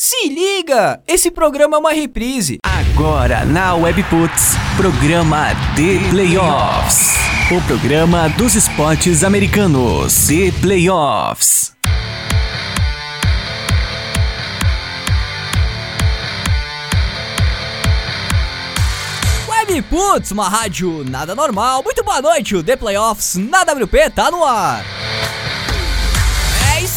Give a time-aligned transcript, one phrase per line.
[0.00, 1.02] Se liga!
[1.08, 2.58] Esse programa é uma reprise.
[2.62, 7.16] Agora na Webputs, programa The Playoffs.
[7.50, 10.28] O programa dos esportes americanos.
[10.28, 11.72] The Playoffs.
[19.48, 21.82] Webputs, uma rádio nada normal.
[21.82, 24.84] Muito boa noite, o The Playoffs na WP tá no ar.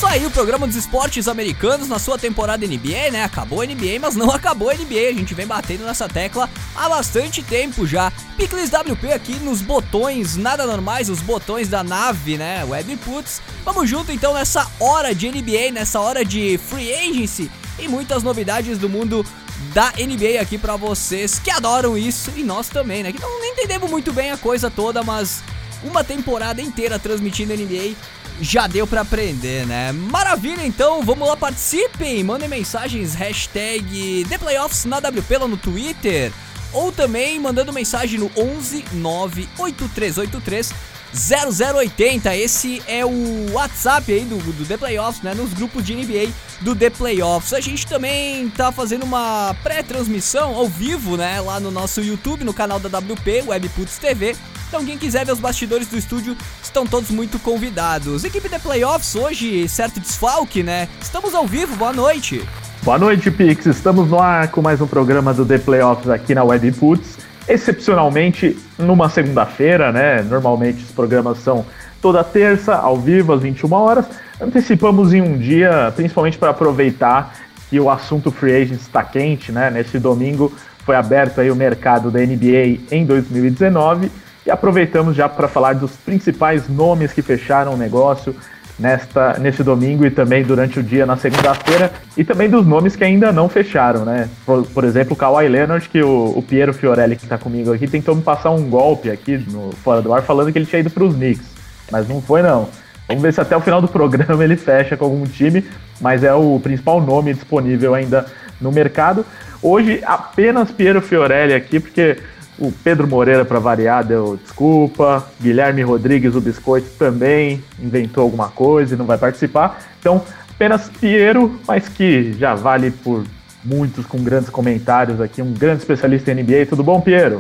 [0.02, 3.24] Isso aí, o programa dos esportes americanos na sua temporada NBA, né?
[3.24, 5.10] Acabou a NBA, mas não acabou a NBA.
[5.10, 8.12] A gente vem batendo nessa tecla há bastante tempo já.
[8.36, 12.64] Picles WP aqui nos botões nada normais, os botões da nave, né?
[12.64, 13.44] Webputs.
[13.64, 18.80] Vamos junto então nessa hora de NBA, nessa hora de free agency e muitas novidades
[18.80, 19.24] do mundo
[19.72, 23.12] da NBA aqui para vocês que adoram isso e nós também, né?
[23.12, 25.44] Que não entendemos muito bem a coisa toda, mas
[25.84, 27.94] uma temporada inteira transmitindo NBA
[28.42, 29.92] já deu para aprender, né?
[29.92, 36.32] Maravilha, então, vamos lá, participem, mandem mensagens, hashtag ThePlayoffs na WP lá no Twitter,
[36.74, 40.74] ou também mandando mensagem no 11 98383
[41.14, 42.36] 0080.
[42.36, 45.34] Esse é o WhatsApp aí do, do The Playoffs, né?
[45.34, 46.30] Nos grupos de NBA
[46.62, 47.54] do The Playoffs.
[47.54, 51.42] A gente também tá fazendo uma pré-transmissão ao vivo, né?
[51.42, 54.36] Lá no nosso YouTube, no canal da WP, Webputs TV.
[54.68, 58.24] Então quem quiser ver os bastidores do estúdio estão todos muito convidados.
[58.24, 60.88] Equipe The Playoffs hoje, certo desfalque, né?
[61.02, 62.42] Estamos ao vivo, boa noite.
[62.82, 63.66] Boa noite, Pix.
[63.66, 67.18] Estamos no ar com mais um programa do The Playoffs aqui na Webputs.
[67.48, 70.22] Excepcionalmente numa segunda-feira, né?
[70.22, 71.66] Normalmente os programas são
[72.02, 74.06] toda terça, ao vivo, às 21 horas.
[74.40, 77.36] Antecipamos em um dia, principalmente para aproveitar
[77.70, 79.70] que o assunto free agents está quente, né?
[79.70, 80.52] Nesse domingo
[80.86, 84.12] foi aberto aí o mercado da NBA em 2019
[84.46, 88.36] e aproveitamos já para falar dos principais nomes que fecharam o negócio
[88.82, 93.04] nesta, nesse domingo e também durante o dia na segunda-feira, e também dos nomes que
[93.04, 94.28] ainda não fecharam, né?
[94.46, 97.88] Por, por exemplo, o Kawhi Leonard, que o, o Piero Fiorelli, que está comigo aqui,
[97.88, 100.90] tentou me passar um golpe aqui no Fora do Ar, falando que ele tinha ido
[100.90, 101.46] para os Knicks,
[101.92, 102.68] mas não foi não.
[103.08, 105.64] Vamos ver se até o final do programa ele fecha com algum time,
[106.00, 108.26] mas é o principal nome disponível ainda
[108.60, 109.24] no mercado.
[109.62, 112.18] Hoje apenas Piero Fiorelli aqui, porque
[112.62, 115.28] o Pedro Moreira, para variar, deu desculpa.
[115.42, 119.82] Guilherme Rodrigues, o Biscoito, também inventou alguma coisa e não vai participar.
[120.00, 123.26] Então, apenas Piero, mas que já vale por
[123.64, 125.42] muitos com grandes comentários aqui.
[125.42, 126.68] Um grande especialista em NBA.
[126.70, 127.40] Tudo bom, Piero?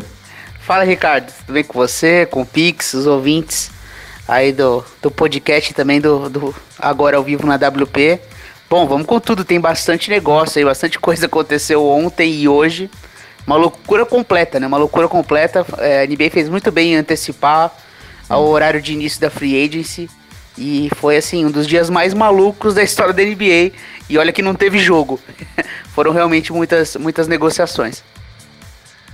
[0.59, 1.31] Fala, Ricardo.
[1.31, 3.69] Tudo bem com você, com o Pix, os ouvintes
[4.27, 8.19] aí do, do podcast também do, do Agora ao Vivo na WP.
[8.67, 9.45] Bom, vamos com tudo.
[9.45, 12.89] Tem bastante negócio aí, bastante coisa aconteceu ontem e hoje
[13.45, 14.67] uma loucura completa, né?
[14.67, 15.65] Uma loucura completa.
[15.77, 17.71] É, a NBA fez muito bem em antecipar
[18.29, 20.09] o horário de início da free agency.
[20.57, 23.71] E foi assim, um dos dias mais malucos da história da NBA.
[24.09, 25.19] E olha que não teve jogo.
[25.93, 28.03] Foram realmente muitas, muitas negociações.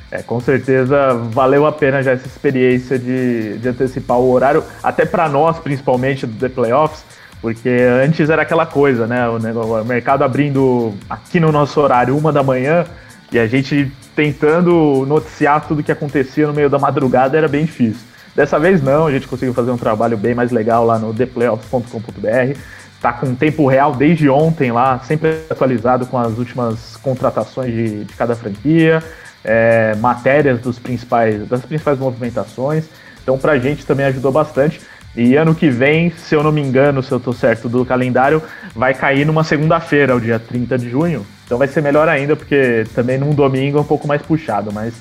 [0.10, 5.06] É, com certeza valeu a pena já essa experiência de, de antecipar o horário, até
[5.06, 7.04] para nós, principalmente do The Playoffs,
[7.42, 9.28] porque antes era aquela coisa, né?
[9.28, 12.86] O, o mercado abrindo aqui no nosso horário, uma da manhã,
[13.32, 18.02] e a gente tentando noticiar tudo que acontecia no meio da madrugada era bem difícil.
[18.36, 22.60] Dessa vez não, a gente conseguiu fazer um trabalho bem mais legal lá no theplayoffs.com.br.
[23.02, 28.14] Tá com tempo real desde ontem lá, sempre atualizado com as últimas contratações de, de
[28.14, 29.04] cada franquia,
[29.44, 32.86] é, matérias dos principais, das principais movimentações.
[33.22, 34.82] Então pra gente também ajudou bastante.
[35.16, 38.42] E ano que vem, se eu não me engano, se eu tô certo do calendário,
[38.76, 41.26] vai cair numa segunda-feira, o dia 30 de junho.
[41.48, 44.94] Então vai ser melhor ainda, porque também num domingo é um pouco mais puxado, mas,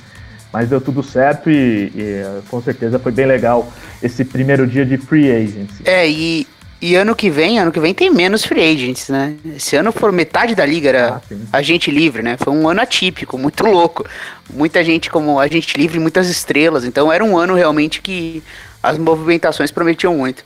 [0.53, 3.71] mas deu tudo certo e, e com certeza foi bem legal
[4.01, 5.83] esse primeiro dia de free agency.
[5.85, 6.47] É, e,
[6.81, 9.35] e ano que vem, ano que vem tem menos free agents, né?
[9.57, 12.37] Esse ano for metade da liga era ah, agente livre, né?
[12.39, 14.07] Foi um ano atípico, muito louco.
[14.49, 16.85] Muita gente como agente livre, muitas estrelas.
[16.85, 18.41] Então era um ano realmente que
[18.81, 20.45] as movimentações prometiam muito.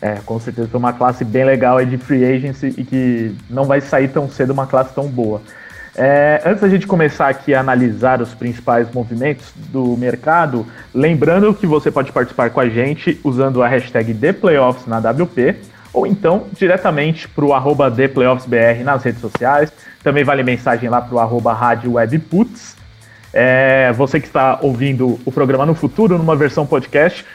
[0.00, 3.64] É, com certeza foi uma classe bem legal aí de free agency e que não
[3.64, 5.40] vai sair tão cedo uma classe tão boa.
[5.96, 10.64] É, antes da gente começar aqui a analisar os principais movimentos do mercado,
[10.94, 15.56] lembrando que você pode participar com a gente usando a hashtag ThePlayoffs na WP
[15.92, 19.72] ou então diretamente para o arroba ThePlayoffsBR nas redes sociais.
[20.00, 22.76] Também vale mensagem lá para o arroba Rádio Webputs.
[23.32, 27.26] É, você que está ouvindo o programa no futuro, numa versão podcast,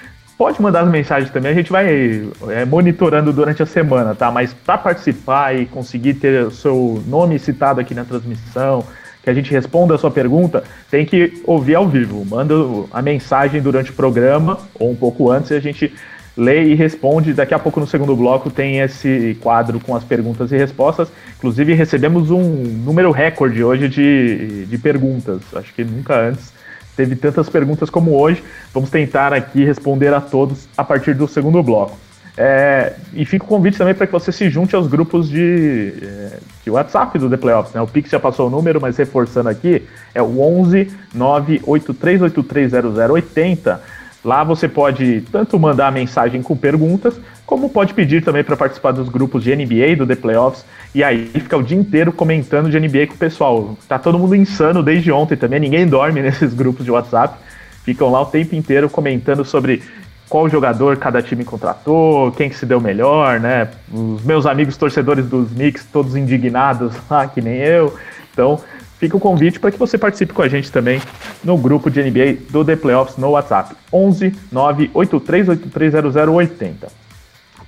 [0.44, 4.30] Pode mandar as mensagens também, a gente vai é, monitorando durante a semana, tá?
[4.30, 8.84] Mas para participar e conseguir ter o seu nome citado aqui na transmissão,
[9.24, 10.62] que a gente responda a sua pergunta,
[10.92, 12.26] tem que ouvir ao vivo.
[12.26, 12.56] Manda
[12.92, 15.94] a mensagem durante o programa ou um pouco antes e a gente
[16.36, 17.32] lê e responde.
[17.34, 21.08] Daqui a pouco no segundo bloco tem esse quadro com as perguntas e respostas.
[21.38, 22.44] Inclusive recebemos um
[22.84, 25.40] número recorde hoje de, de perguntas.
[25.56, 26.52] Acho que nunca antes
[26.96, 28.44] teve tantas perguntas como hoje.
[28.74, 31.98] Vamos tentar aqui responder a todos a partir do segundo bloco.
[32.36, 36.40] É, e fica o convite também para que você se junte aos grupos de, é,
[36.64, 37.76] de WhatsApp do The Playoffs.
[37.76, 37.82] Né?
[37.82, 39.84] O Pix já passou o número, mas reforçando aqui,
[40.16, 43.80] é o 11 983830080.
[44.24, 49.10] Lá você pode tanto mandar mensagem com perguntas, como pode pedir também para participar dos
[49.10, 50.66] grupos de NBA do The Playoffs.
[50.96, 53.78] E aí fica o dia inteiro comentando de NBA com o pessoal.
[53.88, 57.38] Tá todo mundo insano desde ontem também, ninguém dorme nesses grupos de WhatsApp.
[57.84, 59.84] Ficam lá o tempo inteiro comentando sobre
[60.30, 63.68] qual jogador cada time contratou, quem que se deu melhor, né?
[63.92, 67.94] Os meus amigos torcedores dos Knicks, todos indignados lá, que nem eu.
[68.32, 68.60] Então,
[69.04, 71.02] fica o convite para que você participe com a gente também
[71.44, 73.76] no grupo de NBA do The Playoffs no WhatsApp.
[73.92, 76.74] 11 983830080.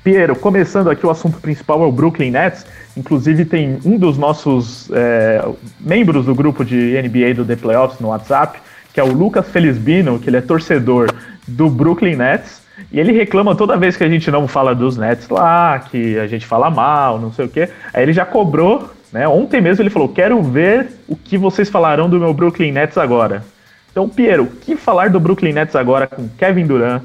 [0.01, 2.65] Piero, começando aqui o assunto principal é o Brooklyn Nets.
[2.95, 5.45] Inclusive tem um dos nossos é,
[5.77, 8.61] membros do grupo de NBA do The Playoffs no WhatsApp,
[8.93, 11.13] que é o Lucas Felizbino, que ele é torcedor
[11.45, 12.61] do Brooklyn Nets.
[12.93, 16.27] E ele reclama toda vez que a gente não fala dos Nets lá, que a
[16.27, 17.67] gente fala mal, não sei o quê.
[17.93, 19.25] Aí ele já cobrou, né?
[19.29, 23.45] Ontem mesmo ele falou: Quero ver o que vocês falarão do meu Brooklyn Nets agora.
[23.89, 27.01] Então, Piero, o que falar do Brooklyn Nets agora com Kevin Durant,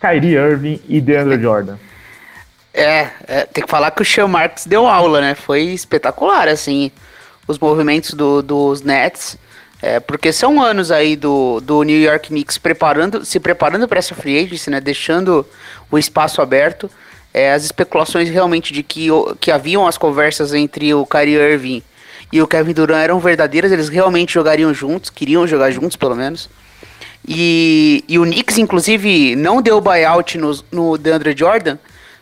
[0.00, 1.76] Kyrie Irving e DeAndre Jordan?
[2.74, 5.36] É, é, tem que falar que o Sean Marks deu aula, né?
[5.36, 6.90] Foi espetacular, assim,
[7.46, 9.38] os movimentos do, dos Nets.
[9.80, 14.16] É, porque são anos aí do, do New York Knicks preparando, se preparando para essa
[14.16, 15.46] free agency, né, deixando
[15.88, 16.90] o espaço aberto.
[17.34, 19.08] É, as especulações realmente de que,
[19.40, 21.82] que haviam as conversas entre o Kyrie Irving
[22.30, 26.48] e o Kevin Durant eram verdadeiras, eles realmente jogariam juntos, queriam jogar juntos pelo menos.
[27.26, 31.78] E, e o Knicks, inclusive, não deu buyout no, no DeAndre Jordan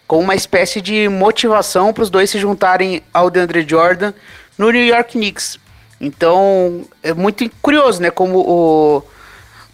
[0.06, 4.12] com uma espécie de motivação para os dois se juntarem ao DeAndre Jordan
[4.58, 5.58] no New York Knicks.
[6.00, 8.10] Então, é muito curioso, né?
[8.10, 9.02] Como o.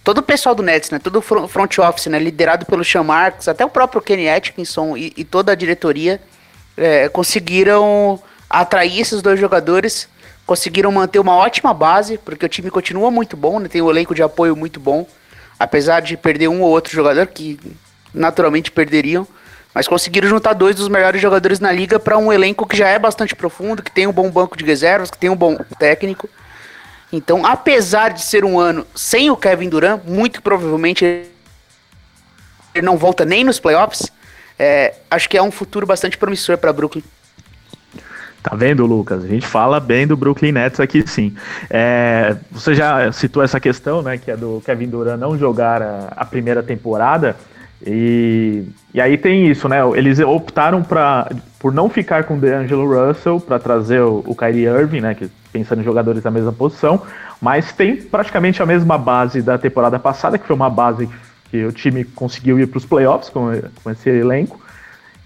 [0.06, 1.00] Todo o pessoal do Nets, né?
[1.00, 2.16] Todo o front office, né?
[2.20, 6.20] Liderado pelo Sean Marks, até o próprio Kenny Atkinson e, e toda a diretoria
[6.76, 10.08] é, conseguiram atrair esses dois jogadores,
[10.46, 13.66] conseguiram manter uma ótima base, porque o time continua muito bom, né?
[13.66, 15.08] Tem um elenco de apoio muito bom,
[15.58, 17.58] apesar de perder um ou outro jogador que
[18.14, 19.26] naturalmente perderiam.
[19.74, 22.96] Mas conseguiram juntar dois dos melhores jogadores na liga para um elenco que já é
[22.96, 26.30] bastante profundo, que tem um bom banco de reservas, que tem um bom técnico.
[27.12, 33.24] Então, apesar de ser um ano sem o Kevin Durant, muito provavelmente ele não volta
[33.24, 34.10] nem nos playoffs.
[34.58, 37.02] É, acho que é um futuro bastante promissor para Brooklyn.
[38.42, 39.24] Tá vendo, Lucas?
[39.24, 41.34] A gente fala bem do Brooklyn Nets aqui, sim.
[41.68, 46.12] É, você já citou essa questão, né, que é do Kevin Durant não jogar a,
[46.16, 47.36] a primeira temporada.
[47.84, 48.64] E,
[48.94, 49.78] e aí tem isso, né?
[49.94, 54.64] Eles optaram pra, por não ficar com o DeAngelo Russell para trazer o, o Kyrie
[54.64, 55.14] Irving, né?
[55.14, 57.02] Que, pensando em jogadores da mesma posição,
[57.40, 61.08] mas tem praticamente a mesma base da temporada passada, que foi uma base
[61.50, 63.50] que o time conseguiu ir para os playoffs com,
[63.82, 64.61] com esse elenco.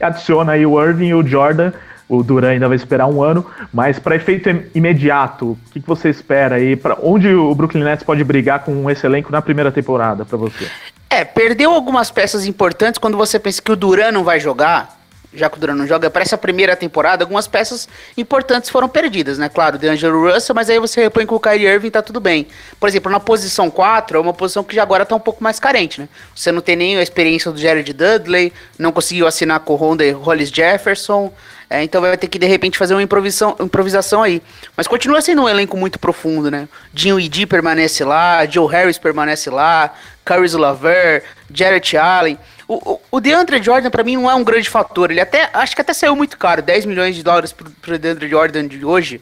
[0.00, 1.72] Adiciona aí o Irving e o Jordan.
[2.08, 6.08] O Duran ainda vai esperar um ano, mas para efeito imediato, o que, que, você
[6.08, 6.74] espera aí?
[6.74, 10.68] Para onde o Brooklyn Nets pode brigar com esse elenco na primeira temporada para você?
[11.12, 14.96] É, perdeu algumas peças importantes quando você pensa que o Duran não vai jogar,
[15.34, 19.36] já que o Duran não joga, para essa primeira temporada, algumas peças importantes foram perdidas,
[19.36, 19.48] né?
[19.48, 22.46] Claro, o Angelo Russell, mas aí você repõe com o Kyrie Irving tá tudo bem.
[22.78, 25.58] Por exemplo, na posição 4, é uma posição que já agora tá um pouco mais
[25.58, 26.08] carente, né?
[26.32, 30.04] Você não tem nem a experiência do Jared Dudley, não conseguiu assinar com o Honda
[30.04, 31.32] e Hollis Jefferson,
[31.72, 34.42] é, então vai ter que de repente fazer uma improvisação, aí.
[34.76, 36.68] Mas continua sendo um elenco muito profundo, né?
[36.92, 42.36] Dinho Idi permanece lá, Joe Harris permanece lá, Caris Laver, Jarrett Allen.
[42.66, 45.12] O, o, o DeAndre Jordan, para mim, não é um grande fator.
[45.12, 48.28] Ele até, acho que até saiu muito caro, 10 milhões de dólares pro, pro DeAndre
[48.28, 49.20] Jordan de hoje.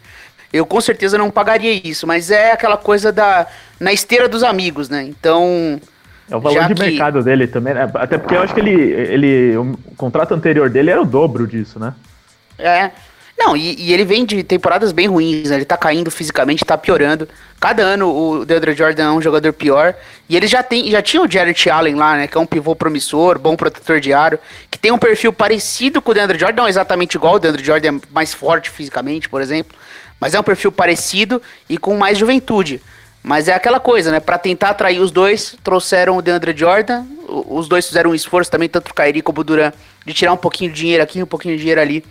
[0.51, 3.47] Eu com certeza não pagaria isso, mas é aquela coisa da
[3.79, 5.03] na esteira dos amigos, né?
[5.03, 5.79] Então,
[6.31, 6.81] é o valor de que...
[6.81, 7.91] mercado dele também, né?
[7.93, 9.57] Até porque eu acho que ele, ele.
[9.59, 11.93] O contrato anterior dele era o dobro disso, né?
[12.59, 12.91] É.
[13.39, 15.57] Não, e, e, ele vem de temporadas bem ruins, né?
[15.57, 17.29] Ele tá caindo fisicamente, tá piorando.
[17.61, 19.95] Cada ano o DeAndre Jordan é um jogador pior.
[20.29, 22.27] E ele já tem, já tinha o Jarrett Allen lá, né?
[22.27, 26.11] Que é um pivô promissor, bom protetor de aro, que tem um perfil parecido com
[26.11, 29.79] o DeAndre Jordan, não exatamente igual, o DeAndre Jordan é mais forte fisicamente, por exemplo.
[30.19, 32.83] Mas é um perfil parecido e com mais juventude.
[33.23, 34.19] Mas é aquela coisa, né?
[34.19, 37.05] Para tentar atrair os dois, trouxeram o DeAndre Jordan.
[37.29, 39.73] Os dois fizeram um esforço também, tanto o Kyrie como o Duran,
[40.05, 42.05] de tirar um pouquinho de dinheiro aqui, um pouquinho de dinheiro ali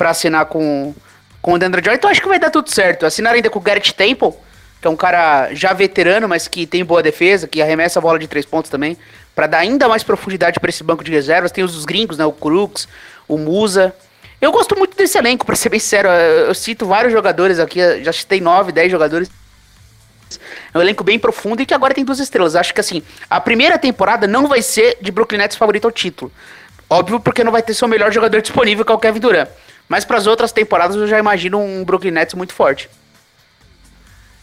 [0.00, 0.94] para assinar com,
[1.42, 3.04] com o Deandre Jordan, então acho que vai dar tudo certo.
[3.04, 4.32] Assinar ainda com o Garrett Temple,
[4.80, 8.18] que é um cara já veterano, mas que tem boa defesa, que arremessa a bola
[8.18, 8.96] de três pontos também,
[9.34, 11.52] para dar ainda mais profundidade para esse banco de reservas.
[11.52, 12.24] Tem os gringos, né?
[12.24, 12.88] O Crux,
[13.28, 13.94] o Musa.
[14.40, 16.08] Eu gosto muito desse elenco, para ser bem sincero.
[16.08, 19.30] Eu, eu cito vários jogadores aqui, já citei 9, 10 jogadores.
[20.72, 22.56] É um elenco bem profundo e que agora tem duas estrelas.
[22.56, 26.32] Acho que assim, a primeira temporada não vai ser de Brooklyn Nets favorito ao título.
[26.88, 29.48] Óbvio, porque não vai ter seu melhor jogador disponível, que é o Kevin Durant.
[29.90, 32.88] Mas para as outras temporadas eu já imagino um Brooklyn Nets muito forte.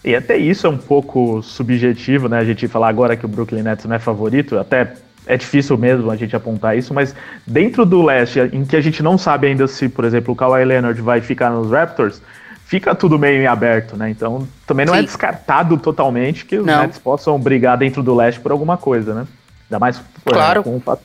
[0.04, 2.38] E até isso é um pouco subjetivo, né?
[2.38, 6.12] A gente falar agora que o Brooklyn Nets não é favorito, até é difícil mesmo
[6.12, 9.70] a gente apontar isso, mas dentro do leste, em que a gente não sabe ainda
[9.70, 12.22] se, por exemplo, o Kawhi Leonard vai ficar nos Raptors,
[12.66, 14.10] fica tudo meio em aberto, né?
[14.10, 15.04] Então também não é Sim.
[15.04, 16.82] é descartado totalmente que os não.
[16.82, 19.26] Nets possam brigar dentro do leste por alguma coisa, né?
[19.70, 20.62] Ainda mais claro.
[20.62, 21.00] com o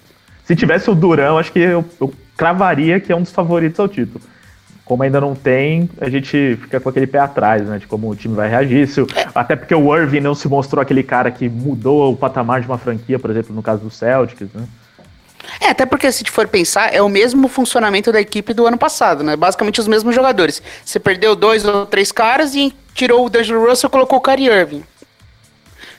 [0.45, 3.87] Se tivesse o Durão, acho que eu, eu cravaria que é um dos favoritos ao
[3.87, 4.32] título
[4.85, 7.79] como ainda não tem, a gente fica com aquele pé atrás, né?
[7.79, 8.89] De como o time vai reagir.
[8.89, 9.01] Se,
[9.35, 12.79] até porque o Irving não se mostrou aquele cara que mudou o patamar de uma
[12.79, 14.67] franquia, por exemplo, no caso do Celtics, né?
[15.61, 19.23] É, até porque se for pensar, é o mesmo funcionamento da equipe do ano passado,
[19.23, 19.37] né?
[19.37, 20.63] Basicamente os mesmos jogadores.
[20.85, 24.49] Você perdeu dois ou três caras e tirou o D'Angelo Russell e colocou o Kyrie
[24.49, 24.85] Irving.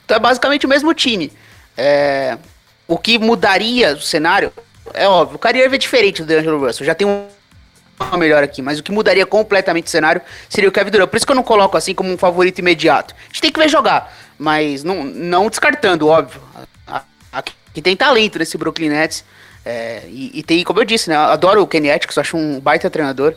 [0.06, 1.32] Então é basicamente o mesmo time.
[1.78, 2.38] É...
[2.88, 4.52] O que mudaria o cenário,
[4.94, 6.86] é óbvio, o Kyrie Irving é diferente do D'Angelo Russell.
[6.86, 7.26] Já tem um
[8.18, 11.10] melhor aqui, mas o que mudaria completamente o cenário seria o Kevin Durant.
[11.10, 13.14] Por isso que eu não coloco assim como um favorito imediato.
[13.14, 16.42] A gente tem que ver jogar, mas não, não descartando, óbvio.
[17.74, 19.26] Que tem talento nesse Brooklyn Nets.
[19.66, 21.16] É, e, e, tem, como eu disse, né?
[21.16, 23.34] Adoro o Kenny Atkinson, acho um baita treinador.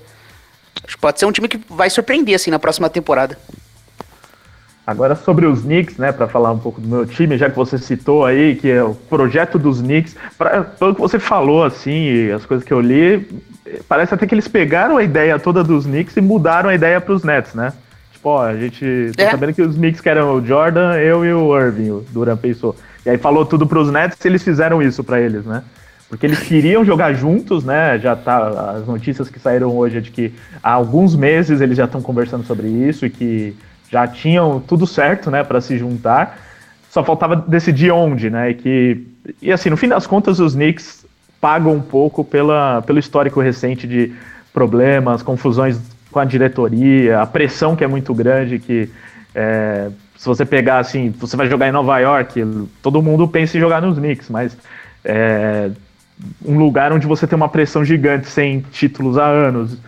[0.85, 3.39] Acho que pode ser um time que vai surpreender assim na próxima temporada.
[4.87, 7.77] Agora sobre os Knicks, né, para falar um pouco do meu time, já que você
[7.77, 12.47] citou aí que é o projeto dos Knicks, pra, pelo que você falou assim, as
[12.47, 13.29] coisas que eu li,
[13.89, 17.15] parece até que eles pegaram a ideia toda dos Knicks e mudaram a ideia para
[17.15, 17.73] os Nets, né?
[18.13, 19.31] Tipo, ó, a gente tá é.
[19.31, 22.77] sabendo que os Knicks querem o Jordan, eu e o Irving, o Duran pensou.
[23.05, 25.63] E aí falou tudo para os Nets e eles fizeram isso para eles, né?
[26.09, 27.99] Porque eles queriam jogar juntos, né?
[27.99, 30.33] Já tá as notícias que saíram hoje é de que
[30.63, 33.57] há alguns meses eles já estão conversando sobre isso e que
[33.91, 36.39] já tinham tudo certo, né, para se juntar.
[36.91, 38.51] Só faltava decidir onde, né?
[38.51, 39.07] E que
[39.43, 41.06] e assim, no fim das contas os Knicks
[41.47, 44.13] pagam um pouco pela, pelo histórico recente de
[44.53, 45.79] problemas, confusões
[46.11, 48.91] com a diretoria, a pressão que é muito grande, que
[49.33, 52.45] é, se você pegar assim, você vai jogar em Nova York,
[52.83, 54.59] todo mundo pensa em jogar nos Knicks, mas
[55.05, 55.71] é,
[56.45, 59.79] um lugar onde você tem uma pressão gigante sem títulos há anos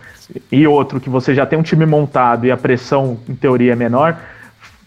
[0.49, 3.75] e outro que você já tem um time montado e a pressão em teoria é
[3.75, 4.17] menor,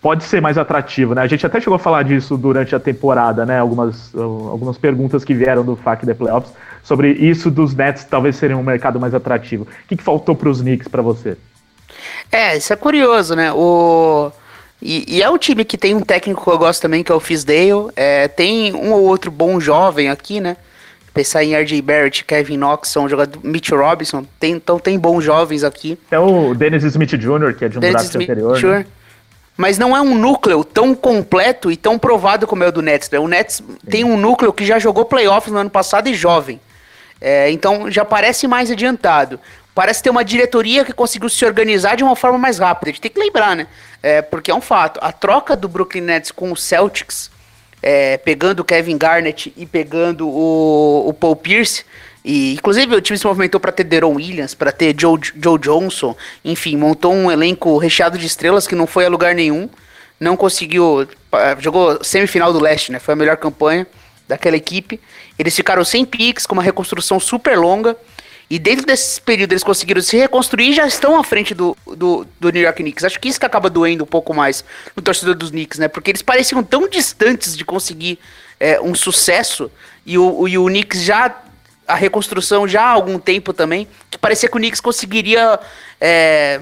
[0.03, 1.23] pode ser mais atrativo, né?
[1.23, 3.61] A gente até chegou a falar disso durante a temporada, né?
[3.61, 8.57] Algumas, algumas perguntas que vieram do FAQ The Playoffs sobre isso dos Nets talvez serem
[8.57, 9.63] um mercado mais atrativo.
[9.63, 11.37] O que, que faltou para os Knicks para você?
[12.33, 13.53] É, isso é curioso, né?
[13.53, 14.33] O...
[14.85, 17.15] E, e, é um time que tem um técnico que eu gosto também, que é
[17.15, 17.89] o Fisdale.
[17.95, 20.57] É, tem um ou outro bom jovem aqui, né?
[21.15, 23.41] Pensar em RJ Barrett, Kevin Knox, são jogadores.
[23.45, 25.97] Mitch Robinson, tem, então tem bons jovens aqui.
[26.11, 28.61] É o Dennis Smith Jr., que é de um Dennis draft anterior.
[28.61, 28.87] Né?
[29.57, 33.11] Mas não é um núcleo tão completo e tão provado como é o do Nets.
[33.11, 33.19] Né?
[33.19, 33.77] O Nets Sim.
[33.89, 36.61] tem um núcleo que já jogou playoffs no ano passado e jovem.
[37.21, 39.39] É, então já parece mais adiantado.
[39.75, 42.91] Parece ter uma diretoria que conseguiu se organizar de uma forma mais rápida.
[42.91, 43.67] A gente tem que lembrar, né?
[44.03, 44.99] É, porque é um fato.
[45.03, 47.31] A troca do Brooklyn Nets com o Celtics,
[47.83, 51.85] é, pegando o Kevin Garnett e pegando o, o Paul Pierce,
[52.25, 56.17] e, inclusive, o time se movimentou para ter Deron Williams, para ter Joe, Joe Johnson,
[56.45, 59.69] enfim, montou um elenco recheado de estrelas que não foi a lugar nenhum.
[60.21, 61.09] Não conseguiu.
[61.59, 63.01] Jogou semifinal do leste, né?
[63.01, 63.87] Foi a melhor campanha
[64.29, 65.01] daquela equipe.
[65.37, 67.97] Eles ficaram sem picks, com uma reconstrução super longa.
[68.49, 72.27] E dentro desse período eles conseguiram se reconstruir e já estão à frente do, do,
[72.39, 73.03] do, New York Knicks.
[73.03, 74.63] Acho que isso que acaba doendo um pouco mais
[74.95, 75.89] no torcedor dos Knicks, né?
[75.89, 78.19] Porque eles pareciam tão distantes de conseguir
[78.61, 79.71] é, um sucesso
[80.05, 81.35] e o, e o Knicks já
[81.87, 85.59] a reconstrução já há algum tempo também, que parecia que o Knicks conseguiria
[86.01, 86.61] é,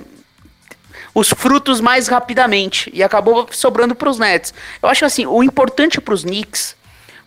[1.15, 4.55] os frutos mais rapidamente e acabou sobrando para os Nets.
[4.83, 6.77] Eu acho assim, o importante para os Knicks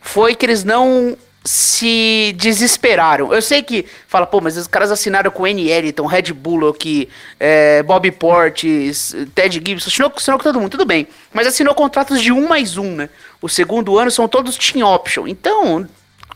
[0.02, 3.34] foi que eles não se desesperaram.
[3.34, 5.70] Eu sei que fala, pô, mas os caras assinaram com N.
[5.70, 7.10] Eliton, Red Bullock,
[7.40, 11.06] é, Bob Portes, Ted Gibson, assinou, assinou com todo mundo, tudo bem.
[11.34, 13.10] Mas assinou contratos de um mais um, né?
[13.42, 15.28] O segundo ano são todos team option.
[15.28, 15.86] Então,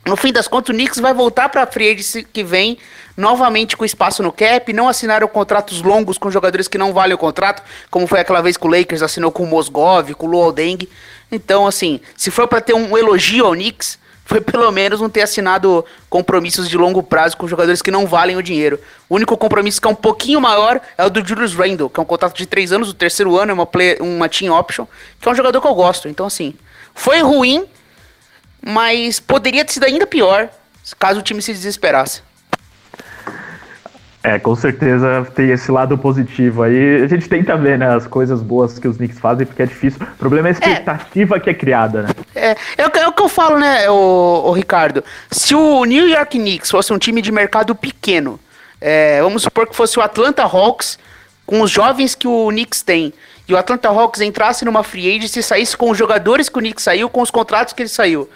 [0.07, 2.77] no fim das contas, o Knicks vai voltar para a free agency que vem
[3.15, 7.17] novamente com espaço no cap, não assinaram contratos longos com jogadores que não valem o
[7.17, 10.51] contrato, como foi aquela vez que o Lakers assinou com o Mosgov, com o Luol
[10.51, 10.87] Deng.
[11.31, 13.97] Então, assim, se for para ter um elogio ao Knicks,
[14.27, 18.35] foi pelo menos não ter assinado compromissos de longo prazo com jogadores que não valem
[18.35, 18.77] o dinheiro.
[19.07, 22.03] O único compromisso que é um pouquinho maior é o do Julius Randle, que é
[22.03, 24.85] um contrato de três anos, o terceiro ano é uma, play, uma team option,
[25.21, 26.09] que é um jogador que eu gosto.
[26.09, 26.53] Então, assim,
[26.93, 27.65] foi ruim,
[28.67, 30.49] mas poderia ter sido ainda pior
[30.99, 32.21] caso o time se desesperasse.
[34.23, 37.03] É, com certeza tem esse lado positivo aí.
[37.03, 40.01] A gente tenta ver, né, as coisas boas que os Knicks fazem, porque é difícil.
[40.01, 41.39] O problema é a expectativa é.
[41.39, 42.09] que é criada, né?
[42.35, 45.03] É, é, o, é o que eu falo, né, o, o, Ricardo.
[45.31, 48.37] Se o New York Knicks fosse um time de mercado pequeno,
[48.81, 50.99] é, vamos supor que fosse o Atlanta Hawks,
[51.45, 53.13] com os jovens que o Knicks tem,
[53.47, 56.61] e o Atlanta Hawks entrasse numa free agency e saísse com os jogadores que o
[56.61, 58.27] Knicks saiu, com os contratos que ele saiu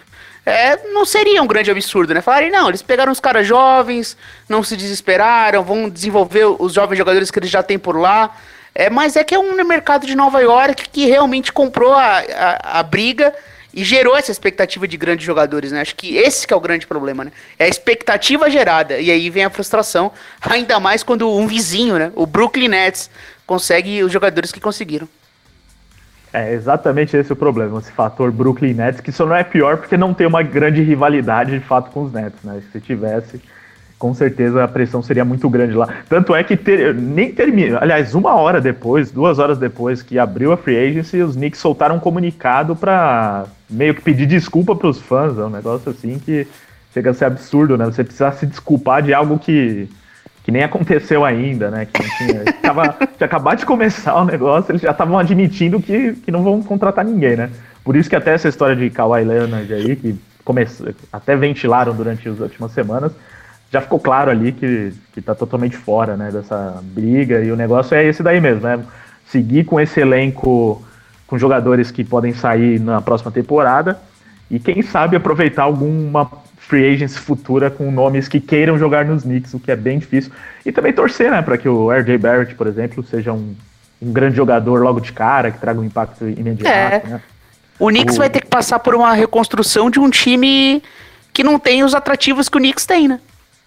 [0.45, 2.21] é, não seria um grande absurdo, né?
[2.21, 4.17] Falarem, não, eles pegaram os caras jovens,
[4.49, 8.35] não se desesperaram, vão desenvolver os jovens jogadores que eles já têm por lá.
[8.73, 12.79] É, mas é que é um mercado de Nova York que realmente comprou a, a,
[12.79, 13.33] a briga
[13.73, 15.81] e gerou essa expectativa de grandes jogadores, né?
[15.81, 17.31] Acho que esse que é o grande problema, né?
[17.59, 22.11] É a expectativa gerada e aí vem a frustração, ainda mais quando um vizinho, né?
[22.15, 23.09] O Brooklyn Nets
[23.45, 25.07] consegue os jogadores que conseguiram.
[26.33, 29.97] É exatamente esse o problema, esse fator Brooklyn Nets, que só não é pior porque
[29.97, 32.61] não tem uma grande rivalidade de fato com os Nets, né?
[32.71, 33.41] Se tivesse,
[33.99, 35.89] com certeza a pressão seria muito grande lá.
[36.07, 40.53] Tanto é que ter, nem termina, aliás, uma hora depois, duas horas depois que abriu
[40.53, 45.01] a free agency, os Knicks soltaram um comunicado para meio que pedir desculpa para os
[45.01, 46.47] fãs, é um negócio assim que
[46.93, 47.85] chega a ser absurdo, né?
[47.85, 49.89] Você precisar se desculpar de algo que
[50.43, 51.85] que nem aconteceu ainda, né?
[51.85, 56.31] Que tinha, tava, tinha acabado de começar o negócio, eles já estavam admitindo que, que
[56.31, 57.49] não vão contratar ninguém, né?
[57.83, 62.27] Por isso que até essa história de Kawhi Leonard aí, que começou, até ventilaram durante
[62.27, 63.11] as últimas semanas,
[63.71, 67.95] já ficou claro ali que, que tá totalmente fora, né, dessa briga, e o negócio
[67.95, 68.83] é esse daí mesmo, né?
[69.25, 70.83] Seguir com esse elenco
[71.25, 73.97] com jogadores que podem sair na próxima temporada,
[74.49, 76.29] e quem sabe aproveitar alguma
[76.71, 80.31] free agents futura com nomes que queiram jogar nos Knicks, o que é bem difícil.
[80.65, 83.53] E também torcer, né, para que o RJ Barrett, por exemplo, seja um,
[84.01, 87.09] um grande jogador logo de cara, que traga um impacto imediato, é.
[87.09, 87.21] né?
[87.77, 88.19] O Knicks o...
[88.19, 90.81] vai ter que passar por uma reconstrução de um time
[91.33, 93.19] que não tem os atrativos que o Knicks tem, né?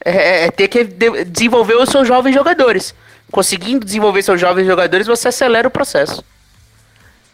[0.02, 2.94] É, é ter que de desenvolver os seus jovens jogadores.
[3.30, 6.24] Conseguindo desenvolver seus jovens jogadores, você acelera o processo.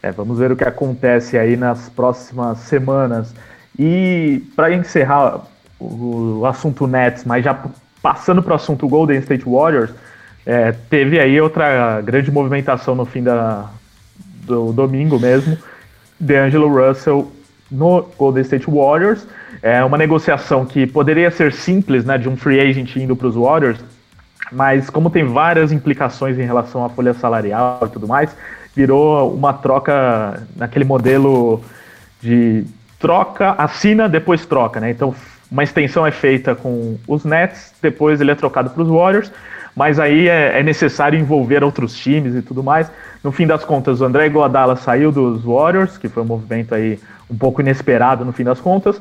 [0.03, 3.33] É, vamos ver o que acontece aí nas próximas semanas.
[3.79, 5.43] E para encerrar
[5.81, 7.59] o, assunto Nets, mas já
[8.03, 9.91] passando para o assunto Golden State Warriors,
[10.45, 13.67] é, teve aí outra grande movimentação no fim da,
[14.43, 15.57] do domingo mesmo,
[16.19, 17.31] D'Angelo Russell
[17.71, 19.27] no Golden State Warriors.
[19.63, 23.35] É uma negociação que poderia ser simples, né, de um free agent indo para os
[23.35, 23.79] Warriors,
[24.51, 28.35] mas como tem várias implicações em relação à folha salarial e tudo mais,
[28.75, 31.63] virou uma troca naquele modelo
[32.21, 32.65] de
[32.99, 34.91] troca, assina, depois troca, né?
[34.91, 35.15] Então
[35.51, 39.33] uma extensão é feita com os Nets, depois ele é trocado para os Warriors,
[39.75, 42.91] mas aí é, é, necessário envolver outros times e tudo mais.
[43.23, 46.99] No fim das contas, o André Iguodala saiu dos Warriors, que foi um movimento aí
[47.31, 49.01] um pouco inesperado no fim das contas,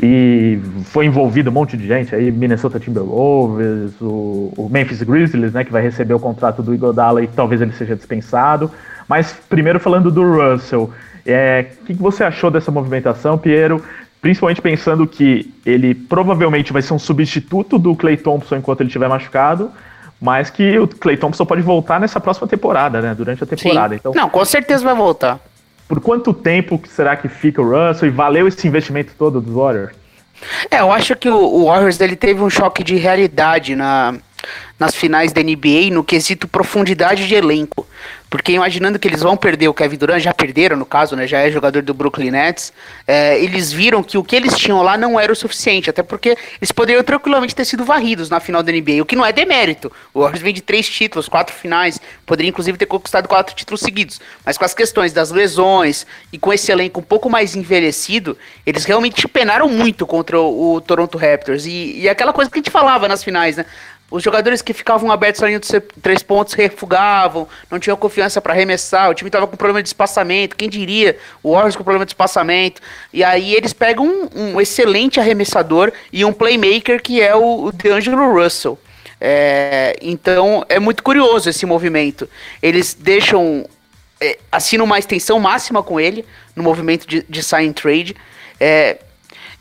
[0.00, 5.64] e foi envolvido um monte de gente aí, Minnesota Timberwolves, o, o Memphis Grizzlies, né,
[5.64, 8.70] que vai receber o contrato do Iguodala e talvez ele seja dispensado.
[9.08, 10.90] Mas primeiro falando do Russell,
[11.26, 13.82] é, o que, que você achou dessa movimentação, Piero?
[14.24, 19.06] Principalmente pensando que ele provavelmente vai ser um substituto do Clay Thompson enquanto ele estiver
[19.06, 19.70] machucado,
[20.18, 23.14] mas que o Clay Thompson pode voltar nessa próxima temporada, né?
[23.14, 23.92] Durante a temporada.
[23.92, 24.00] Sim.
[24.00, 25.38] Então, Não, com certeza vai voltar.
[25.86, 29.92] Por quanto tempo será que fica o Russell e valeu esse investimento todo dos Warriors?
[30.70, 34.14] É, eu acho que o Warriors ele teve um choque de realidade na,
[34.78, 37.86] nas finais da NBA no quesito profundidade de elenco.
[38.34, 41.24] Porque imaginando que eles vão perder o Kevin Durant, já perderam no caso, né?
[41.24, 42.72] Já é jogador do Brooklyn Nets.
[43.06, 46.36] É, eles viram que o que eles tinham lá não era o suficiente, até porque
[46.60, 49.92] eles poderiam tranquilamente ter sido varridos na final da NBA, o que não é demérito.
[50.12, 54.20] O Warriors vem de três títulos, quatro finais, poderia inclusive ter conquistado quatro títulos seguidos.
[54.44, 58.84] Mas com as questões das lesões e com esse elenco um pouco mais envelhecido, eles
[58.84, 61.66] realmente penaram muito contra o, o Toronto Raptors.
[61.66, 63.64] E, e aquela coisa que a gente falava nas finais, né?
[64.14, 68.52] Os jogadores que ficavam abertos na linha de três pontos refugavam, não tinham confiança para
[68.52, 71.18] arremessar, o time estava com problema de espaçamento, quem diria?
[71.42, 72.80] O Warriors com problema de espaçamento.
[73.12, 77.72] E aí eles pegam um, um excelente arremessador e um playmaker que é o, o
[77.72, 78.78] DeAngelo Russell.
[79.20, 82.30] É, então é muito curioso esse movimento.
[82.62, 83.68] Eles deixam.
[84.20, 86.24] É, assinam uma extensão máxima com ele
[86.54, 88.14] no movimento de, de sign trade.
[88.60, 88.96] É,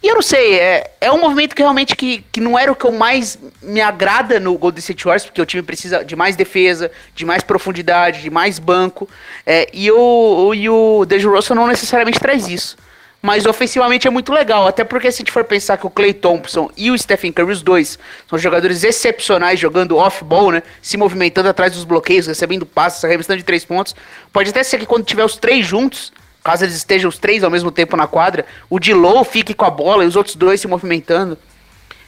[0.03, 2.75] e eu não sei, é, é um movimento que realmente que, que não era o
[2.75, 6.35] que eu mais me agrada no Golden State Warriors, porque o time precisa de mais
[6.35, 9.09] defesa, de mais profundidade, de mais banco.
[9.45, 12.75] É, e o, o, e o Dejo Russell não necessariamente traz isso.
[13.21, 16.13] Mas ofensivamente é muito legal, até porque se a gente for pensar que o Clay
[16.13, 17.97] Thompson e o Stephen Curry, os dois,
[18.29, 20.63] são jogadores excepcionais jogando off-ball, né?
[20.81, 23.95] Se movimentando atrás dos bloqueios, recebendo passes, arremessando de três pontos.
[24.33, 26.11] Pode até ser que quando tiver os três juntos,
[26.43, 29.69] caso eles estejam os três ao mesmo tempo na quadra, o Dilow fique com a
[29.69, 31.37] bola e os outros dois se movimentando.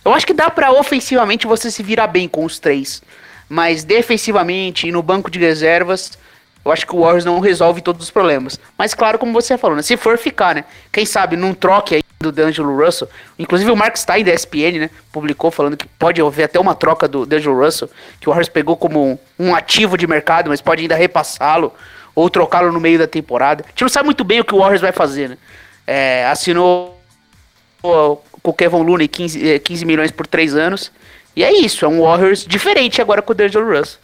[0.03, 3.01] Eu acho que dá para ofensivamente você se virar bem com os três,
[3.47, 6.17] mas defensivamente e no banco de reservas,
[6.63, 8.59] eu acho que o Warriors não resolve todos os problemas.
[8.77, 9.83] Mas claro, como você falou, né?
[9.83, 10.65] Se for ficar, né?
[10.91, 13.07] Quem sabe num troque aí do D'Angelo Russell.
[13.37, 14.89] Inclusive o Mark Stein da ESPN, né?
[15.11, 18.75] Publicou falando que pode haver até uma troca do D'Angelo Russell, que o Warriors pegou
[18.75, 21.71] como um ativo de mercado, mas pode ainda repassá-lo
[22.15, 23.63] ou trocá-lo no meio da temporada.
[23.65, 25.37] A gente não sabe muito bem o que o Warriors vai fazer, né?
[25.85, 26.99] É, assinou
[27.81, 30.91] com o Kevin Looney 15, 15 é, milhões por 3 anos.
[31.35, 33.99] E é isso, é um Warriors diferente agora com o D'Angelo Russell.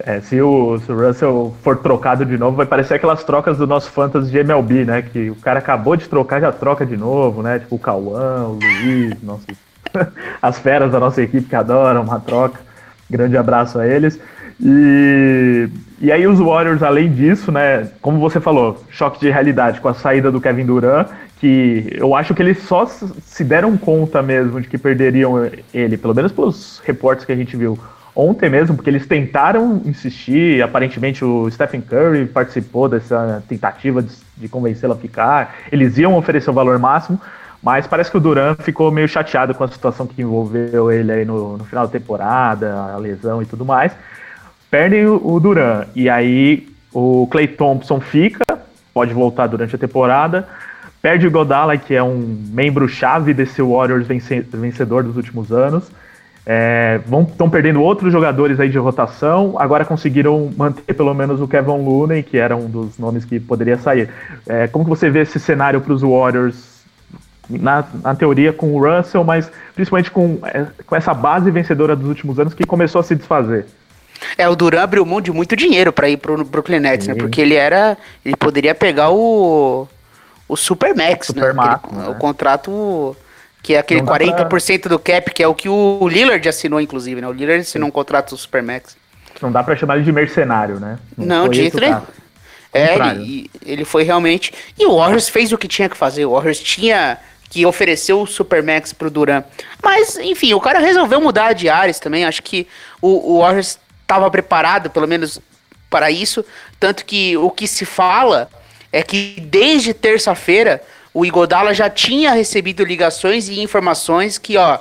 [0.00, 3.66] É, se o, se o Russell for trocado de novo, vai parecer aquelas trocas do
[3.66, 5.02] nosso fantasy de MLB, né?
[5.02, 7.58] Que o cara acabou de trocar, já troca de novo, né?
[7.58, 9.46] Tipo o Cauã, o Luiz, nosso...
[10.40, 12.60] as feras da nossa equipe que adoram uma troca.
[13.10, 14.20] Grande abraço a eles.
[14.60, 15.68] E,
[16.00, 17.88] e aí os Warriors, além disso, né?
[18.00, 22.34] Como você falou, choque de realidade com a saída do Kevin Durant, que eu acho
[22.34, 27.24] que eles só se deram conta mesmo de que perderiam ele, pelo menos pelos reportes
[27.24, 27.78] que a gente viu
[28.14, 34.48] ontem mesmo, porque eles tentaram insistir, aparentemente o Stephen Curry participou dessa tentativa de, de
[34.48, 37.20] convencê-lo a ficar, eles iam oferecer o valor máximo,
[37.62, 41.24] mas parece que o Duran ficou meio chateado com a situação que envolveu ele aí
[41.24, 43.92] no, no final da temporada, a lesão e tudo mais.
[44.70, 48.44] Perdem o, Duran, e aí o Clay Thompson fica,
[48.92, 50.46] pode voltar durante a temporada,
[51.00, 55.90] perde o Godala, que é um membro-chave desse Warriors vencedor dos últimos anos,
[56.50, 57.00] é,
[57.30, 62.22] estão perdendo outros jogadores aí de rotação, agora conseguiram manter pelo menos o Kevin Looney,
[62.22, 64.08] que era um dos nomes que poderia sair.
[64.46, 66.78] É, como que você vê esse cenário para os Warriors,
[67.50, 72.08] na, na, teoria com o Russell, mas principalmente com, é, com essa base vencedora dos
[72.08, 73.66] últimos anos que começou a se desfazer?
[74.36, 77.14] É, o Duran abriu mão de muito dinheiro para ir pro Brooklyn Nets, né?
[77.14, 77.96] Porque ele era.
[78.24, 79.86] Ele poderia pegar o.
[80.48, 81.62] O Supermax, Super né?
[81.62, 82.08] Aquele, né?
[82.08, 83.14] O contrato
[83.62, 84.88] que é aquele 40% pra...
[84.88, 87.28] do cap, que é o que o Lillard assinou, inclusive, né?
[87.28, 87.90] O Lillard assinou Sim.
[87.90, 88.96] um contrato do Supermax.
[89.42, 90.98] Não dá para chamar ele de mercenário, né?
[91.16, 92.00] Não, não de jeito nenhum.
[92.72, 94.52] É, ele, ele foi realmente.
[94.78, 96.26] E o Warriors fez o que tinha que fazer.
[96.26, 99.42] O Warriors tinha que oferecer o Supermax pro Duran.
[99.82, 102.24] Mas, enfim, o cara resolveu mudar de áreas também.
[102.24, 102.66] Acho que
[103.00, 103.78] o, o Warriors
[104.08, 105.38] estava preparado, pelo menos,
[105.90, 106.42] para isso.
[106.80, 108.50] Tanto que o que se fala
[108.90, 114.78] é que desde terça-feira o Igodala já tinha recebido ligações e informações que, ó,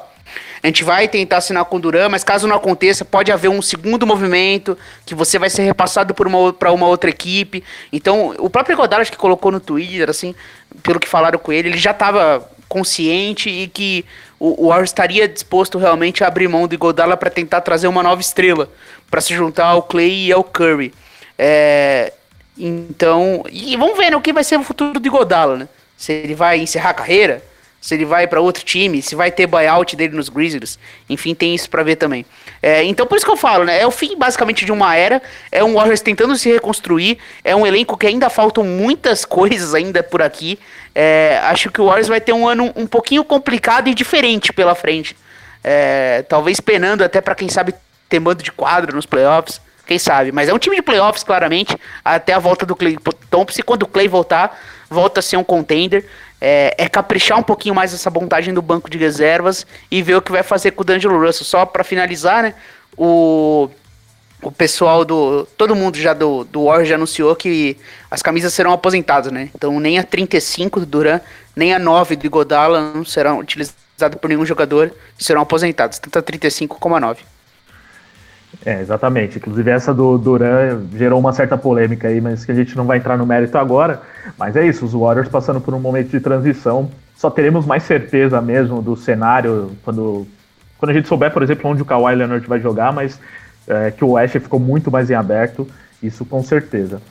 [0.63, 3.61] a gente vai tentar assinar com o Duran, mas caso não aconteça, pode haver um
[3.61, 7.63] segundo movimento que você vai ser repassado para uma, uma outra equipe.
[7.91, 10.33] Então, o próprio Igodala acho que colocou no Twitter, assim,
[10.83, 14.05] pelo que falaram com ele, ele já estava consciente e que
[14.39, 18.21] o, o estaria disposto realmente a abrir mão do Igodala para tentar trazer uma nova
[18.21, 18.69] estrela
[19.09, 20.93] para se juntar ao Clay e ao Curry.
[21.37, 22.13] É,
[22.57, 25.67] então, e vamos ver né, o que vai ser o futuro do Igodala, né?
[25.97, 27.43] se ele vai encerrar a carreira,
[27.81, 30.77] se ele vai para outro time, se vai ter buyout dele nos Grizzlies.
[31.09, 32.25] Enfim, tem isso para ver também.
[32.61, 33.81] É, então, por isso que eu falo, né?
[33.81, 35.21] É o fim basicamente de uma era.
[35.51, 37.17] É um Warriors tentando se reconstruir.
[37.43, 40.59] É um elenco que ainda faltam muitas coisas ainda por aqui.
[40.93, 44.75] É, acho que o Warriors vai ter um ano um pouquinho complicado e diferente pela
[44.75, 45.15] frente.
[45.63, 47.73] É, talvez penando até para quem sabe
[48.09, 49.61] ter mando de quadro nos playoffs.
[49.85, 50.31] Quem sabe?
[50.31, 51.77] Mas é um time de playoffs, claramente.
[52.03, 52.97] Até a volta do Clay
[53.29, 53.61] Thompson.
[53.61, 56.05] E quando o Clay voltar, volta a ser um contender.
[56.39, 60.21] É, é, caprichar um pouquinho mais essa montagem do banco de reservas e ver o
[60.21, 61.45] que vai fazer com o D'Angelo Russell.
[61.45, 62.53] Só para finalizar, né?
[62.97, 63.69] O,
[64.41, 65.47] o pessoal do.
[65.57, 67.77] Todo mundo já do, do Warriors já anunciou que
[68.11, 69.49] as camisas serão aposentadas, né?
[69.55, 71.21] Então nem a 35 do Duran,
[71.55, 76.21] nem a 9 do Godala não serão utilizadas por nenhum jogador, serão aposentadas, tanto a
[76.21, 77.23] 35 como a 9.
[78.65, 79.37] É, exatamente.
[79.37, 82.97] Inclusive essa do Duran gerou uma certa polêmica aí, mas que a gente não vai
[82.97, 84.01] entrar no mérito agora.
[84.37, 86.89] Mas é isso, os Warriors passando por um momento de transição.
[87.15, 90.27] Só teremos mais certeza mesmo do cenário quando,
[90.77, 93.19] quando a gente souber, por exemplo, onde o Kawhi Leonard vai jogar, mas
[93.67, 95.67] é, que o West ficou muito mais em aberto,
[96.01, 97.01] isso com certeza.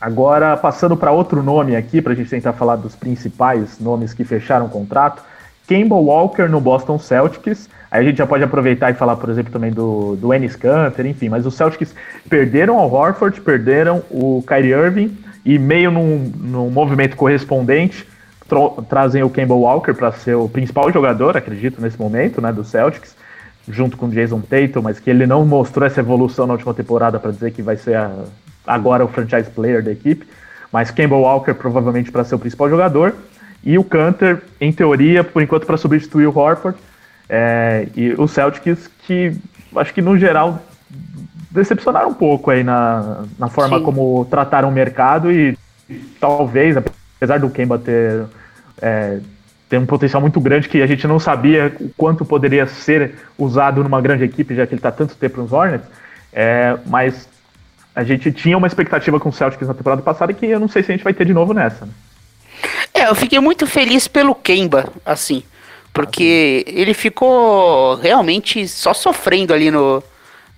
[0.00, 4.24] Agora, passando para outro nome aqui, para a gente tentar falar dos principais nomes que
[4.24, 5.22] fecharam o contrato,
[5.70, 7.70] Kemba Walker no Boston Celtics.
[7.92, 11.06] Aí a gente já pode aproveitar e falar, por exemplo, também do, do Ennis Canter,
[11.06, 11.94] enfim, mas os Celtics
[12.28, 18.04] perderam ao Horford, perderam o Kyrie Irving e meio num, num movimento correspondente
[18.88, 23.14] trazem o Campbell Walker para ser o principal jogador, acredito, nesse momento, né, do Celtics,
[23.68, 27.20] junto com o Jason Tatum, mas que ele não mostrou essa evolução na última temporada
[27.20, 28.10] para dizer que vai ser a,
[28.66, 30.26] agora o franchise player da equipe,
[30.72, 33.14] mas Campbell Walker provavelmente para ser o principal jogador
[33.62, 36.78] e o Canter, em teoria, por enquanto para substituir o Horford,
[37.28, 39.36] é, e os Celtics que
[39.76, 40.60] acho que no geral
[41.50, 43.84] decepcionaram um pouco aí na, na forma Sim.
[43.84, 45.56] como trataram o mercado e
[46.18, 48.24] talvez, apesar do Kemba ter,
[48.80, 49.18] é,
[49.68, 53.82] ter um potencial muito grande que a gente não sabia o quanto poderia ser usado
[53.82, 55.86] numa grande equipe, já que ele está tanto tempo nos Hornets,
[56.32, 57.28] é, mas
[57.94, 60.82] a gente tinha uma expectativa com o Celtics na temporada passada que eu não sei
[60.82, 61.84] se a gente vai ter de novo nessa.
[61.84, 61.92] Né?
[62.92, 65.42] É, eu fiquei muito feliz pelo Kemba, assim,
[65.92, 70.02] porque ele ficou realmente só sofrendo ali no,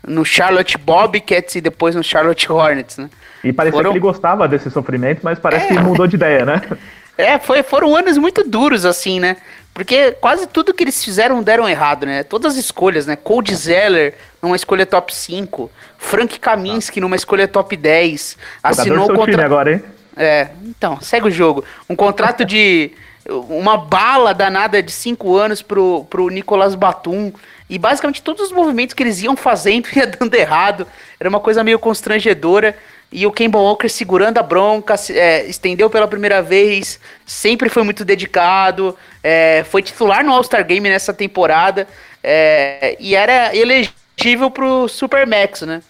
[0.07, 3.11] no Charlotte Bobcats e depois no Charlotte Hornets, né?
[3.45, 3.91] E parecia foram...
[3.91, 5.69] que ele gostava desse sofrimento, mas parece é.
[5.69, 6.63] que mudou de ideia, né?
[7.19, 9.37] É, foi, foram anos muito duros, assim, né?
[9.75, 12.23] Porque quase tudo que eles fizeram deram errado, né?
[12.23, 13.17] Todas as escolhas, né?
[13.17, 19.45] Cold Zeller numa escolha top 5, Frank Kaminsky numa escolha top 10, assinou o contrato
[19.45, 19.83] agora, hein?
[20.17, 21.65] É, então, segue o jogo.
[21.89, 22.93] Um contrato de
[23.49, 27.33] uma bala danada de 5 anos pro, pro Nicolas Batum.
[27.69, 30.87] E basicamente todos os movimentos que eles iam fazendo ia dando errado.
[31.19, 32.77] Era uma coisa meio constrangedora.
[33.11, 38.07] E o Kemba Walker segurando a bronca, é, estendeu pela primeira vez, sempre foi muito
[38.07, 41.87] dedicado, é, foi titular no All-Star Game nessa temporada
[42.23, 45.83] é, e era elegível pro Supermax, né?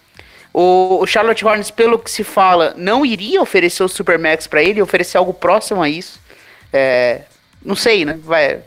[0.53, 4.81] O, o, Charlotte Hornets, pelo que se fala, não iria oferecer o Supermax para ele,
[4.81, 6.19] oferecer algo próximo a isso.
[6.71, 7.21] É,
[7.65, 8.19] não sei, né?
[8.23, 8.61] Vai,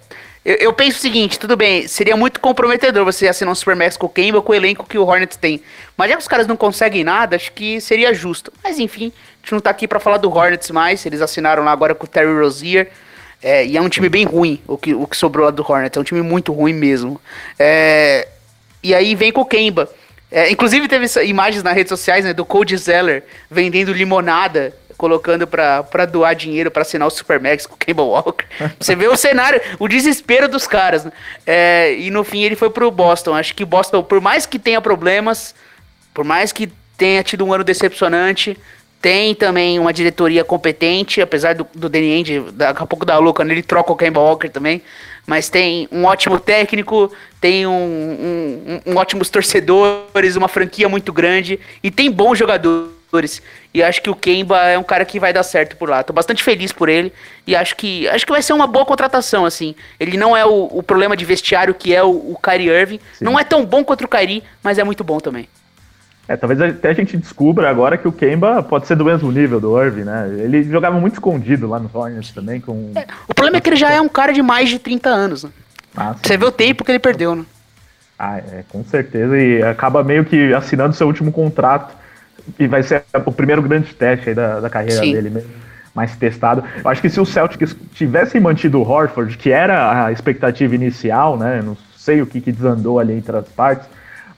[0.47, 4.07] eu, eu, penso o seguinte, tudo bem, seria muito comprometedor você assinar um Supermax com
[4.07, 5.61] o Kemba com o elenco que o Hornets tem.
[5.97, 8.53] Mas já que os caras não conseguem nada, acho que seria justo.
[8.63, 11.05] Mas enfim, a gente não tá aqui para falar do Hornets mais.
[11.05, 12.93] Eles assinaram lá agora com o Terry Rozier.
[13.43, 15.97] É, e é um time bem ruim, o que, o que sobrou lá do Hornets.
[15.97, 17.21] É um time muito ruim mesmo.
[17.59, 18.29] É,
[18.85, 19.91] e aí vem com o Kemba.
[20.37, 26.05] É, inclusive teve imagens nas redes sociais né, do Cody Zeller vendendo limonada colocando pra
[26.05, 28.45] doar dinheiro para assinar o Supermax com o Cable Walker.
[28.79, 31.07] Você vê o cenário, o desespero dos caras.
[31.07, 31.13] Né?
[31.47, 33.35] É, e no fim ele foi pro Boston.
[33.35, 35.55] Acho que Boston, por mais que tenha problemas,
[36.13, 38.59] por mais que tenha tido um ano decepcionante,
[39.01, 43.43] tem também uma diretoria competente, apesar do, do Danny Ainge, daqui a pouco da louca,
[43.43, 44.83] ele troca o Kemba Walker também,
[45.27, 51.59] mas tem um ótimo técnico, tem um, um, um, ótimos torcedores, uma franquia muito grande
[51.83, 53.43] e tem bons jogadores.
[53.73, 56.03] E acho que o Kemba é um cara que vai dar certo por lá.
[56.03, 57.13] Tô bastante feliz por ele.
[57.47, 59.75] E acho que acho que vai ser uma boa contratação, assim.
[59.99, 63.01] Ele não é o, o problema de vestiário que é o, o Kyrie Irving.
[63.15, 63.25] Sim.
[63.25, 65.49] Não é tão bom quanto o Kyrie, mas é muito bom também.
[66.29, 69.61] É, talvez até a gente descubra agora que o Kemba pode ser do mesmo nível
[69.61, 70.29] do Irving, né?
[70.39, 72.61] Ele jogava muito escondido lá no Hornets também.
[72.61, 72.93] Com...
[72.97, 75.45] É, o problema é que ele já é um cara de mais de 30 anos.
[75.45, 75.51] Né?
[75.97, 77.45] Ah, Você vê o tempo que ele perdeu, né?
[78.19, 79.39] Ah, é, com certeza.
[79.39, 81.95] E acaba meio que assinando seu último contrato
[82.59, 85.13] e vai ser o primeiro grande teste da, da carreira Sim.
[85.13, 85.51] dele mesmo,
[85.95, 86.65] mais testado.
[86.83, 91.37] Eu acho que se o Celtics tivesse mantido o Horford, que era a expectativa inicial,
[91.37, 91.61] né?
[91.63, 93.89] Não sei o que, que desandou ali entre as partes,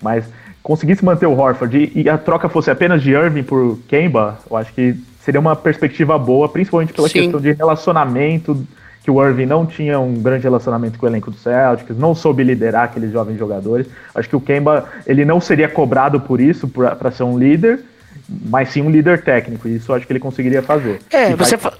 [0.03, 0.25] mas
[0.63, 4.73] conseguisse manter o Horford e, a troca fosse apenas de Irving por Kemba, eu acho
[4.73, 7.23] que seria uma perspectiva boa, principalmente pela Sim.
[7.23, 8.67] questão de relacionamento,
[9.03, 12.43] que o Irving não tinha um grande relacionamento com o elenco do Celtics, não soube
[12.43, 13.87] liderar aqueles jovens jogadores.
[14.15, 17.81] Acho que o Kemba ele não seria cobrado por isso, para ser um líder,
[18.29, 19.67] mas sim um líder técnico.
[19.67, 21.01] E isso eu acho que ele conseguiria fazer.
[21.11, 21.73] É, você, fa...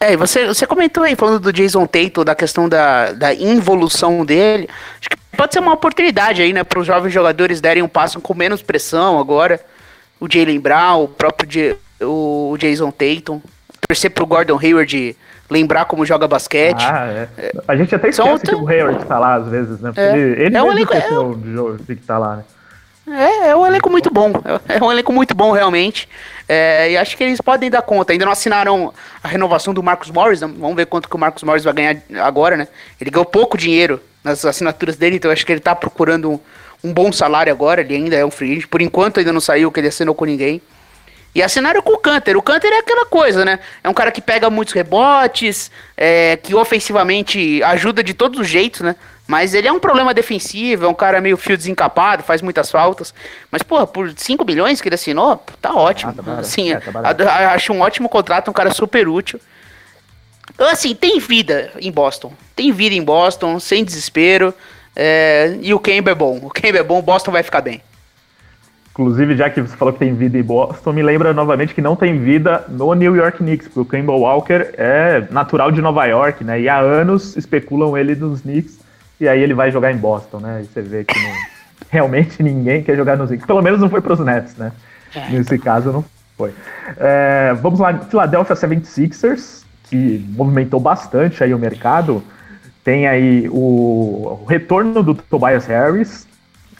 [0.00, 4.66] é você, você comentou aí, falando do Jason Tatum, da questão da, da involução dele.
[4.98, 8.20] Acho que pode ser uma oportunidade aí, né, para os jovens jogadores derem um passo
[8.20, 9.60] com menos pressão agora.
[10.18, 13.40] O Jalen Brown, o próprio J, o Jason Tatum.
[13.86, 15.16] Torcer pro Gordon Hayward
[15.48, 16.82] lembrar como joga basquete.
[16.82, 17.52] Ah, é.
[17.68, 19.92] A gente até esquece que o Hayward tá lá às vezes, né?
[19.96, 20.16] É.
[20.16, 21.76] Ele, ele é um elenco, é, um...
[21.76, 22.44] que tá lá, né?
[23.08, 24.32] É, é um elenco muito bom.
[24.68, 26.08] É um elenco muito bom, realmente.
[26.48, 28.12] É, e acho que eles podem dar conta.
[28.12, 30.40] Ainda não assinaram a renovação do Marcos Morris.
[30.40, 30.52] Né?
[30.58, 32.66] Vamos ver quanto que o Marcos Morris vai ganhar agora, né?
[33.00, 36.40] Ele ganhou pouco dinheiro nas assinaturas dele, então acho que ele tá procurando um,
[36.82, 37.80] um bom salário agora.
[37.80, 38.66] Ele ainda é um free agent.
[38.66, 40.60] Por enquanto ainda não saiu que ele assinou com ninguém.
[41.32, 42.36] E assinaram com o Canter.
[42.36, 43.60] O Canter é aquela coisa, né?
[43.84, 48.80] É um cara que pega muitos rebotes, é, que ofensivamente ajuda de todos os jeitos,
[48.80, 48.96] né?
[49.28, 53.12] Mas ele é um problema defensivo, é um cara meio fio desencapado, faz muitas faltas.
[53.50, 56.14] Mas, porra, por 5 bilhões que ele assinou, tá ótimo.
[56.18, 59.38] Ah, tá assim, é, tá acho um ótimo contrato, um cara super útil.
[60.54, 62.32] Então, assim, tem vida em Boston.
[62.54, 64.54] Tem vida em Boston, sem desespero.
[64.94, 66.38] É, e o Kemba é bom.
[66.42, 67.82] O Kemba é bom, Boston vai ficar bem.
[68.98, 71.94] Inclusive, já que você falou que tem vida em Boston, me lembra novamente que não
[71.94, 76.42] tem vida no New York Knicks, porque o Kemba Walker é natural de Nova York,
[76.42, 76.58] né?
[76.62, 78.78] E há anos especulam ele nos Knicks
[79.20, 80.62] e aí ele vai jogar em Boston, né?
[80.62, 81.30] E você vê que não,
[81.90, 83.46] realmente ninguém quer jogar nos Knicks.
[83.46, 84.72] Pelo menos não foi para os Nets, né?
[85.14, 85.28] É.
[85.28, 86.02] Nesse caso não
[86.34, 86.54] foi.
[86.96, 92.22] É, vamos lá, Philadelphia 76ers, que movimentou bastante aí o mercado.
[92.84, 96.26] Tem aí o, retorno do Tobias Harris,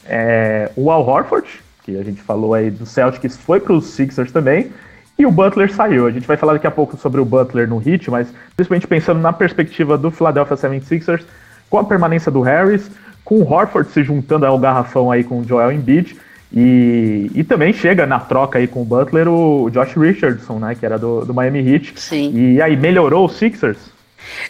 [0.05, 1.49] é, o Al Horford,
[1.83, 4.71] que a gente falou aí do Celtics, foi para os Sixers também.
[5.19, 6.07] e o Butler saiu.
[6.07, 9.21] A gente vai falar daqui a pouco sobre o Butler no Heat, mas principalmente pensando
[9.21, 11.25] na perspectiva do Philadelphia 76ers,
[11.71, 12.91] com a permanência do Harris,
[13.25, 16.17] com o Horford se juntando ao garrafão aí com o Joel Embiid,
[16.53, 20.87] e, e também chega na troca aí com o Butler o Josh Richardson, né, que
[20.87, 21.95] era do, do Miami Heat.
[21.97, 22.33] Sim.
[22.35, 23.79] E aí melhorou o Sixers?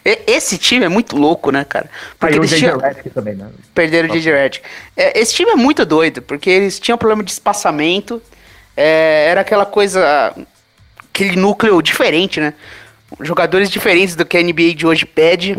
[0.05, 1.89] Esse time é muito louco, né, cara?
[2.19, 2.59] Porque o J.J.
[2.59, 2.79] tinham...
[2.79, 3.49] Redick também, né?
[3.75, 4.33] Perderam o J.J.
[4.33, 4.65] Redick.
[4.97, 8.23] É, esse time é muito doido, porque eles tinham problema de espaçamento,
[8.77, 10.35] é, era aquela coisa,
[11.13, 12.55] aquele núcleo diferente, né?
[13.21, 15.57] Jogadores diferentes do que a NBA de hoje pede,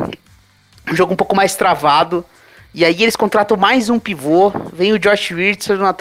[0.89, 2.25] um jogo um pouco mais travado,
[2.73, 5.95] e aí eles contratam mais um pivô, vem o Josh Richardson na,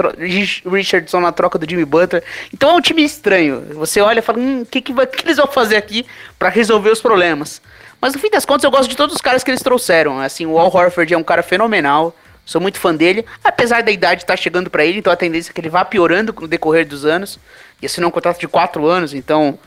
[0.71, 2.23] Richardson na troca do Jimmy Butler.
[2.53, 3.67] Então é um time estranho.
[3.75, 6.05] Você olha e fala, hum, o que, que, que, eles vão fazer aqui
[6.39, 7.63] para resolver os problemas?
[8.01, 10.21] Mas no fim das contas eu gosto de todos os caras que eles trouxeram.
[10.21, 12.15] Assim, o Al Horford é um cara fenomenal.
[12.45, 15.51] Sou muito fã dele, apesar da idade estar tá chegando para ele, então a tendência
[15.51, 17.41] é que ele vá piorando no decorrer dos anos.
[17.83, 19.59] E assinou um contrato de quatro anos, então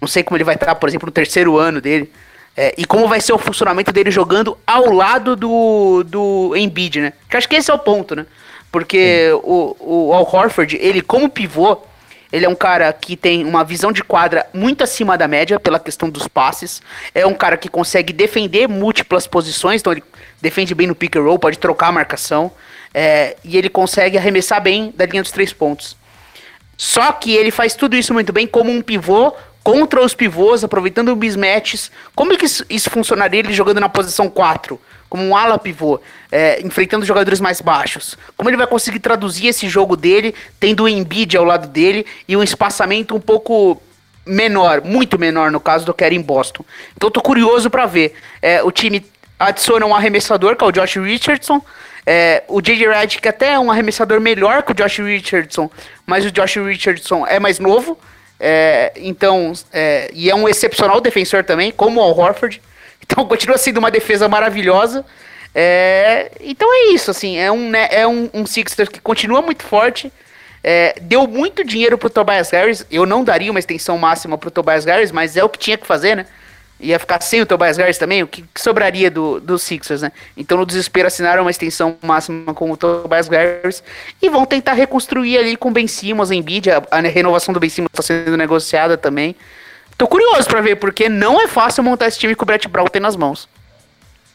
[0.00, 2.12] não sei como ele vai estar, por exemplo, no terceiro ano dele.
[2.56, 7.12] É, e como vai ser o funcionamento dele jogando ao lado do, do Embiid, né?
[7.28, 8.26] Que acho que esse é o ponto, né?
[8.70, 11.82] Porque o, o Al Horford, ele como pivô,
[12.32, 15.78] ele é um cara que tem uma visão de quadra muito acima da média pela
[15.78, 16.82] questão dos passes.
[17.14, 20.02] É um cara que consegue defender múltiplas posições, então ele
[20.42, 22.50] defende bem no pick and roll, pode trocar a marcação.
[22.92, 25.96] É, e ele consegue arremessar bem da linha dos três pontos.
[26.76, 29.32] Só que ele faz tudo isso muito bem como um pivô
[29.64, 31.90] contra os pivôs, aproveitando mismatches.
[32.14, 34.78] Como é que isso, isso funcionaria ele jogando na posição 4?
[35.08, 36.00] Como um ala pivô,
[36.30, 38.18] é, enfrentando jogadores mais baixos.
[38.36, 42.36] Como ele vai conseguir traduzir esse jogo dele, tendo o Embiid ao lado dele e
[42.36, 43.80] um espaçamento um pouco
[44.26, 46.64] menor, muito menor no caso do que era em Boston.
[46.96, 48.14] Então tô curioso para ver.
[48.42, 49.04] É, o time
[49.38, 51.62] adiciona um arremessador, que é o Josh Richardson.
[52.06, 52.86] É, o J.J.
[52.86, 55.70] Redick até é um arremessador melhor que o Josh Richardson,
[56.06, 57.98] mas o Josh Richardson é mais novo.
[58.46, 62.60] É, então, é, e é um excepcional defensor também, como o Horford.
[63.06, 65.04] Então continua sendo uma defesa maravilhosa.
[65.54, 69.62] É, então é isso, assim, é um, né, é um, um Sixers que continua muito
[69.62, 70.10] forte.
[70.62, 72.86] É, deu muito dinheiro pro Tobias Harris.
[72.90, 75.86] Eu não daria uma extensão máxima pro Tobias Harris, mas é o que tinha que
[75.86, 76.26] fazer, né?
[76.80, 80.12] Ia ficar sem o Tobias Harris também, o que, sobraria do, do Sixers, né?
[80.36, 83.82] Então, no desespero, assinaram uma extensão máxima com o Tobias Harris
[84.20, 86.70] e vão tentar reconstruir ali com o Ben Simmons em bid.
[86.70, 89.36] A, a, renovação do Ben Simmons está sendo negociada também.
[89.96, 92.86] Tô curioso para ver, porque não é fácil montar esse time que o Brett Brown
[92.86, 93.48] tem nas mãos.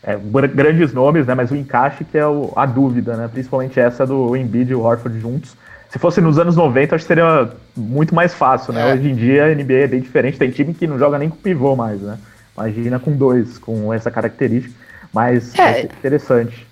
[0.02, 1.36] É, grandes nomes, né?
[1.36, 3.28] Mas o encaixe que é o, a dúvida, né?
[3.28, 5.56] Principalmente essa do Embiid e o Horford juntos.
[5.90, 8.90] Se fosse nos anos 90, acho que seria muito mais fácil, né?
[8.90, 8.94] É.
[8.94, 10.38] Hoje em dia a NBA é bem diferente.
[10.38, 12.18] Tem time que não joga nem com pivô mais, né?
[12.60, 14.74] Imagina com dois, com essa característica.
[15.14, 16.68] Mas é, interessante.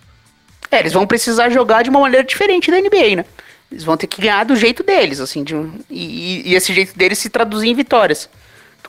[0.70, 3.26] É, eles vão precisar jogar de uma maneira diferente da NBA, né?
[3.72, 5.56] Eles vão ter que ganhar do jeito deles, assim, de,
[5.90, 8.30] e, e, esse jeito deles se traduzir em vitórias.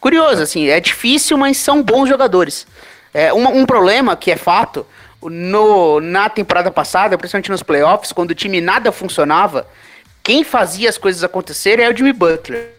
[0.01, 2.67] Curioso, assim, é difícil, mas são bons jogadores.
[3.13, 4.87] É, um, um problema que é fato,
[5.21, 9.67] no, na temporada passada, principalmente nos playoffs, quando o time nada funcionava,
[10.23, 12.75] quem fazia as coisas acontecerem é o Jimmy Butler.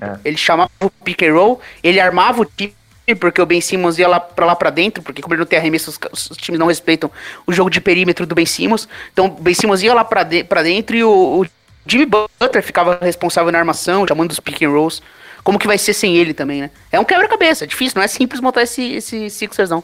[0.00, 0.16] É.
[0.24, 2.74] Ele chamava o pick and roll, ele armava o time
[3.14, 5.58] porque o Ben Simmons ia lá pra lá pra dentro, porque como ele não tem
[5.58, 7.10] arremesso, os, os, times não respeitam
[7.46, 8.88] o jogo de perímetro do Ben Simmons.
[9.12, 11.46] Então o Ben Simmons ia lá pra, de, pra dentro e o, o,
[11.86, 15.00] Jimmy Butler ficava responsável na armação, chamando os pick and rolls.
[15.42, 16.70] Como que vai ser sem ele também, né?
[16.92, 19.82] É um quebra-cabeça, é difícil, não é simples montar esse, esse Sixers, não.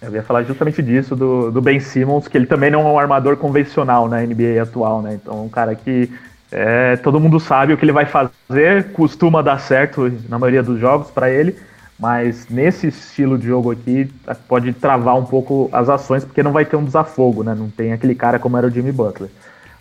[0.00, 2.98] Eu ia falar justamente disso, do, do Ben Simmons, que ele também não é um
[2.98, 5.14] armador convencional na NBA atual, né?
[5.14, 6.10] Então, um cara que
[6.50, 10.80] é, todo mundo sabe o que ele vai fazer, costuma dar certo na maioria dos
[10.80, 11.56] jogos para ele,
[12.02, 14.10] mas nesse estilo de jogo aqui
[14.48, 17.54] pode travar um pouco as ações, porque não vai ter um desafogo, né?
[17.56, 19.30] Não tem aquele cara como era o Jimmy Butler.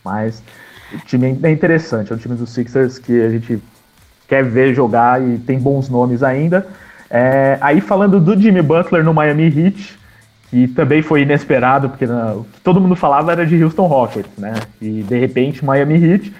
[0.06, 0.44] Mas
[0.94, 3.60] o time é interessante, é um time dos Sixers que a gente
[4.28, 6.68] quer ver jogar e tem bons nomes ainda.
[7.10, 10.00] É, aí falando do Jimmy Butler no Miami Heat,
[10.52, 14.54] que também foi inesperado, porque o que todo mundo falava era de Houston Rockets, né?
[14.80, 16.32] E de repente Miami Heat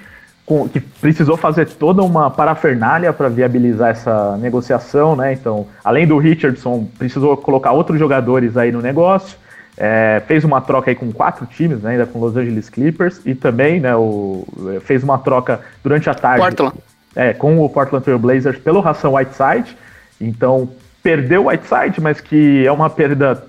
[0.52, 5.32] com, que precisou fazer toda uma parafernália para viabilizar essa negociação, né?
[5.32, 9.38] Então, além do Richardson, precisou colocar outros jogadores aí no negócio.
[9.78, 13.34] É, fez uma troca aí com quatro times, né, ainda com Los Angeles Clippers, e
[13.34, 14.46] também né, o,
[14.82, 16.76] fez uma troca durante a tarde Portland.
[17.16, 19.78] É, com o Portland Trail Blazers pelo Ração Whiteside.
[20.20, 20.70] Então,
[21.02, 23.42] perdeu o Whiteside, mas que é uma perda,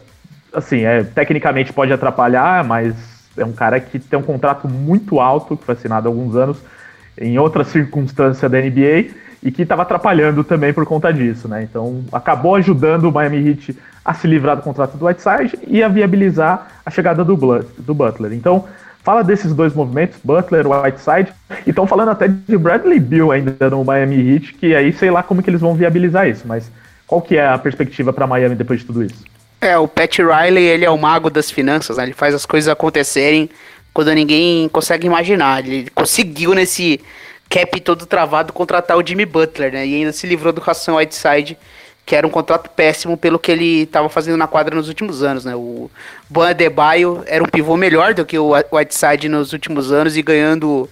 [0.54, 2.94] assim, é, tecnicamente pode atrapalhar, mas
[3.36, 6.58] é um cara que tem um contrato muito alto, que foi assinado há alguns anos,
[7.18, 9.10] em outra circunstância da NBA
[9.42, 11.62] e que estava atrapalhando também por conta disso, né?
[11.62, 15.88] Então acabou ajudando o Miami Heat a se livrar do contrato do Whiteside e a
[15.88, 18.32] viabilizar a chegada do, Butler.
[18.32, 18.64] Então
[19.02, 21.32] fala desses dois movimentos, Butler, Whiteside,
[21.66, 25.22] e estão falando até de Bradley Bill ainda no Miami Heat, que aí sei lá
[25.22, 26.70] como que eles vão viabilizar isso, mas
[27.06, 29.24] qual que é a perspectiva para Miami depois de tudo isso?
[29.60, 32.04] É, o Pat Riley, ele é o mago das finanças, né?
[32.04, 33.48] Ele faz as coisas acontecerem
[33.92, 35.66] quando ninguém consegue imaginar.
[35.66, 37.00] Ele conseguiu nesse
[37.48, 39.86] cap todo travado contratar o Jimmy Butler, né?
[39.86, 41.58] E ainda se livrou do Hassan Whiteside,
[42.04, 45.44] que era um contrato péssimo pelo que ele estava fazendo na quadra nos últimos anos,
[45.44, 45.54] né?
[45.54, 45.90] O
[46.28, 50.88] Ban Adebayo era um pivô melhor do que o Whiteside nos últimos anos e ganhando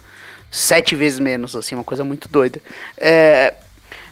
[0.51, 2.61] sete vezes menos, assim, uma coisa muito doida.
[2.99, 3.55] É,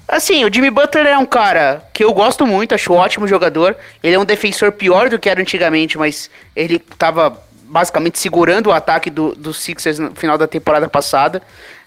[0.06, 3.76] assim, o Jimmy Butler é um cara que eu gosto muito, acho um ótimo jogador.
[4.02, 8.72] Ele é um defensor pior do que era antigamente, mas ele estava basicamente segurando o
[8.72, 11.42] ataque do, do Sixers no final da temporada passada.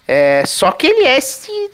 [0.06, 1.70] É, só que ele é esse,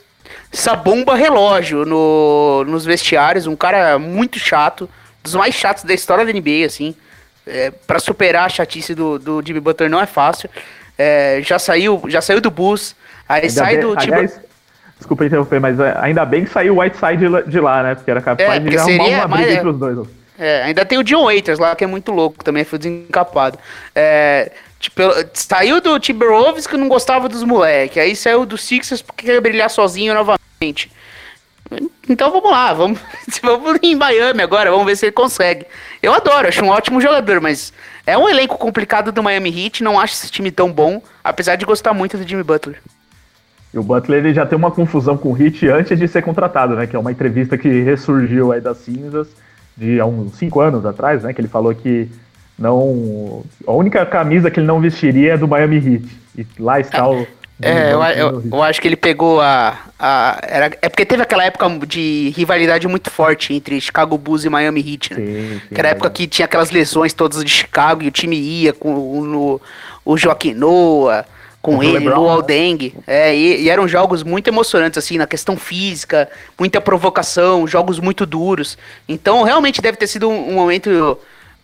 [0.52, 4.88] essa bomba relógio no, nos vestiários, um cara muito chato,
[5.22, 6.94] dos mais chatos da história da NBA, assim.
[7.46, 10.50] É, para superar a chatice do, do Jimmy Butler não é fácil.
[10.98, 12.94] É, já saiu já saiu do bus,
[13.28, 14.40] aí ainda sai bem, do aliás.
[14.98, 17.94] Desculpa interromper, mas é, ainda bem que saiu o Whiteside de lá, né?
[17.94, 20.09] Porque era capaz é, de arrumar uma briga entre os dois.
[20.39, 23.59] É, ainda tem o John Waiters lá, que é muito louco, também foi desencapado.
[23.93, 25.03] É, tipo,
[25.34, 29.68] saiu do Timberwolves que não gostava dos moleques, aí saiu do Sixers porque quer brilhar
[29.68, 30.93] sozinho novamente.
[32.09, 33.01] Então vamos lá, vamos,
[33.43, 35.66] vamos em Miami agora, vamos ver se ele consegue.
[36.01, 37.72] Eu adoro, acho um ótimo jogador, mas
[38.07, 41.66] é um elenco complicado do Miami Heat, não acho esse time tão bom, apesar de
[41.66, 42.80] gostar muito do Jimmy Butler.
[43.74, 46.74] E o Butler ele já tem uma confusão com o Heat antes de ser contratado,
[46.74, 46.86] né?
[46.86, 49.28] Que é uma entrevista que ressurgiu aí das cinzas
[49.79, 51.33] de há uns cinco anos atrás, né?
[51.33, 52.09] Que ele falou que
[52.59, 53.45] não.
[53.66, 56.18] A única camisa que ele não vestiria é do Miami Heat.
[56.37, 57.26] E lá está o.
[57.61, 59.76] É, eu, eu, eu, acho que ele pegou a.
[59.99, 64.49] a era, é porque teve aquela época de rivalidade muito forte entre Chicago Bulls e
[64.49, 65.16] Miami Heat, né?
[65.16, 68.37] Sim, sim, Aquela é época que tinha aquelas lesões todas de Chicago e o time
[68.37, 69.61] ia com o, no,
[70.05, 71.26] o Joaquim Noah,
[71.77, 72.95] com ele, Lebron, no Aldeng.
[72.95, 73.03] Né?
[73.07, 78.25] É, e, e, eram jogos muito emocionantes, assim, na questão física, muita provocação, jogos muito
[78.25, 78.79] duros.
[79.09, 81.19] Então, realmente deve ter sido um, um momento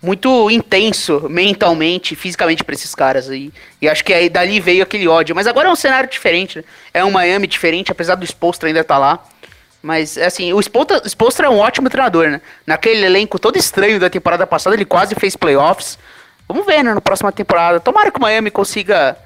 [0.04, 3.50] muito intenso mentalmente, fisicamente para esses caras aí.
[3.80, 5.34] E acho que aí dali veio aquele ódio.
[5.34, 6.64] Mas agora é um cenário diferente, né?
[6.92, 9.24] É um Miami diferente, apesar do Spolstra ainda estar tá lá.
[9.82, 12.40] Mas, assim, o Spolstra, é um ótimo treinador, né?
[12.66, 15.98] Naquele elenco todo estranho da temporada passada, ele quase fez playoffs.
[16.48, 17.80] Vamos ver, né, na próxima temporada.
[17.80, 19.16] Tomara que o Miami consiga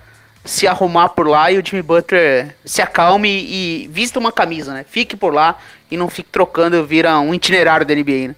[0.48, 4.82] se arrumar por lá e o Jimmy Butler se acalme e vista uma camisa, né?
[4.88, 5.58] Fique por lá
[5.90, 8.34] e não fique trocando, vira um itinerário da NBA, né?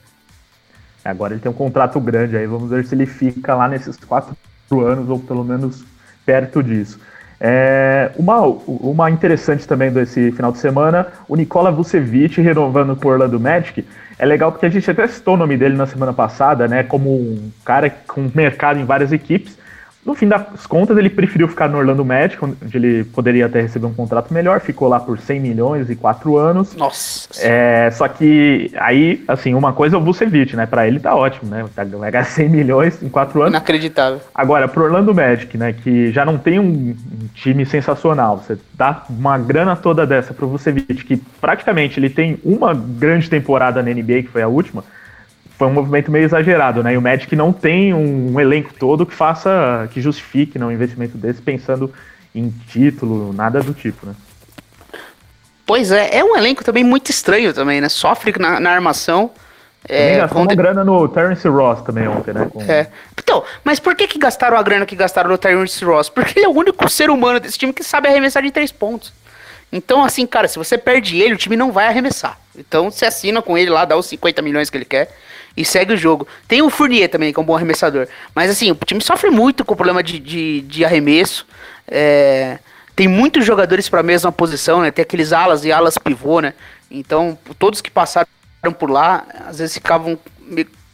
[1.04, 4.36] Agora ele tem um contrato grande aí, vamos ver se ele fica lá nesses quatro
[4.72, 5.84] anos ou pelo menos
[6.26, 6.98] perto disso.
[7.40, 13.38] É, uma, uma interessante também desse final de semana, o Nikola Vucevic renovando por Orlando
[13.38, 13.86] Magic.
[14.18, 16.82] É legal porque a gente até citou o nome dele na semana passada, né?
[16.82, 19.59] Como um cara com mercado em várias equipes.
[20.04, 23.86] No fim das contas, ele preferiu ficar no Orlando Magic, onde ele poderia até receber
[23.86, 26.74] um contrato melhor, ficou lá por 100 milhões e 4 anos.
[26.74, 27.28] Nossa!
[27.38, 30.64] É, só que aí, assim, uma coisa é o Vucevic, né?
[30.64, 31.66] Pra ele tá ótimo, né?
[31.76, 33.52] Vai ganhar 100 milhões em 4 anos.
[33.52, 34.20] Inacreditável.
[34.34, 35.74] Agora, pro Orlando Magic, né?
[35.74, 36.96] Que já não tem um,
[37.34, 42.74] time sensacional, você dá uma grana toda dessa pro Vucevic, que praticamente ele tem uma
[42.74, 44.84] grande temporada na NBA, que foi a última,
[45.60, 46.94] foi um movimento meio exagerado, né?
[46.94, 50.72] E o Magic não tem um, um elenco todo que faça, que justifique né, um
[50.72, 51.92] investimento desse pensando
[52.34, 54.14] em título, nada do tipo, né?
[55.66, 57.90] Pois é, é um elenco também muito estranho também, né?
[57.90, 59.32] Sofre na, na armação.
[59.86, 62.48] É, gastou uma grana no Terence Ross também ontem, né?
[62.50, 62.62] Com...
[62.62, 62.88] É.
[63.22, 66.08] Então, mas por que, que gastaram a grana que gastaram no Terence Ross?
[66.08, 69.12] Porque ele é o único ser humano desse time que sabe arremessar de três pontos.
[69.70, 72.38] Então, assim, cara, se você perde ele, o time não vai arremessar.
[72.56, 75.10] Então, você assina com ele lá, dá os 50 milhões que ele quer
[75.56, 76.26] e segue o jogo.
[76.46, 78.06] Tem o Fournier também, que é um bom arremessador.
[78.34, 81.46] Mas assim, o time sofre muito com o problema de, de, de arremesso.
[81.86, 82.58] É,
[82.94, 84.90] tem muitos jogadores para a mesma posição, né?
[84.90, 86.54] Tem aqueles alas e alas pivô, né?
[86.90, 88.28] Então, todos que passaram
[88.78, 90.18] por lá, às vezes ficavam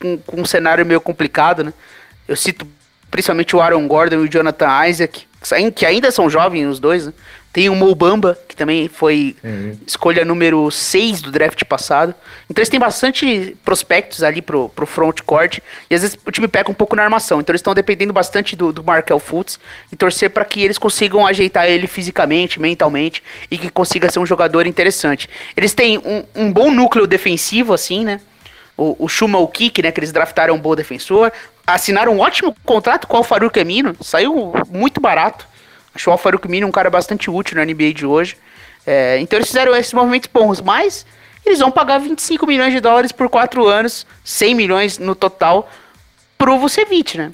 [0.01, 1.73] com, com um cenário meio complicado, né?
[2.29, 2.67] Eu cito
[3.11, 5.27] principalmente o Aaron Gordon e o Jonathan Isaac,
[5.75, 7.13] que ainda são jovens os dois, né?
[7.57, 9.79] Tem o Mobamba, que também foi uhum.
[9.87, 12.15] escolha número 6 do draft passado.
[12.51, 15.61] Então eles têm bastante prospectos ali pro, pro front court.
[15.89, 17.41] E às vezes o time pega um pouco na armação.
[17.41, 19.59] Então eles estão dependendo bastante do, do Markel Fultz
[19.91, 24.27] e torcer para que eles consigam ajeitar ele fisicamente, mentalmente e que consiga ser um
[24.27, 25.27] jogador interessante.
[25.57, 28.21] Eles têm um, um bom núcleo defensivo, assim, né?
[28.77, 29.91] O, o Okik, né?
[29.91, 31.33] Que eles draftaram um bom defensor.
[31.66, 33.97] Assinaram um ótimo contrato com o Faruq Amino.
[34.01, 35.47] Saiu muito barato.
[35.97, 38.37] Acho o Alfaruq Mini um cara bastante útil na NBA de hoje.
[38.87, 41.07] É, então eles fizeram esses movimentos bons, mas
[41.45, 45.70] eles vão pagar 25 milhões de dólares por 4 anos, 100 milhões no total,
[46.37, 47.33] pro Vucevic, né?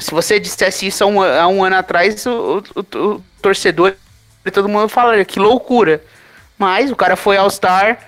[0.00, 3.94] Se você dissesse isso há um, há um ano atrás, o, o, o torcedor
[4.44, 6.02] e todo mundo falaria que loucura.
[6.58, 7.98] Mas o cara foi All-Star,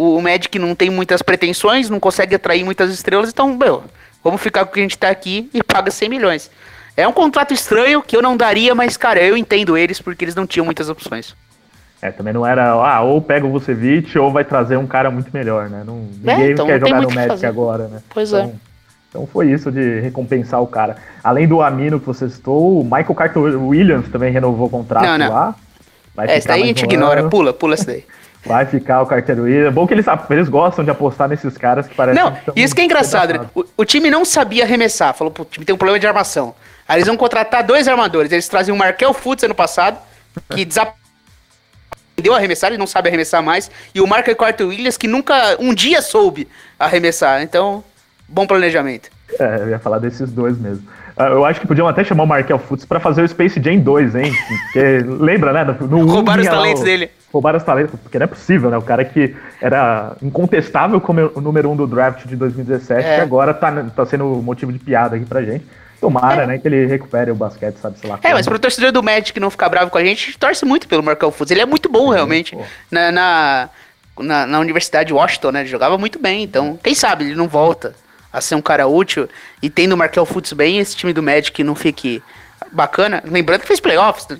[0.00, 3.84] o, o Magic não tem muitas pretensões, não consegue atrair muitas estrelas, então, meu,
[4.24, 6.50] vamos ficar com o que a gente tá aqui e paga 100 milhões.
[6.96, 10.34] É um contrato estranho que eu não daria, mas, cara, eu entendo eles porque eles
[10.34, 11.34] não tinham muitas opções.
[12.00, 15.30] É, também não era, ah, ou pega o Vucevic ou vai trazer um cara muito
[15.34, 15.82] melhor, né?
[15.84, 18.00] Não, É, ninguém então quer jogar no Magic agora, né?
[18.08, 18.38] Pois é.
[18.40, 18.54] então,
[19.10, 20.96] Então foi isso de recompensar o cara.
[21.22, 25.18] Além do Amino que você citou, o Michael Carter Williams também renovou o contrato Não,
[25.18, 25.30] não.
[25.30, 25.54] lá.
[26.14, 27.30] Vai É, isso daí a gente um ignora, ano.
[27.30, 28.04] pula, pula isso daí.
[28.44, 29.06] Vai ficar o
[29.42, 29.68] Williams.
[29.68, 32.74] É bom que eles, eles gostam de apostar nesses caras que parecem Não, tão isso
[32.74, 33.50] que é engraçado.
[33.54, 36.54] O, o time não sabia arremessar, falou, pô, o time tem um problema de armação.
[36.88, 38.32] Aí eles vão contratar dois armadores.
[38.32, 39.98] Eles trazem o Markel Fultz ano passado,
[40.48, 45.06] que desaprendeu a arremessar, ele não sabe arremessar mais, e o Markel Carter Williams, que
[45.06, 47.42] nunca, um dia soube arremessar.
[47.42, 47.84] Então,
[48.26, 49.10] bom planejamento.
[49.38, 50.86] É, eu ia falar desses dois mesmo.
[51.22, 53.78] Ah, Eu acho que podiam até chamar o Markel Fultz pra fazer o Space Jam
[53.78, 54.32] 2, hein?
[54.64, 55.64] Porque lembra, né?
[55.80, 57.10] No, no um Roubaram os lá talentos o- dele.
[57.32, 58.76] Roubaram os talentos, porque não é possível, né?
[58.78, 63.16] O cara que era incontestável como o número um do draft de 2017, É.
[63.16, 65.64] que agora tá, tá sendo motivo de piada aqui pra gente.
[66.00, 68.16] Tomara, né, que ele recupere o basquete, sabe, sei lá.
[68.16, 68.34] É, como.
[68.34, 70.88] mas pro torcedor do Magic não ficar bravo com a gente, a gente torce muito
[70.88, 71.50] pelo Markel Fultz.
[71.50, 72.56] Ele é muito bom, realmente.
[72.56, 72.62] pô.
[72.90, 73.68] Na, na,
[74.18, 75.60] na, na Universidade de Washington, né?
[75.60, 76.42] Ele jogava muito bem.
[76.42, 77.94] Então, quem sabe ele não volta
[78.32, 79.28] a ser um cara útil.
[79.62, 82.22] E tendo o Markel Fultz bem, esse time do Magic não fique
[82.72, 83.22] bacana.
[83.26, 84.38] Lembrando que fez playoffs, né?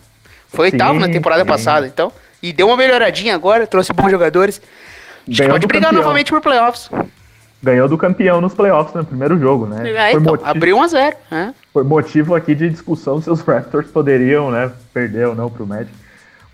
[0.49, 1.49] Foi oitavo na temporada sim.
[1.49, 2.13] passada, então.
[2.43, 4.61] E deu uma melhoradinha agora, trouxe bons jogadores.
[4.61, 6.03] Acho que Ganhou pode brigar campeão.
[6.03, 6.91] novamente por playoffs.
[7.63, 9.91] Ganhou do campeão nos playoffs no primeiro jogo, né?
[9.91, 11.55] É, foi, então, motivo, abriu 1 a 0 né?
[11.73, 15.93] foi motivo aqui de discussão se os Raptors poderiam, né, perder ou não pro Magic.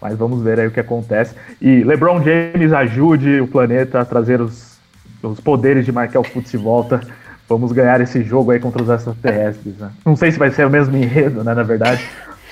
[0.02, 1.34] Mas vamos ver aí o que acontece.
[1.60, 4.78] E LeBron James ajude o planeta a trazer os,
[5.22, 7.00] os poderes de Markel Fultz de volta.
[7.48, 9.90] Vamos ganhar esse jogo aí contra os extraterrestres, né?
[10.04, 12.04] Não sei se vai ser o mesmo enredo, né, na verdade.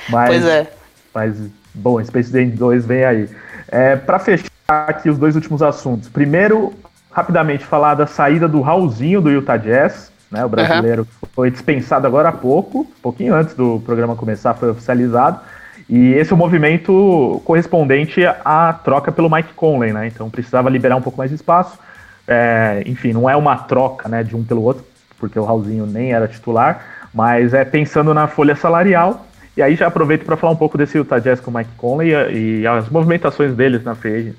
[0.09, 0.67] Mas, Pois é.
[1.13, 1.37] Mas,
[1.75, 3.29] bom, Space Jam 2 vem aí.
[3.69, 6.09] É, para fechar aqui os dois últimos assuntos.
[6.09, 6.73] Primeiro,
[7.11, 10.45] rapidamente falar da saída do Raulzinho do Utah Jazz, né?
[10.45, 15.41] O brasileiro que foi dispensado agora há pouco, pouquinho antes do programa começar, foi oficializado.
[15.89, 20.07] E esse é o movimento correspondente à troca pelo Mike Conley, né?
[20.07, 21.79] Então precisava liberar um pouco mais de espaço.
[22.27, 24.85] É, enfim, não é uma troca né, de um pelo outro,
[25.19, 29.27] porque o Raulzinho nem era titular, mas é pensando na folha salarial.
[29.57, 32.11] E aí já aproveito para falar um pouco desse Utah Jazz com o Mike Conley
[32.13, 34.37] e, e as movimentações deles na agency.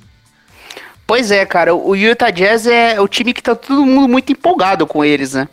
[1.08, 4.88] Pois é, cara, o Utah Jazz é o time que tá todo mundo muito empolgado
[4.88, 5.48] com eles, né?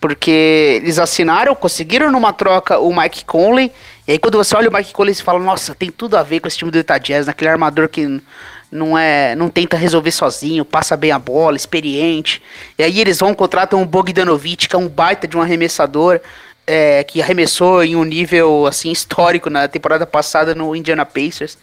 [0.00, 3.72] Porque eles assinaram, conseguiram numa troca o Mike Conley,
[4.06, 6.40] e aí quando você olha o Mike Conley, você fala, nossa, tem tudo a ver
[6.40, 8.20] com esse time do Utah Jazz, naquele armador que
[8.70, 12.42] não é, não tenta resolver sozinho, passa bem a bola, experiente.
[12.78, 16.20] E aí eles vão contratam o Bogdanovich, que é um baita de um arremessador,
[16.66, 21.56] é, que arremessou em um nível assim histórico na temporada passada no Indiana Pacers.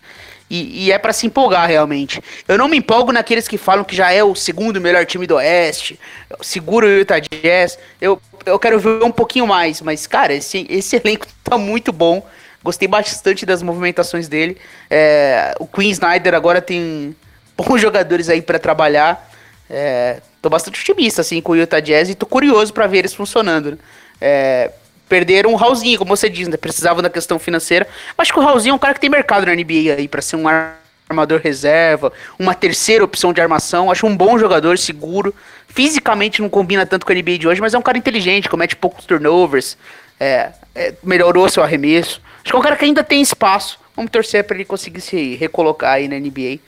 [0.49, 2.21] E, e é pra se empolgar realmente.
[2.47, 5.35] Eu não me empolgo naqueles que falam que já é o segundo melhor time do
[5.35, 5.99] Oeste,
[6.41, 7.79] seguro o Utah Jazz.
[7.99, 12.25] Eu, eu quero ver um pouquinho mais, mas cara, esse, esse elenco tá muito bom.
[12.63, 14.57] Gostei bastante das movimentações dele.
[14.89, 17.15] É, o Queen Snyder agora tem
[17.57, 19.29] bons jogadores aí pra trabalhar.
[19.69, 23.13] É, tô bastante otimista assim com o Utah Jazz e tô curioso pra ver eles
[23.13, 23.71] funcionando.
[23.71, 23.77] né?
[24.21, 24.71] É,
[25.09, 26.57] perderam o Raulzinho, como você diz, né?
[26.57, 27.87] Precisavam da questão financeira.
[28.17, 30.37] Acho que o Raulzinho é um cara que tem mercado na NBA aí pra ser
[30.37, 30.45] um
[31.09, 33.91] armador reserva, uma terceira opção de armação.
[33.91, 35.35] Acho um bom jogador, seguro.
[35.67, 38.75] Fisicamente não combina tanto com a NBA de hoje, mas é um cara inteligente, comete
[38.75, 39.77] poucos turnovers,
[40.19, 42.21] é, é, melhorou seu arremesso.
[42.43, 43.79] Acho que é um cara que ainda tem espaço.
[43.95, 46.59] Vamos torcer pra ele conseguir se recolocar aí na NBA.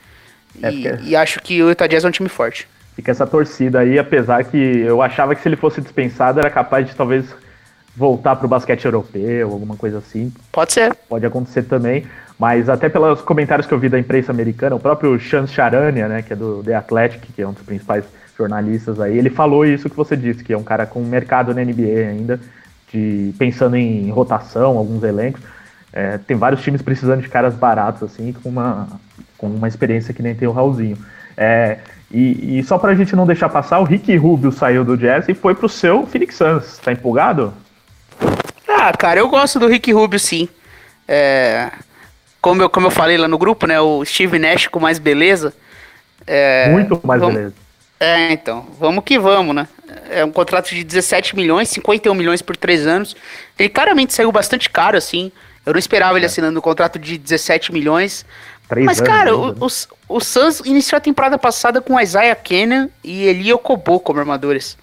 [0.61, 2.67] É, E, porque- e acho que o Utah Jazz é um time forte.
[2.95, 6.87] Fica essa torcida aí, apesar que eu achava que se ele fosse dispensado era capaz
[6.87, 7.25] de talvez
[7.95, 10.31] voltar para o basquete europeu, alguma coisa assim.
[10.51, 10.95] Pode ser.
[11.09, 12.05] Pode acontecer também,
[12.39, 16.21] mas até pelos comentários que eu vi da imprensa americana, o próprio Chance Charania, né,
[16.21, 18.05] que é do The Athletic, que é um dos principais
[18.37, 21.61] jornalistas aí, ele falou isso que você disse, que é um cara com mercado na
[21.63, 22.39] NBA ainda,
[22.91, 25.41] de pensando em rotação, alguns elencos.
[25.95, 28.87] É, tem vários times precisando de caras baratos, assim, com uma,
[29.37, 30.97] com uma experiência que nem tem o Raulzinho.
[31.37, 31.77] É,
[32.11, 35.33] e, e só pra gente não deixar passar, o Ricky Rubio saiu do Jazz e
[35.33, 36.77] foi pro seu Phoenix Suns.
[36.79, 37.53] Tá empolgado?
[38.67, 40.49] Ah, cara, eu gosto do Rick Rubio, sim.
[41.07, 41.71] É,
[42.41, 43.79] como, eu, como eu falei lá no grupo, né?
[43.79, 45.53] O Steve Nash com mais beleza.
[46.27, 47.55] É, Muito mais vamos- beleza.
[47.99, 49.67] É, então, vamos que vamos, né?
[50.11, 53.15] É um contrato de 17 milhões, 51 milhões por três anos.
[53.57, 55.31] Ele claramente saiu bastante caro, assim.
[55.65, 58.25] Eu não esperava ele assinando um contrato de 17 milhões.
[58.67, 59.57] Três Mas, cara, ainda, o, né?
[60.09, 64.77] o, o Suns iniciou a temporada passada com Isaiah Kennan e Eli Okobo como armadores.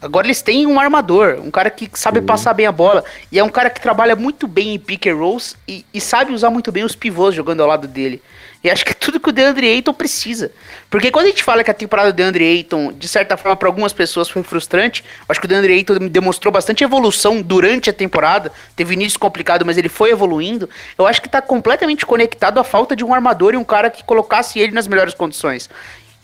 [0.00, 3.04] Agora eles têm um armador, um cara que sabe passar bem a bola.
[3.32, 6.32] E é um cara que trabalha muito bem em pick and rolls e, e sabe
[6.32, 8.22] usar muito bem os pivôs jogando ao lado dele.
[8.62, 10.52] E acho que é tudo que o DeAndre Ayton precisa.
[10.90, 13.68] Porque quando a gente fala que a temporada do DeAndre Ayton, de certa forma, para
[13.68, 18.52] algumas pessoas foi frustrante, acho que o DeAndre Ayton demonstrou bastante evolução durante a temporada.
[18.76, 20.68] Teve início complicado, mas ele foi evoluindo.
[20.96, 24.04] Eu acho que está completamente conectado à falta de um armador e um cara que
[24.04, 25.68] colocasse ele nas melhores condições.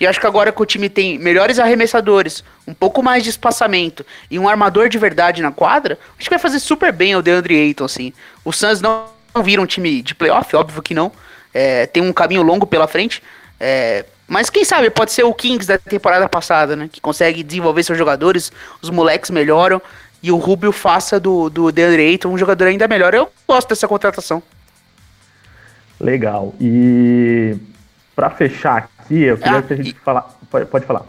[0.04, 4.04] E acho que agora que o time tem melhores arremessadores, um pouco mais de espaçamento
[4.30, 7.56] e um armador de verdade na quadra, acho que vai fazer super bem ao DeAndre
[7.58, 8.12] Ayton, assim.
[8.44, 9.06] O Suns não
[9.42, 11.10] vira um time de playoff, óbvio que não.
[11.54, 13.22] É, tem um caminho longo pela frente.
[13.58, 16.86] É, mas quem sabe pode ser o Kings da temporada passada, né?
[16.92, 18.52] Que consegue desenvolver seus jogadores,
[18.82, 19.80] os moleques melhoram
[20.22, 23.14] e o Rubio faça do, do DeAndre Ayton um jogador ainda melhor.
[23.14, 24.42] Eu gosto dessa contratação.
[25.98, 26.54] Legal.
[26.60, 27.56] E
[28.14, 30.04] para fechar aqui, eu queria ah, que a gente e...
[30.04, 30.28] falar.
[30.50, 31.02] Pode, pode falar.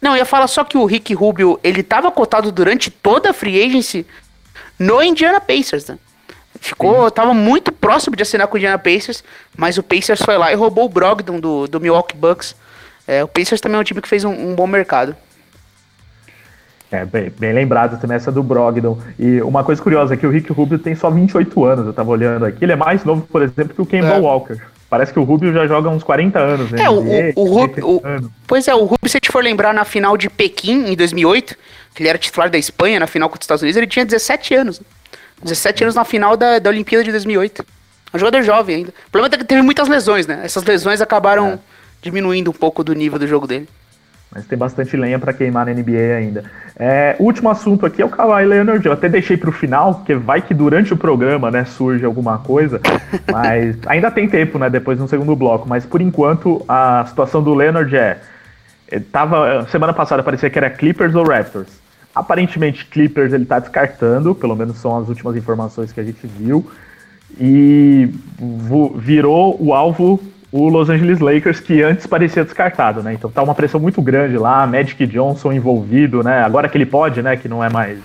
[0.00, 3.32] Não, eu ia falar só que o Rick Rubio, ele tava cotado durante toda a
[3.32, 4.06] free agency
[4.78, 5.98] no Indiana Pacers, né?
[6.60, 7.14] Ficou, Sim.
[7.14, 9.24] tava muito próximo de assinar com o Indiana Pacers,
[9.56, 12.54] mas o Pacers foi lá e roubou o Brogdon do, do Milwaukee Bucks.
[13.06, 15.16] É, o Pacers também é um time que fez um, um bom mercado.
[16.90, 18.98] É, bem, bem, lembrado também essa do Brogdon.
[19.18, 22.10] E uma coisa curiosa é que o Rick Rubio tem só 28 anos, eu tava
[22.10, 22.64] olhando aqui.
[22.64, 24.18] Ele é mais novo, por exemplo, que o Kemba é.
[24.20, 24.60] Walker.
[24.94, 26.84] Parece que o Rubio já joga uns 40 anos, né?
[26.84, 28.00] É, o, o, o Rubio.
[28.46, 31.56] Pois é, o Rubio, se a gente for lembrar na final de Pequim, em 2008,
[31.92, 34.54] que ele era titular da Espanha na final contra os Estados Unidos, ele tinha 17
[34.54, 34.80] anos.
[35.42, 37.62] 17 anos na final da, da Olimpíada de 2008.
[38.12, 38.90] É um jogador jovem ainda.
[38.90, 40.42] O problema é que teve muitas lesões, né?
[40.44, 41.58] Essas lesões acabaram é.
[42.00, 43.68] diminuindo um pouco do nível do jogo dele.
[44.34, 46.44] Mas tem bastante lenha para queimar na NBA ainda.
[46.76, 48.84] É, último assunto aqui é o Kawhi Leonard.
[48.84, 52.38] Eu até deixei para o final, porque vai que durante o programa né, surge alguma
[52.38, 52.80] coisa.
[53.30, 54.68] Mas ainda tem tempo, né?
[54.68, 55.68] Depois no segundo bloco.
[55.68, 58.18] Mas por enquanto a situação do Leonard é.
[59.12, 61.68] Tava, semana passada parecia que era Clippers ou Raptors.
[62.14, 66.68] Aparentemente, Clippers ele tá descartando, pelo menos são as últimas informações que a gente viu.
[67.38, 68.10] E
[68.96, 70.20] virou o alvo
[70.56, 73.12] o Los Angeles Lakers, que antes parecia descartado, né?
[73.12, 76.44] Então tá uma pressão muito grande lá, Magic Johnson envolvido, né?
[76.44, 77.36] Agora que ele pode, né?
[77.36, 77.98] Que não é mais.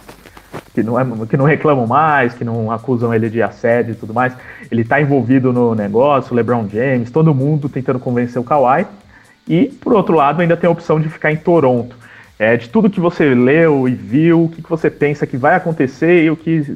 [0.73, 4.15] Que não, é, que não reclamam mais, que não acusam ele de assédio e tudo
[4.15, 4.33] mais.
[4.71, 8.87] Ele tá envolvido no negócio, LeBron James, todo mundo tentando convencer o Kawhi.
[9.47, 11.95] E, por outro lado, ainda tem a opção de ficar em Toronto.
[12.39, 15.53] É, de tudo que você leu e viu, o que, que você pensa que vai
[15.53, 16.75] acontecer e o que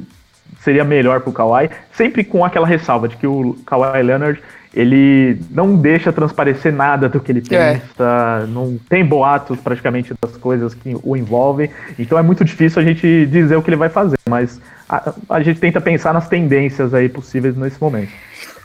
[0.60, 4.40] seria melhor para o Kawhi, sempre com aquela ressalva de que o Kawhi Leonard
[4.74, 7.74] ele não deixa transparecer nada do que ele é.
[7.74, 8.46] pensa, é.
[8.46, 13.26] não tem boatos praticamente das coisas que o envolvem, então é muito difícil a gente
[13.26, 17.08] dizer o que ele vai fazer, mas a, a gente tenta pensar nas tendências aí
[17.08, 18.10] possíveis nesse momento.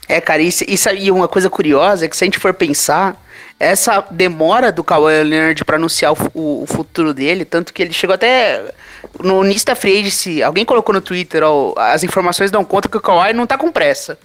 [0.07, 3.15] É, cara, isso, isso aí uma coisa curiosa é que se a gente for pensar,
[3.59, 8.15] essa demora do Kawhi Leonard para anunciar o, o, futuro dele, tanto que ele chegou
[8.15, 8.73] até
[9.21, 12.97] no início da free agency, alguém colocou no Twitter, ó, as informações dão conta que
[12.97, 14.17] o Kawhi não tá com pressa.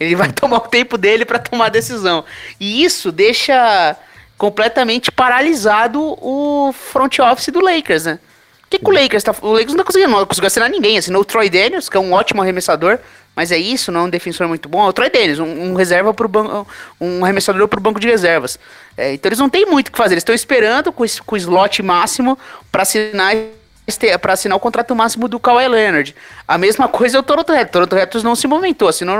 [0.00, 2.24] Ele vai tomar o tempo dele para tomar a decisão.
[2.58, 3.96] E isso deixa
[4.36, 8.18] completamente paralisado o front office do Lakers, né?
[8.64, 9.34] O que, que o Lakers tá.
[9.42, 10.96] O Lakers não tá conseguindo, não conseguiu assinar ninguém.
[10.96, 12.98] Assinou o Troy Daniels, que é um ótimo arremessador.
[13.34, 14.84] Mas é isso, não é um defensor muito bom.
[14.84, 16.66] É o Troy Dennis, um, um reserva pro banco,
[17.00, 18.58] um arremessador pro banco de reservas.
[18.96, 20.14] É, então eles não têm muito o que fazer.
[20.14, 22.38] Eles estão esperando com, com o slot máximo
[22.70, 23.34] para assinar
[24.20, 26.14] para assinar o contrato máximo do Kawhi Leonard.
[26.46, 27.68] A mesma coisa é o Toronto Raptors.
[27.68, 29.16] O Toronto Raptors não se movimentou, assinou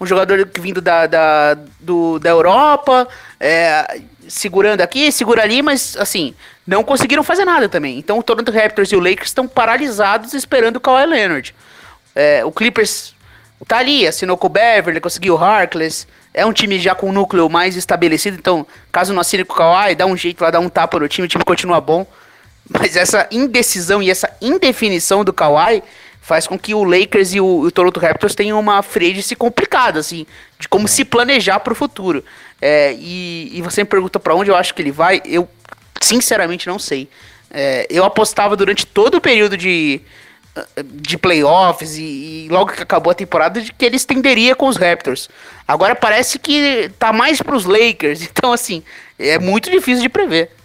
[0.00, 3.06] um jogador vindo da, da, do, da Europa,
[3.38, 6.34] é, segurando aqui, segura ali, mas assim,
[6.66, 7.98] não conseguiram fazer nada também.
[7.98, 11.54] Então o Toronto Raptors e o Lakers estão paralisados esperando o Kawhi Leonard.
[12.14, 13.14] É, o Clippers
[13.66, 16.06] tá ali, assinou com o Beverly, conseguiu o Harkless.
[16.32, 19.56] É um time já com um núcleo mais estabelecido, então, caso não assine com o
[19.56, 22.06] Kawhi, dá um jeito lá, dá um tapa no time, o time continua bom.
[22.70, 25.82] Mas essa indecisão e essa indefinição do Kawhi
[26.20, 30.24] faz com que o Lakers e o, o Toronto Raptors tenham uma frente complicada, assim,
[30.56, 32.24] de como se planejar para o futuro.
[32.62, 35.48] É, e, e, você me pergunta para onde eu acho que ele vai, eu
[36.00, 37.08] sinceramente não sei.
[37.50, 40.00] É, eu apostava durante todo o período de,
[40.84, 42.02] de playoffs e,
[42.44, 45.28] e, logo que acabou a temporada de que ele estenderia com os Raptors.
[45.66, 48.84] Agora parece que tá mais para os Lakers, então assim,
[49.18, 50.59] é muito difícil de prever.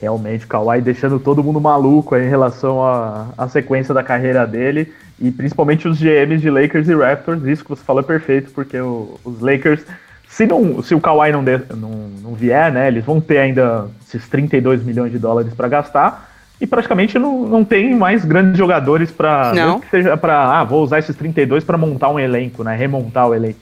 [0.00, 5.30] Realmente, o Kawhi deixando todo mundo maluco em relação à, sequência da carreira dele e
[5.30, 7.42] principalmente os GMs de Lakers e Raptors.
[7.44, 9.84] Isso que você falou é perfeito, porque o, os Lakers,
[10.28, 11.90] se, não, se o Kawhi não, de, não,
[12.22, 16.30] não vier, né, eles vão ter ainda esses 32 milhões de dólares para gastar
[16.60, 20.98] e praticamente não, não tem mais grandes jogadores para que seja para ah, vou usar
[20.98, 23.60] esses 32 para montar um elenco, né, remontar o elenco.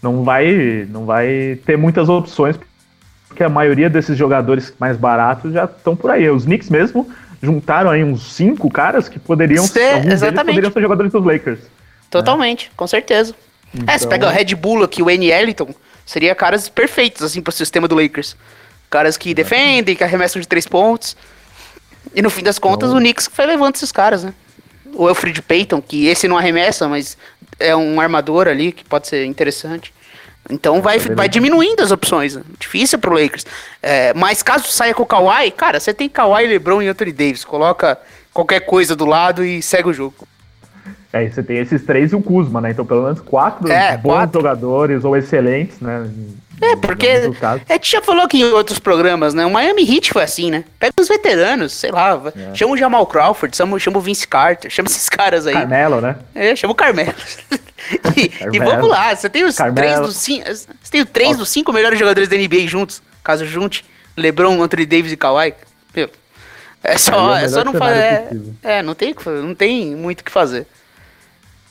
[0.00, 2.56] Não vai, não vai ter muitas opções
[3.32, 6.28] que a maioria desses jogadores mais baratos já estão por aí.
[6.28, 7.10] Os Knicks mesmo
[7.42, 10.54] juntaram aí uns cinco caras que poderiam ser, exatamente.
[10.54, 11.60] poderiam ser jogadores dos Lakers.
[12.08, 13.34] Totalmente, com certeza.
[13.74, 13.92] Então...
[13.92, 15.30] É, você pega o Red Bull aqui, o N.
[15.30, 15.74] Ellington,
[16.06, 18.36] seria caras perfeitos, assim, pro sistema do Lakers.
[18.90, 21.16] Caras que defendem, que arremessam de três pontos.
[22.14, 22.98] E no fim das contas, então...
[22.98, 24.34] o Knicks foi levando esses caras, né?
[24.94, 27.16] O Alfred Payton, que esse não arremessa, mas
[27.58, 29.92] é um armador ali que pode ser interessante.
[30.52, 32.36] Então vai, vai diminuindo as opções.
[32.36, 32.42] Né?
[32.58, 33.46] Difícil pro Lakers.
[33.82, 37.44] É, mas caso saia com o Kawhi, cara, você tem Kawhi, LeBron e Anthony Davis.
[37.44, 37.98] Coloca
[38.32, 40.14] qualquer coisa do lado e segue o jogo.
[41.12, 42.70] É, você tem esses três e o Kuzma, né?
[42.70, 44.40] Então pelo menos quatro é, bons quatro.
[44.40, 46.08] jogadores ou excelentes, né?
[46.60, 47.08] É, porque
[47.68, 49.44] a gente já falou aqui em outros programas, né?
[49.44, 50.64] O Miami Heat foi assim, né?
[50.78, 52.54] Pega os veteranos, sei lá, é.
[52.54, 55.54] chama o Jamal Crawford, chama, chama o Vince Carter, chama esses caras aí.
[55.54, 56.16] Carmelo, né?
[56.34, 57.14] É, chama o Carmelo.
[58.16, 58.54] e, Carmelo.
[58.54, 59.76] e, vamos lá, você tem os Carmelo.
[59.76, 60.48] três dos cinco.
[60.48, 63.84] Você tem três dos cinco melhores jogadores da NBA juntos, caso junte.
[64.16, 65.54] LeBron, Anthony Davis e Kawhi.
[65.94, 66.08] Meu,
[66.84, 67.98] é só, é, é só não fazer.
[67.98, 68.30] É,
[68.62, 70.66] é, não tem, não tem muito o que fazer.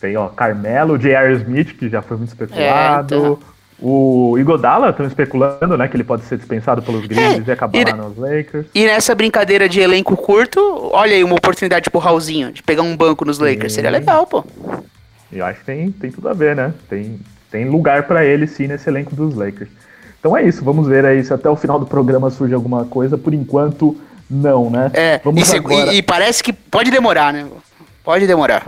[0.01, 1.35] Tem, ó, Carmelo, J.R.
[1.35, 3.13] Smith, que já foi muito especulado.
[3.13, 3.39] É, então.
[3.83, 7.79] O Igodala estão especulando, né, que ele pode ser dispensado pelos Grizzlies é, e acabar
[7.79, 8.67] e, lá nos Lakers.
[8.75, 10.59] E nessa brincadeira de elenco curto,
[10.91, 13.77] olha aí uma oportunidade pro Raulzinho de pegar um banco nos Lakers, sim.
[13.77, 14.45] seria legal, pô.
[15.31, 16.71] Eu acho que tem, tem tudo a ver, né?
[16.87, 19.69] Tem, tem lugar para ele sim nesse elenco dos Lakers.
[20.19, 23.17] Então é isso, vamos ver aí se até o final do programa surge alguma coisa.
[23.17, 23.99] Por enquanto,
[24.29, 24.91] não, né?
[24.93, 25.91] É, vamos e, agora...
[25.91, 27.47] e, e parece que pode demorar, né?
[28.03, 28.67] Pode demorar.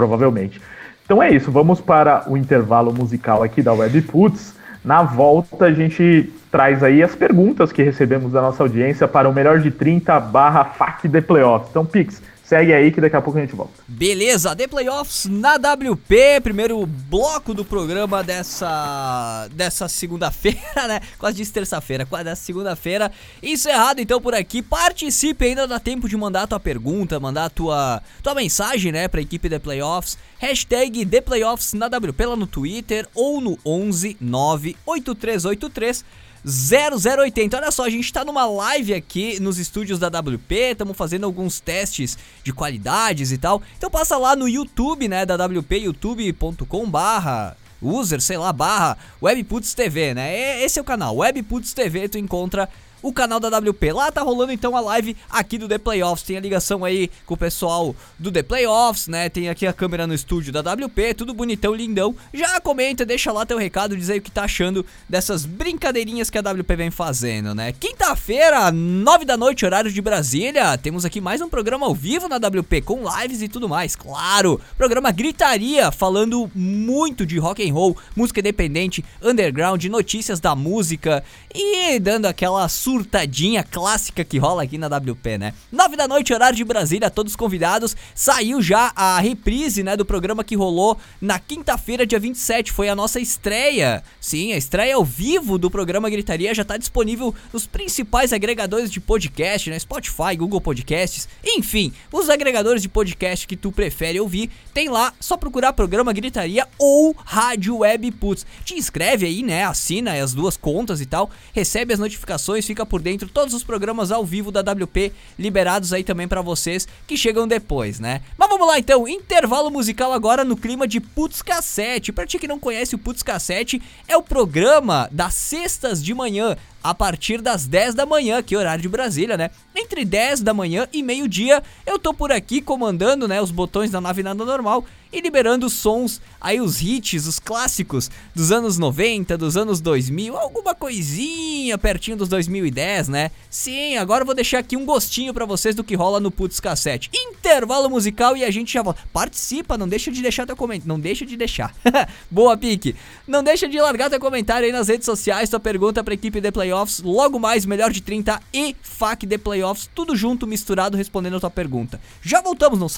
[0.00, 0.58] Provavelmente.
[1.04, 4.54] Então é isso, vamos para o intervalo musical aqui da Webputs.
[4.82, 9.34] Na volta a gente traz aí as perguntas que recebemos da nossa audiência para o
[9.34, 11.68] melhor de 30 barra FAC de Playoffs.
[11.68, 13.80] Então, Pix, Segue aí que daqui a pouco a gente volta.
[13.86, 21.00] Beleza, The Playoffs na WP, primeiro bloco do programa dessa dessa segunda-feira, né?
[21.16, 23.12] Quase disse terça-feira, quase dessa segunda-feira.
[23.40, 24.62] Encerrado então por aqui.
[24.62, 29.06] Participe, ainda dá tempo de mandar a tua pergunta, mandar a tua, tua mensagem, né,
[29.06, 30.18] pra equipe The Playoffs.
[30.40, 36.04] Hashtag The Playoffs na WP lá no Twitter ou no 11 98383
[36.44, 37.56] 0080.
[37.56, 41.60] Olha só, a gente tá numa live aqui nos estúdios da WP, estamos fazendo alguns
[41.60, 43.62] testes de qualidades e tal.
[43.76, 49.74] Então passa lá no YouTube, né, da WP, youtube.com barra user, sei lá, barra Webputs
[49.74, 50.62] TV, né?
[50.62, 52.68] Esse é o canal, Webputs TV, tu encontra
[53.02, 53.92] o canal da WP.
[53.92, 56.26] Lá tá rolando então a live aqui do The Playoffs.
[56.26, 59.28] Tem a ligação aí com o pessoal do The Playoffs, né?
[59.28, 62.14] Tem aqui a câmera no estúdio da WP, tudo bonitão, lindão.
[62.32, 66.38] Já comenta, deixa lá teu recado, diz aí o que tá achando dessas brincadeirinhas que
[66.38, 67.72] a WP vem fazendo, né?
[67.72, 72.36] Quinta-feira, nove da noite, horário de Brasília, temos aqui mais um programa ao vivo na
[72.36, 73.96] WP com lives e tudo mais.
[73.96, 81.24] Claro, programa Gritaria, falando muito de rock and roll, música independente, underground, notícias da música
[81.54, 85.54] e dando aquela surtadinha clássica que rola aqui na WP, né?
[85.70, 87.96] 9 da noite, horário de Brasília, todos convidados.
[88.16, 92.72] Saiu já a reprise, né, do programa que rolou na quinta-feira, dia 27.
[92.72, 94.02] Foi a nossa estreia.
[94.20, 98.98] Sim, a estreia ao vivo do programa Gritaria já tá disponível nos principais agregadores de
[98.98, 99.78] podcast, né?
[99.78, 105.36] Spotify, Google Podcasts, enfim, os agregadores de podcast que tu prefere ouvir, tem lá, só
[105.36, 108.44] procurar programa Gritaria ou Rádio Web Putz.
[108.64, 109.64] Te inscreve aí, né?
[109.64, 113.62] Assina as duas contas e tal, recebe as notificações, fica fica por dentro todos os
[113.62, 118.22] programas ao vivo da WP liberados aí também para vocês que chegam depois, né?
[118.38, 122.12] Mas vamos lá então, intervalo musical agora no clima de Putz Cassete.
[122.12, 126.56] Para ti que não conhece o Putz Cassete, é o programa das sextas de manhã
[126.82, 129.50] a partir das 10 da manhã, que é horário de Brasília, né?
[129.82, 133.98] Entre 10 da manhã e meio-dia, eu tô por aqui comandando, né, os botões da
[133.98, 139.36] nave nada normal e liberando os sons, aí os hits, os clássicos dos anos 90,
[139.36, 143.30] dos anos 2000, alguma coisinha pertinho dos 2010, né?
[143.48, 146.60] Sim, agora eu vou deixar aqui um gostinho para vocês do que rola no Putz
[146.60, 147.10] Cassete.
[147.12, 149.00] Intervalo musical e a gente já volta.
[149.12, 151.74] Participa, não deixa de deixar teu comentário, não deixa de deixar.
[152.30, 152.94] Boa, Pique.
[153.26, 156.52] Não deixa de largar teu comentário aí nas redes sociais, tua pergunta pra equipe de
[156.52, 161.40] Playoffs, logo mais melhor de 30 e FAC de Playoffs, tudo junto, misturado, respondendo a
[161.40, 162.00] tua pergunta.
[162.22, 162.88] Já voltamos, não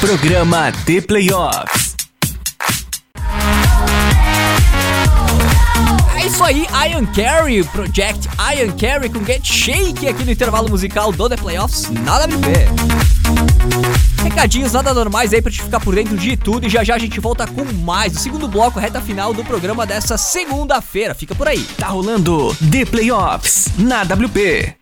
[0.00, 1.91] Programa The Playoffs.
[6.16, 11.10] É isso aí, Ian Carey, Project Ian Carey com Get Shake aqui no intervalo musical
[11.12, 12.68] do The Playoffs, nada a ver.
[14.22, 16.98] Recadinhos nada normais aí pra te ficar por dentro de tudo e já já a
[16.98, 21.14] gente volta com mais o segundo bloco, reta final do programa dessa segunda-feira.
[21.14, 21.64] Fica por aí.
[21.76, 24.81] Tá rolando The Playoffs na WP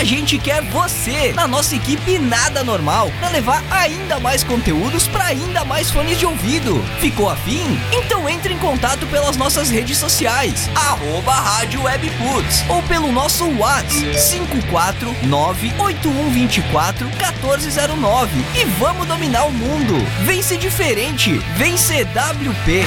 [0.00, 5.26] A gente quer você na nossa equipe Nada Normal para levar ainda mais conteúdos para
[5.26, 6.82] ainda mais fones de ouvido.
[7.00, 7.78] Ficou afim?
[7.92, 14.16] Então entre em contato pelas nossas redes sociais, arroba Rádio Webputs, ou pelo nosso WhatsApp
[15.28, 19.96] 549-8124-1409 e vamos dominar o mundo.
[20.24, 22.86] Vem ser diferente, vem CWP.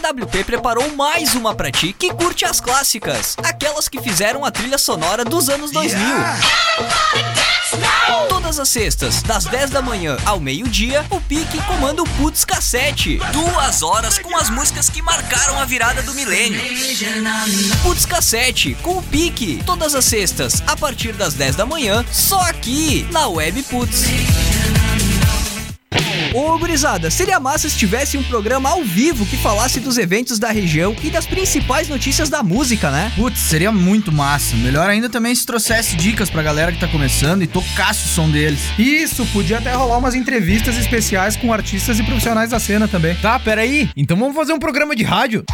[0.00, 4.78] WP preparou mais uma pra ti que curte as clássicas, aquelas que fizeram a trilha
[4.78, 6.00] sonora dos anos 2000.
[8.28, 13.20] Todas as sextas, das 10 da manhã ao meio-dia, o Pique comanda o Putz Cassete.
[13.32, 16.60] Duas horas com as músicas que marcaram a virada do milênio.
[17.82, 19.62] Putz Cassete, com o Pique.
[19.64, 24.04] Todas as sextas, a partir das 10 da manhã, só aqui, na Web Putz.
[26.32, 30.50] Ô, gurizada, seria massa se tivesse um programa ao vivo que falasse dos eventos da
[30.52, 33.10] região e das principais notícias da música, né?
[33.16, 34.54] Putz, seria muito massa.
[34.56, 38.30] Melhor ainda também se trouxesse dicas pra galera que tá começando e tocasse o som
[38.30, 38.60] deles.
[38.78, 43.16] Isso, podia até rolar umas entrevistas especiais com artistas e profissionais da cena também.
[43.16, 43.90] Tá, peraí.
[43.96, 45.44] Então vamos fazer um programa de rádio?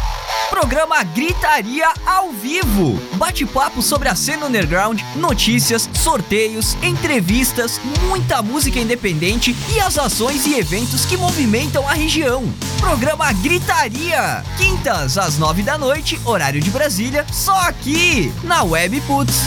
[0.49, 2.99] Programa Gritaria ao vivo.
[3.15, 10.55] Bate-papo sobre a cena underground, notícias, sorteios, entrevistas, muita música independente e as ações e
[10.55, 12.43] eventos que movimentam a região.
[12.79, 14.43] Programa Gritaria.
[14.57, 19.43] Quintas às nove da noite, horário de Brasília, só aqui na Web Putz.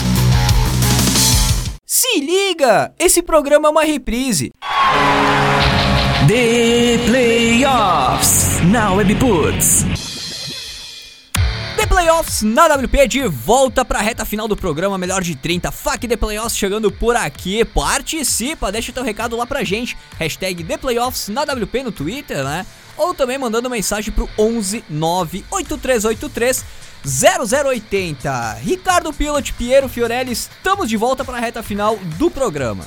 [1.85, 2.93] Se liga!
[2.99, 4.51] Esse programa é uma reprise.
[6.27, 10.10] The Playoffs na Webputs.
[11.91, 15.73] Playoffs na WP de volta pra reta final do programa Melhor de 30.
[15.73, 17.65] Fuck The Playoffs chegando por aqui.
[17.65, 19.97] Participa, deixa teu recado lá pra gente.
[20.17, 22.65] Hashtag The Playoffs na WP no Twitter, né?
[22.95, 26.63] Ou também mandando mensagem pro 11 98383
[27.05, 28.53] 0080.
[28.61, 32.85] Ricardo Pilot, Piero Fiorelli, estamos de volta pra reta final do programa.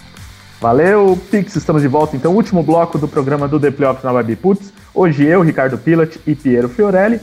[0.63, 2.17] Valeu, Pix, estamos de volta.
[2.17, 4.73] Então, último bloco do programa do The Playoffs na Webputs.
[4.95, 7.21] Hoje eu, Ricardo Pilot e Piero Fiorelli.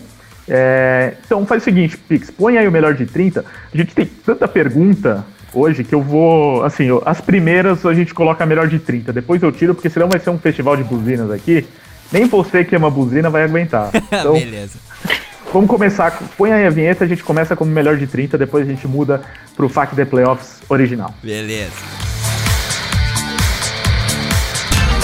[0.47, 3.45] É, então faz o seguinte, Pix, põe aí o melhor de 30.
[3.73, 5.23] A gente tem tanta pergunta
[5.53, 6.63] hoje que eu vou.
[6.63, 9.89] Assim, eu- as primeiras a gente coloca a melhor de 30, depois eu tiro, porque
[9.89, 11.65] senão vai ser um festival de buzinas aqui.
[12.11, 13.89] Nem você que ama buzina vai aguentar.
[14.11, 14.77] Então, Beleza.
[15.53, 16.11] vamos começar.
[16.11, 18.87] com- Põe aí a vinheta, a gente começa como melhor de 30, depois a gente
[18.87, 19.21] muda
[19.55, 21.13] pro FAC The Playoffs original.
[21.23, 21.71] Beleza.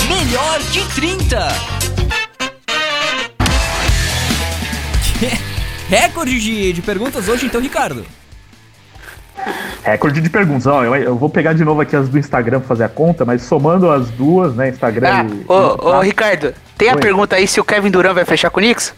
[0.10, 1.77] Melhor de 30.
[5.90, 8.06] Recorde de, de perguntas hoje, então, Ricardo.
[9.84, 10.68] Recorde de perguntas.
[10.68, 13.24] Ó, eu, eu vou pegar de novo aqui as do Instagram pra fazer a conta,
[13.24, 14.70] mas somando as duas, né?
[14.70, 15.46] Instagram Ah, e.
[15.48, 17.00] ô, ô, Ricardo, tem a Oi.
[17.00, 18.94] pergunta aí se o Kevin Durant vai fechar com o Knicks?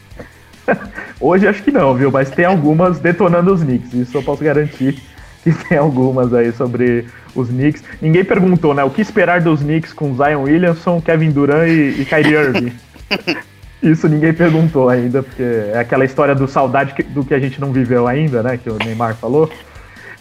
[1.19, 2.09] Hoje acho que não, viu?
[2.11, 3.93] Mas tem algumas detonando os Knicks.
[3.93, 4.99] Isso eu posso garantir
[5.43, 7.05] que tem algumas aí sobre
[7.35, 7.83] os Knicks.
[8.01, 8.83] Ninguém perguntou, né?
[8.83, 12.73] O que esperar dos Knicks com Zion Williamson, Kevin Durant e, e Kyrie Irving?
[13.81, 17.71] Isso ninguém perguntou ainda, porque é aquela história do saudade do que a gente não
[17.71, 18.57] viveu ainda, né?
[18.57, 19.49] Que o Neymar falou.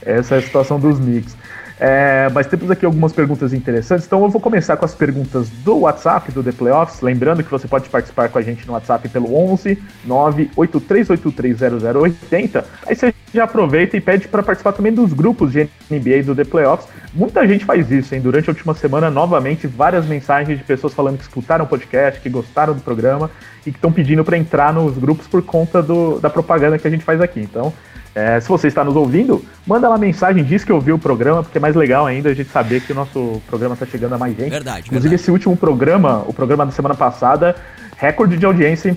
[0.01, 1.37] Essa é a situação dos Knicks.
[1.81, 5.79] É, mas temos aqui algumas perguntas interessantes, então eu vou começar com as perguntas do
[5.81, 7.01] WhatsApp do The Playoffs.
[7.01, 12.65] Lembrando que você pode participar com a gente no WhatsApp pelo 11 983830080.
[12.87, 16.45] Aí você já aproveita e pede para participar também dos grupos de NBA do The
[16.45, 16.89] Playoffs.
[17.15, 18.21] Muita gente faz isso, hein?
[18.21, 22.29] Durante a última semana, novamente, várias mensagens de pessoas falando que escutaram o podcast, que
[22.29, 23.31] gostaram do programa
[23.67, 26.91] e que estão pedindo para entrar nos grupos por conta do- da propaganda que a
[26.91, 27.41] gente faz aqui.
[27.41, 27.73] Então,
[28.15, 31.59] é, se você está nos ouvindo, manda lá mensagem, diz que ouviu o programa, porque
[31.59, 34.37] é mais legal ainda a gente saber que o nosso programa está chegando a mais
[34.37, 34.51] gente.
[34.51, 35.15] Verdade, Inclusive, verdade.
[35.15, 37.55] esse último programa, o programa da semana passada,
[37.97, 38.97] recorde de audiência em,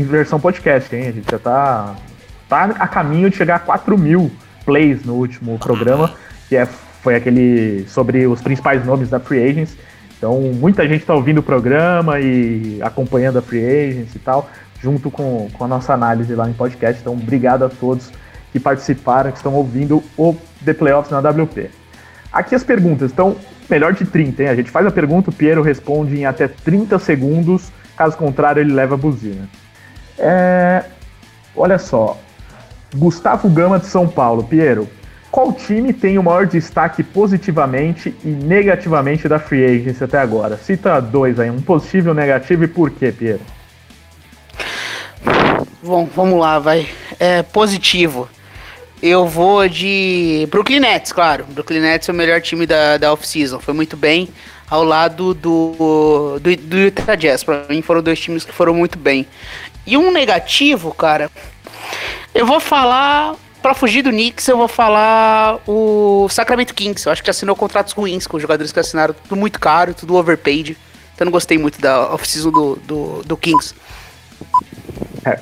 [0.00, 1.08] em versão podcast, hein?
[1.08, 1.94] A gente já tá,
[2.48, 4.30] tá a caminho de chegar a 4 mil
[4.64, 6.12] plays no último programa,
[6.48, 9.76] que é, foi aquele sobre os principais nomes da Free Agents.
[10.18, 14.50] Então, muita gente está ouvindo o programa e acompanhando a Free Agents e tal,
[14.82, 17.00] junto com, com a nossa análise lá em podcast.
[17.00, 18.10] Então, obrigado a todos
[18.52, 21.70] que participaram, que estão ouvindo o The Playoffs na WP.
[22.32, 23.36] Aqui as perguntas, então,
[23.68, 24.48] melhor de 30, hein?
[24.48, 28.72] A gente faz a pergunta, o Piero responde em até 30 segundos, caso contrário, ele
[28.72, 29.48] leva a buzina.
[30.18, 30.84] É...
[31.56, 32.16] Olha só,
[32.94, 34.88] Gustavo Gama de São Paulo, Piero,
[35.30, 40.56] qual time tem o maior destaque positivamente e negativamente da Free Agency até agora?
[40.56, 43.40] Cita dois aí, um positivo e um negativo e por quê, Piero?
[45.82, 46.88] Bom, vamos lá, vai.
[47.18, 48.28] É, positivo.
[49.02, 51.44] Eu vou de Brooklyn Nets, claro.
[51.48, 53.60] Brooklyn Nets é o melhor time da, da off-season.
[53.60, 54.28] Foi muito bem
[54.68, 57.44] ao lado do, do, do Utah Jazz.
[57.44, 59.26] Pra mim foram dois times que foram muito bem.
[59.86, 61.30] E um negativo, cara,
[62.34, 67.04] eu vou falar Pra fugir do Knicks, eu vou falar o Sacramento Kings.
[67.04, 70.14] Eu acho que assinou contratos ruins com os jogadores que assinaram, tudo muito caro, tudo
[70.14, 70.76] overpaid.
[71.12, 73.74] Então não gostei muito da off-season do, do, do, Kings.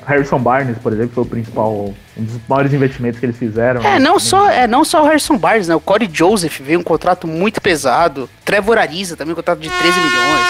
[0.05, 3.81] Harrison Barnes, por exemplo, foi o principal, um dos maiores investimentos que eles fizeram.
[3.81, 3.99] É, né?
[3.99, 5.75] não só, é não só o Harrison Barnes, né?
[5.75, 8.29] O Corey Joseph veio um contrato muito pesado.
[8.43, 10.47] Trevor Ariza também, um contrato de 13 milhões.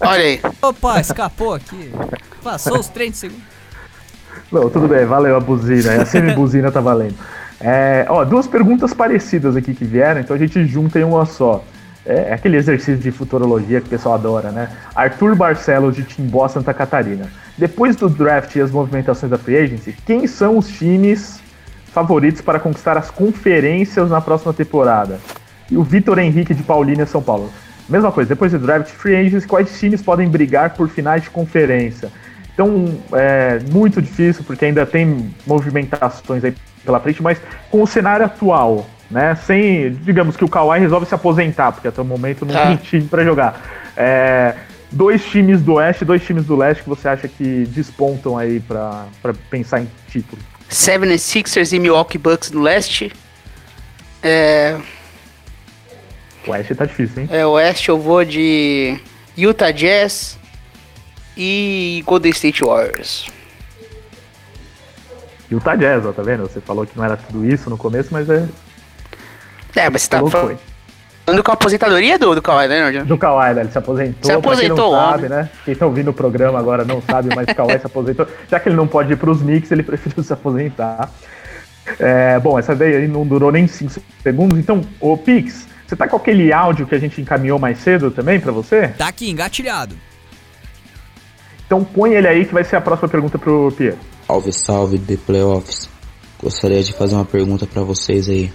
[0.00, 0.40] Olha aí.
[0.62, 1.92] Opa, escapou aqui.
[2.42, 3.44] Passou os 30 segundos.
[4.50, 6.02] Não, tudo bem, valeu a buzina.
[6.02, 7.14] A semi-buzina tá valendo.
[7.60, 11.62] É, ó, duas perguntas parecidas aqui que vieram, então a gente junta em uma só.
[12.04, 14.70] É, é aquele exercício de futurologia que o pessoal adora, né?
[14.94, 17.26] Arthur Barcelos de Timbó, Santa Catarina.
[17.58, 21.40] Depois do draft e as movimentações da Free Agency, quem são os times
[21.92, 25.18] favoritos para conquistar as conferências na próxima temporada?
[25.70, 27.50] E o Vitor Henrique de Paulínia, São Paulo.
[27.88, 32.10] Mesma coisa, depois do draft, Free Agency, quais times podem brigar por finais de conferência?
[32.54, 37.40] Então, é muito difícil, porque ainda tem movimentações aí pela frente, mas
[37.70, 39.34] com o cenário atual, né?
[39.34, 42.66] Sem, digamos que o Kawhi resolve se aposentar, porque até o momento não ah.
[42.66, 43.60] tem time para jogar.
[43.96, 44.54] É,
[44.90, 49.06] dois times do Oeste, dois times do Leste que você acha que despontam aí para
[49.50, 50.40] pensar em título?
[50.70, 53.12] 76ers e Milwaukee Bucks no Leste.
[54.22, 54.76] É...
[56.46, 57.28] O Oeste tá difícil, hein?
[57.30, 58.98] É, o Oeste eu vou de
[59.36, 60.38] Utah Jazz,
[61.36, 63.26] e Golden State Warriors.
[65.50, 66.42] O Jazz, ó, tá vendo?
[66.42, 68.46] Você falou que não era tudo isso no começo, mas é.
[69.74, 70.58] É, mas você tá falando,
[71.24, 73.02] falando com a aposentadoria do, do Kawhi Leonard?
[73.04, 73.60] Do Kawhi, né?
[73.62, 74.30] Ele se aposentou.
[74.30, 75.50] Se aposentou, quem não sabe, né?
[75.64, 78.26] Quem tá ouvindo o programa agora não sabe, mas o Kawhi se aposentou.
[78.50, 81.10] Já que ele não pode ir pros Knicks, ele preferiu se aposentar.
[81.98, 84.58] É, bom, essa daí não durou nem 5 segundos.
[84.58, 88.38] Então, o Pix, você tá com aquele áudio que a gente encaminhou mais cedo também
[88.38, 88.88] para você?
[88.88, 89.96] Tá aqui, engatilhado.
[91.66, 93.96] Então põe ele aí que vai ser a próxima pergunta pro Pierre.
[94.26, 95.88] Salve, salve The Playoffs.
[96.42, 98.52] Gostaria de fazer uma pergunta para vocês aí.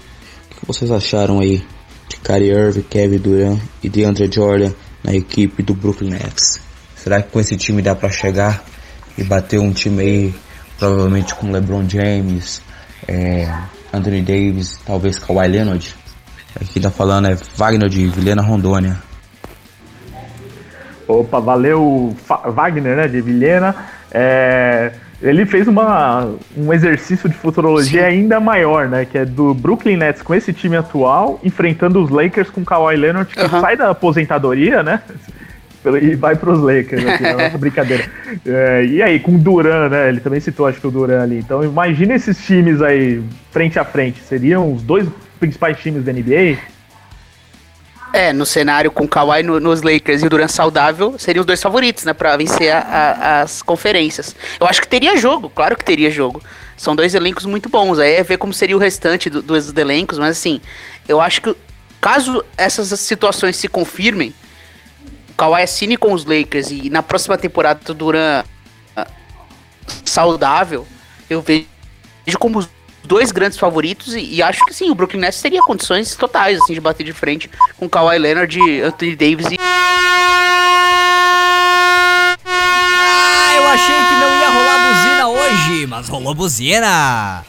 [0.58, 1.64] O que vocês acharam aí
[2.08, 4.72] de Kyrie Irving, Kevin Durant e DeAndre Jordan
[5.04, 6.62] na equipe do Brooklyn Nets?
[6.96, 8.64] Será que com esse time dá para chegar
[9.18, 10.36] e bater um time aí,
[10.80, 12.62] provavelmente com LeBron James,
[13.08, 13.52] é,
[13.94, 15.96] Anthony Davis, talvez Kawhi Leonard?
[16.60, 18.98] Aqui tá falando é Wagner de Vilhena Rondônia.
[21.08, 23.76] Opa, valeu Wagner, né, de Vilhena.
[24.12, 24.94] É,
[25.26, 28.08] ele fez uma, um exercício de futurologia Sim.
[28.08, 29.06] ainda maior, né?
[29.06, 33.34] Que é do Brooklyn Nets com esse time atual, enfrentando os Lakers com Kawhi Leonard,
[33.34, 35.02] que sai da aposentadoria, né?
[36.02, 38.06] E vai para os Lakers, aqui, na nossa brincadeira.
[38.46, 40.10] É, e aí, com o Duran, né?
[40.10, 41.40] Ele também citou, acho que o Duran ali.
[41.40, 43.22] Então, imagina esses times aí,
[43.52, 44.22] frente a frente.
[44.22, 45.08] Seriam os dois
[45.40, 46.58] principais times da NBA?
[48.16, 51.46] É, no cenário com o Kawhi no, nos Lakers e o Durant saudável, seriam os
[51.46, 54.34] dois favoritos, né, pra vencer a, a, as conferências.
[54.58, 56.42] Eu acho que teria jogo, claro que teria jogo.
[56.78, 60.18] São dois elencos muito bons, aí é ver como seria o restante do, dos elencos,
[60.18, 60.62] mas assim,
[61.10, 61.54] eu acho que
[62.00, 64.34] caso essas situações se confirmem,
[65.32, 68.46] o Kawhi assine com os Lakers e na próxima temporada o Durant
[68.98, 69.06] uh,
[70.06, 70.88] saudável,
[71.30, 71.68] eu vejo
[72.40, 72.70] como os
[73.06, 76.74] dois grandes favoritos e, e, acho que sim, o Brooklyn Nets teria condições totais assim
[76.74, 79.58] de bater de frente com Kawhi Leonard, Anthony Davis e
[82.48, 87.44] Ah, eu achei que não ia rolar buzina hoje, mas rolou buzina.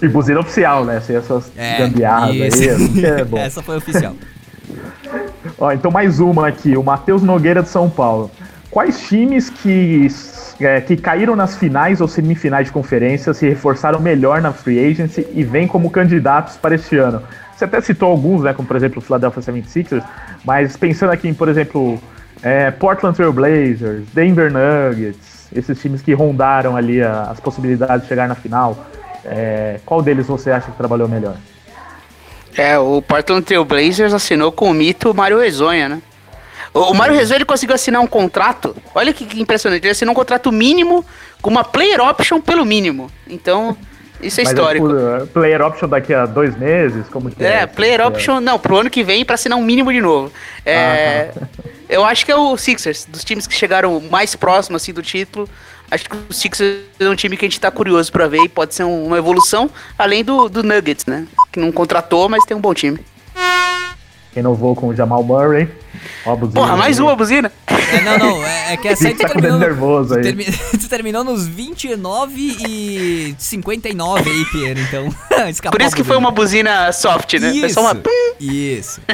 [0.00, 1.00] e buzina oficial, né?
[1.00, 2.68] Sem essas é, gambiarras aí.
[2.68, 3.38] Assim, é bom.
[3.42, 4.14] Essa foi oficial.
[5.58, 8.30] Ó, então mais uma aqui, o Matheus Nogueira de São Paulo.
[8.70, 10.04] Quais times que
[10.60, 15.26] é, que caíram nas finais ou semifinais de conferência se reforçaram melhor na free agency
[15.32, 17.22] e vêm como candidatos para este ano.
[17.54, 20.04] Você até citou alguns, né, como por exemplo o Philadelphia 76ers,
[20.44, 22.00] mas pensando aqui em, por exemplo,
[22.42, 28.08] é, Portland Trail Blazers, Denver Nuggets, esses times que rondaram ali a, as possibilidades de
[28.08, 28.86] chegar na final,
[29.24, 31.36] é, qual deles você acha que trabalhou melhor?
[32.56, 36.02] É, o Portland Trail Blazers assinou com o mito Mario Ezonha, né?
[36.74, 38.76] O, o Mário Rezo, ele conseguiu assinar um contrato.
[38.94, 39.82] Olha que, que, impressionante.
[39.84, 41.04] Ele assinou um contrato mínimo
[41.40, 43.10] com uma player option pelo mínimo.
[43.28, 43.76] Então,
[44.20, 44.88] Isso é Mas histórico.
[44.88, 47.06] tipo, player option daqui a dois meses?
[47.10, 48.06] Como que É, player É.
[48.06, 50.32] option, não, pro ano que vem pra assinar um mínimo de novo.
[50.64, 51.46] É, Ah,
[51.88, 55.46] Eu acho que é o Sixers, dos times que chegaram mais próximo assim do título.
[55.90, 58.48] Acho que o Sixers é um time que a gente tá curioso pra ver e
[58.48, 61.26] pode ser um- uma evolução, além do, do Nuggets, né?
[61.52, 62.98] Que não contratou, mas tem um bom time.
[64.34, 65.68] Renovou com o Jamal Murray.
[66.26, 67.52] Ó, a buzina Porra, mais uma buzina?
[67.68, 69.58] É, não, não, é, é que essa aí tu Tá terminou.
[69.58, 70.22] nervoso tu, aí.
[70.22, 70.44] termi-
[70.80, 75.08] tu terminou nos 29 e 59 aí, Pierre, então.
[75.48, 77.50] escapou Por isso que foi uma buzina soft, né?
[77.50, 77.96] Foi Isso, só uma.
[78.40, 79.00] isso.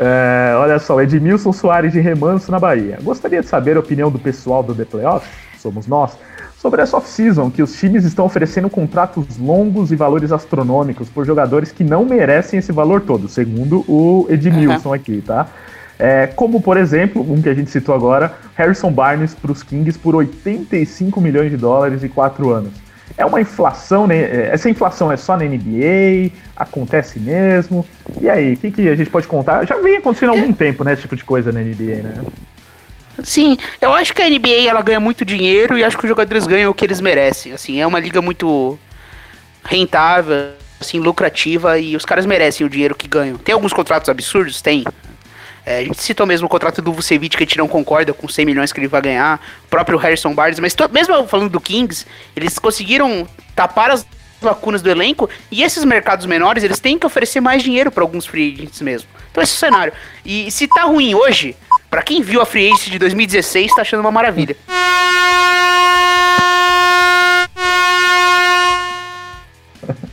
[0.00, 2.98] É, olha só, Edmilson Soares de Remanso na Bahia.
[3.02, 5.28] Gostaria de saber a opinião do pessoal do The Playoffs,
[5.60, 6.12] somos nós,
[6.60, 11.70] sobre essa off-season que os times estão oferecendo contratos longos e valores astronômicos por jogadores
[11.70, 15.46] que não merecem esse valor todo, segundo o Edmilson aqui, tá?
[15.98, 19.98] É, como, por exemplo, um que a gente citou agora, Harrison Barnes para os Kings
[19.98, 22.72] por 85 milhões de dólares e 4 anos.
[23.16, 24.16] É uma inflação, né?
[24.16, 26.30] É, Essa inflação é só na NBA?
[26.56, 27.84] Acontece mesmo?
[28.20, 29.66] E aí, o que, que a gente pode contar?
[29.66, 30.92] Já vem acontecendo há algum tempo, né?
[30.92, 32.14] Esse tipo de coisa na NBA, né?
[33.22, 36.46] Sim, eu acho que a NBA ela ganha muito dinheiro e acho que os jogadores
[36.46, 37.52] ganham o que eles merecem.
[37.52, 38.78] Assim, é uma liga muito
[39.64, 43.36] rentável, assim, lucrativa e os caras merecem o dinheiro que ganham.
[43.36, 44.62] Tem alguns contratos absurdos?
[44.62, 44.84] Tem.
[45.66, 48.26] É, a gente citou mesmo o contrato do Vucevic que a gente não concorda com
[48.26, 52.06] 100 milhões que ele vai ganhar, o próprio Harrison Barnes, mas mesmo falando do Kings,
[52.34, 54.06] eles conseguiram tapar as
[54.40, 58.24] lacunas do elenco e esses mercados menores, eles têm que oferecer mais dinheiro para alguns
[58.24, 59.08] free agents mesmo.
[59.30, 59.92] Então esse é o cenário.
[60.24, 61.54] E se tá ruim hoje,
[61.90, 64.56] pra quem viu a free agency de 2016, tá achando uma maravilha.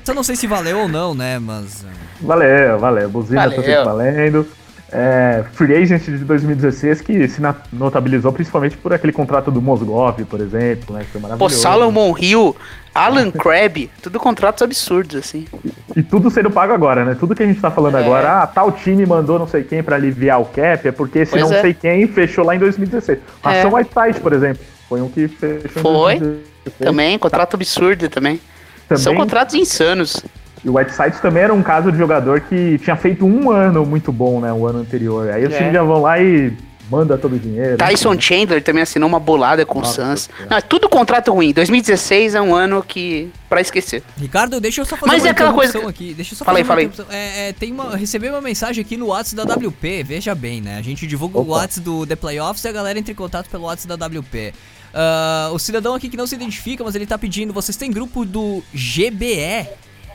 [0.07, 1.83] Eu não sei se valeu ou não, né, mas...
[1.83, 1.87] uh,
[2.21, 3.09] Valeu, valeu.
[3.09, 3.63] Buzina tá Valeu.
[3.63, 4.47] sempre valendo.
[4.91, 7.41] É, Free Agent de 2016 que se
[7.73, 11.01] notabilizou principalmente por aquele contrato do Mosgov, por exemplo, né?
[11.03, 11.55] Que foi Pô, maravilhoso.
[11.59, 12.55] Salomon Hill,
[12.93, 15.47] Alan Crabb, tudo contratos absurdos, assim.
[15.95, 17.15] E tudo sendo pago agora, né?
[17.19, 18.01] Tudo que a gente tá falando É.
[18.01, 21.31] agora, ah, tal time mandou não sei quem pra aliviar o cap, é porque esse
[21.31, 21.61] Pois não é.
[21.61, 23.17] sei quem fechou lá em 2016.
[23.17, 23.21] É.
[23.43, 26.77] Ração Whiteside, por exemplo, foi um que fechou Foi, em 2016.
[26.79, 28.39] Também, contrato absurdo também.
[28.87, 30.23] Também, São contratos insanos.
[30.65, 34.11] E o Whiteside também era um caso de jogador que tinha feito um ano muito
[34.11, 34.51] bom, né?
[34.51, 35.29] O ano anterior.
[35.29, 35.57] Aí os É.
[35.59, 36.51] times já vão lá e
[36.89, 37.77] manda todo o dinheiro.
[37.77, 40.21] Tyson Chandler também assinou uma bolada com o Nossa Suns.
[40.23, 40.47] Senhora.
[40.49, 41.53] Não, é tudo contrato ruim.
[41.53, 43.29] 2016 é um ano que.
[43.47, 44.01] pra esquecer.
[44.17, 46.13] Ricardo, deixa eu só fazer Mas uma é aquela coisa que- aqui.
[46.15, 47.15] Deixa eu só Fala aí, fazer uma interrupção.
[47.15, 50.61] É, é, tem uma, eu recebi uma mensagem aqui no WhatsApp da WP, veja bem,
[50.61, 50.77] né?
[50.77, 51.51] A gente divulga o Opa.
[51.59, 54.51] WhatsApp do The Playoffs e a galera entra em contato pelo WhatsApp da WP.
[54.93, 58.25] Ah, o cidadão aqui que não se identifica, mas ele tá pedindo, vocês têm grupo
[58.25, 59.67] do GBE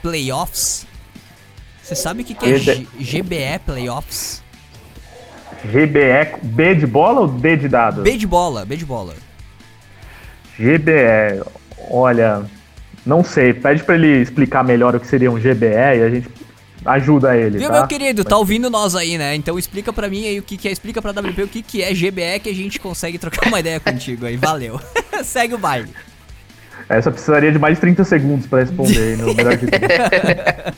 [0.03, 0.86] Playoffs?
[1.82, 2.88] Você sabe o que, que é GBE.
[3.01, 4.42] G- GBE Playoffs?
[5.64, 8.03] GBE, B de bola ou D de dado?
[8.03, 9.14] B de bola, B de bola.
[10.59, 11.42] GBE,
[11.90, 12.42] olha,
[13.05, 16.28] não sei, pede pra ele explicar melhor o que seria um GBE e a gente
[16.84, 17.74] ajuda ele, Viu, tá?
[17.74, 18.24] meu querido?
[18.24, 19.34] Tá ouvindo nós aí, né?
[19.34, 21.82] Então explica pra mim aí o que, que é, explica pra WP o que, que
[21.82, 24.36] é GBE que a gente consegue trocar uma ideia contigo aí.
[24.36, 24.80] Valeu.
[25.24, 25.90] Segue o baile.
[26.91, 30.74] Essa precisaria de mais de 30 segundos pra responder no melhor de 30.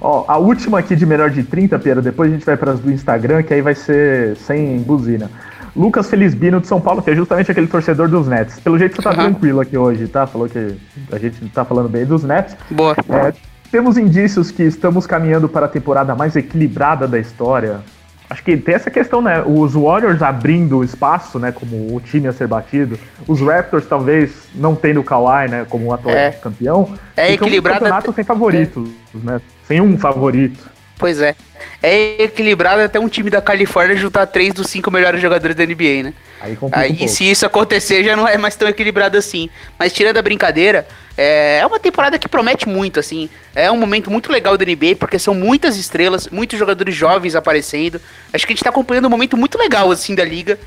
[0.00, 2.80] Ó, a última aqui de melhor de 30, Piero, depois a gente vai para as
[2.80, 5.30] do Instagram, que aí vai ser sem buzina.
[5.76, 8.58] Lucas Felizbino de São Paulo, que é justamente aquele torcedor dos Nets.
[8.58, 9.30] Pelo jeito você tá Aham.
[9.30, 10.26] tranquilo aqui hoje, tá?
[10.26, 10.74] Falou que
[11.12, 12.56] a gente tá falando bem dos Nets.
[12.70, 12.96] Boa.
[13.08, 13.32] É,
[13.70, 17.80] temos indícios que estamos caminhando para a temporada mais equilibrada da história.
[18.28, 19.42] Acho que tem essa questão, né?
[19.46, 21.52] Os Warriors abrindo espaço, né?
[21.52, 22.98] Como o time a ser batido.
[23.26, 25.64] Os Raptors, talvez, não tendo o Kawhi, né?
[25.68, 26.30] Como um atual É.
[26.32, 26.92] campeão.
[27.16, 29.40] É no equilibrada- campeonato sem favoritos, né?
[29.64, 30.68] Sem um favorito.
[30.98, 31.34] Pois é.
[31.82, 36.02] É equilibrado até um time da Califórnia juntar três dos cinco melhores jogadores da NBA,
[36.04, 36.14] né?
[36.40, 37.12] Aí um Aí, pouco.
[37.12, 39.50] se isso acontecer, já não é mais tão equilibrado assim.
[39.78, 43.28] Mas tirando a brincadeira, é é uma temporada que promete muito, assim.
[43.54, 48.00] É um momento muito legal da NBA, porque são muitas estrelas, muitos jogadores jovens aparecendo.
[48.32, 50.58] Acho que a gente tá acompanhando um momento muito legal, assim, da liga.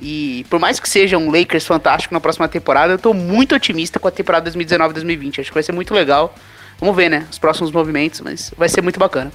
[0.00, 3.98] E por mais que seja um Lakers fantástico na próxima temporada, eu tô muito otimista
[3.98, 5.40] com a temporada 2019-2020.
[5.40, 6.34] Acho que vai ser muito legal.
[6.78, 7.26] Vamos ver, né?
[7.30, 9.32] Os próximos movimentos, mas vai ser muito bacana.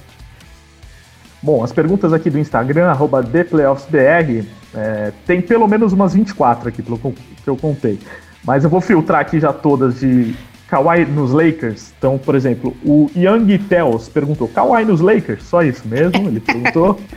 [1.42, 4.44] Bom, as perguntas aqui do Instagram, arroba ThePlayoffsBR,
[4.74, 7.98] é, tem pelo menos umas 24 aqui, pelo que eu contei.
[8.44, 10.34] Mas eu vou filtrar aqui já todas de
[10.68, 11.92] Kawhi nos Lakers.
[11.98, 15.44] Então, por exemplo, o Young Tells perguntou, Kawhi nos Lakers?
[15.44, 16.98] Só isso mesmo, ele perguntou.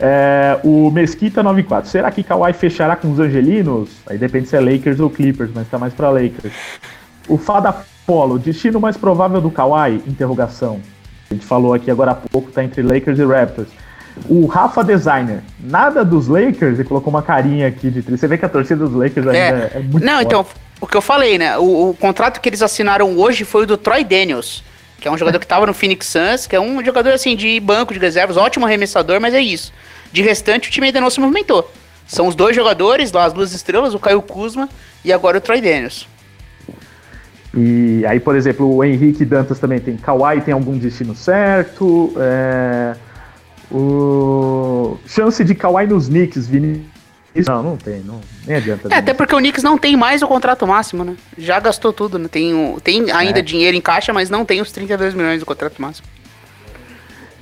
[0.00, 3.90] É, o Mesquita 94, será que Kawhi fechará com os Angelinos?
[4.06, 6.54] Aí depende se é Lakers ou Clippers, mas tá mais pra Lakers.
[7.28, 7.74] O Fada
[8.06, 9.96] Polo, destino mais provável do Kawhi?
[10.06, 10.80] Interrogação.
[11.30, 13.68] A gente falou aqui agora há pouco, tá entre Lakers e Raptors.
[14.28, 18.20] O Rafa Designer, nada dos Lakers, e colocou uma carinha aqui de triste.
[18.20, 20.26] Você vê que a torcida dos Lakers ainda é, É, muito não, forte.
[20.26, 20.46] então,
[20.80, 21.56] o que eu falei, né?
[21.58, 24.64] O, o contrato que eles assinaram hoje foi o do Troy Daniels,
[25.00, 27.60] que é um jogador que tava no Phoenix Suns, que é um jogador assim de
[27.60, 29.72] banco de reservas, ótimo arremessador, mas é isso.
[30.10, 31.70] De restante, o time ainda não se movimentou.
[32.06, 34.68] São os dois jogadores, lá as duas estrelas, o Caio Kuzma
[35.04, 36.08] e agora o Troy Daniels.
[37.54, 42.12] E aí, por exemplo, o Henrique Dantas também tem Kawhi, tem algum destino certo.
[42.18, 42.94] É,
[43.70, 46.84] o chance de Kawhi nos Knicks, Vini.
[47.46, 48.88] Não, não tem, não, nem adianta.
[48.92, 51.14] É, até porque o Knicks não tem mais o contrato máximo, né?
[51.36, 52.26] Já gastou tudo, né?
[52.28, 53.42] Tem, o- tem ainda É.
[53.42, 56.06] dinheiro em caixa, mas não tem os 32 milhões do contrato máximo.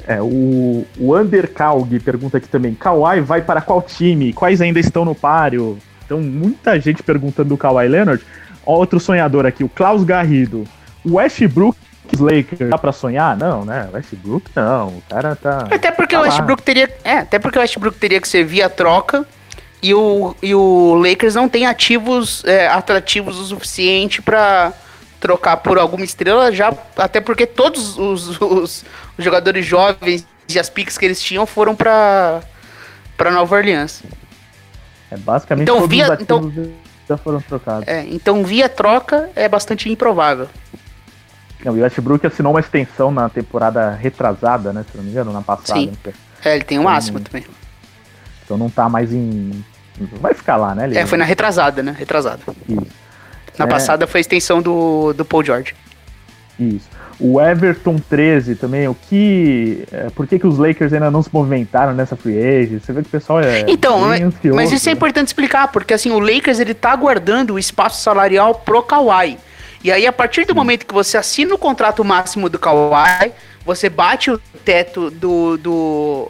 [0.07, 4.33] É, o, o Underkalg pergunta aqui também: Kawhi vai para qual time?
[4.33, 5.79] Quais ainda estão no páreo?
[6.05, 8.23] Então, muita gente perguntando do Kawhi Leonard.
[8.67, 10.65] Outro sonhador aqui, o Klaus Garrido.
[11.05, 11.79] O Westbrook
[12.13, 13.37] os Lakers dá pra sonhar?
[13.37, 13.89] Não, né?
[13.93, 14.89] Westbrook não.
[14.89, 15.67] O cara tá.
[15.71, 16.29] Até porque tá o lá.
[16.29, 16.93] Westbrook teria.
[17.05, 19.25] É, até porque o Westbrook teria que ser via troca.
[19.83, 24.73] E o, e o Lakers não tem ativos é, atrativos o suficiente pra
[25.21, 28.85] trocar por alguma estrela, já até porque todos os, os-
[29.19, 32.41] os jogadores jovens e as picks que eles tinham foram pra,
[33.17, 34.03] pra Nova Orleans.
[35.11, 36.53] É, basicamente Então, via- ativos
[37.09, 37.87] já foram trocados.
[37.89, 40.49] É, então via troca é bastante improvável.
[41.65, 44.85] Não, e o Westbrook assinou uma extensão na temporada retrasada, né?
[44.91, 45.81] Se não me engano, na passada.
[45.81, 45.93] Sim.
[46.05, 46.13] né?
[46.45, 47.45] É, ele tem o máximo também.
[48.45, 49.65] Então não tá mais em.
[50.21, 50.85] Vai ficar lá, né?
[50.85, 51.95] Ele- É, foi na retrasada, né?
[51.99, 52.41] Retrasada.
[52.69, 52.87] Isso.
[53.59, 53.69] Na É.
[53.69, 55.75] passada foi a extensão do, do Paul George.
[56.61, 56.89] Isso.
[57.19, 59.85] O Everton 13 também, o que.
[59.91, 62.83] é, por que, que os Lakers ainda não se movimentaram nessa free agent?
[62.83, 63.65] Você vê que o pessoal é.
[63.67, 64.97] Então, ansioso, mas isso é né?
[64.97, 69.39] importante explicar, porque assim, o Lakers ele tá guardando o espaço salarial pro Kawhi.
[69.83, 73.33] E aí, a partir do momento que você assina o contrato máximo do Kawhi,
[73.65, 76.29] você bate o teto do, do,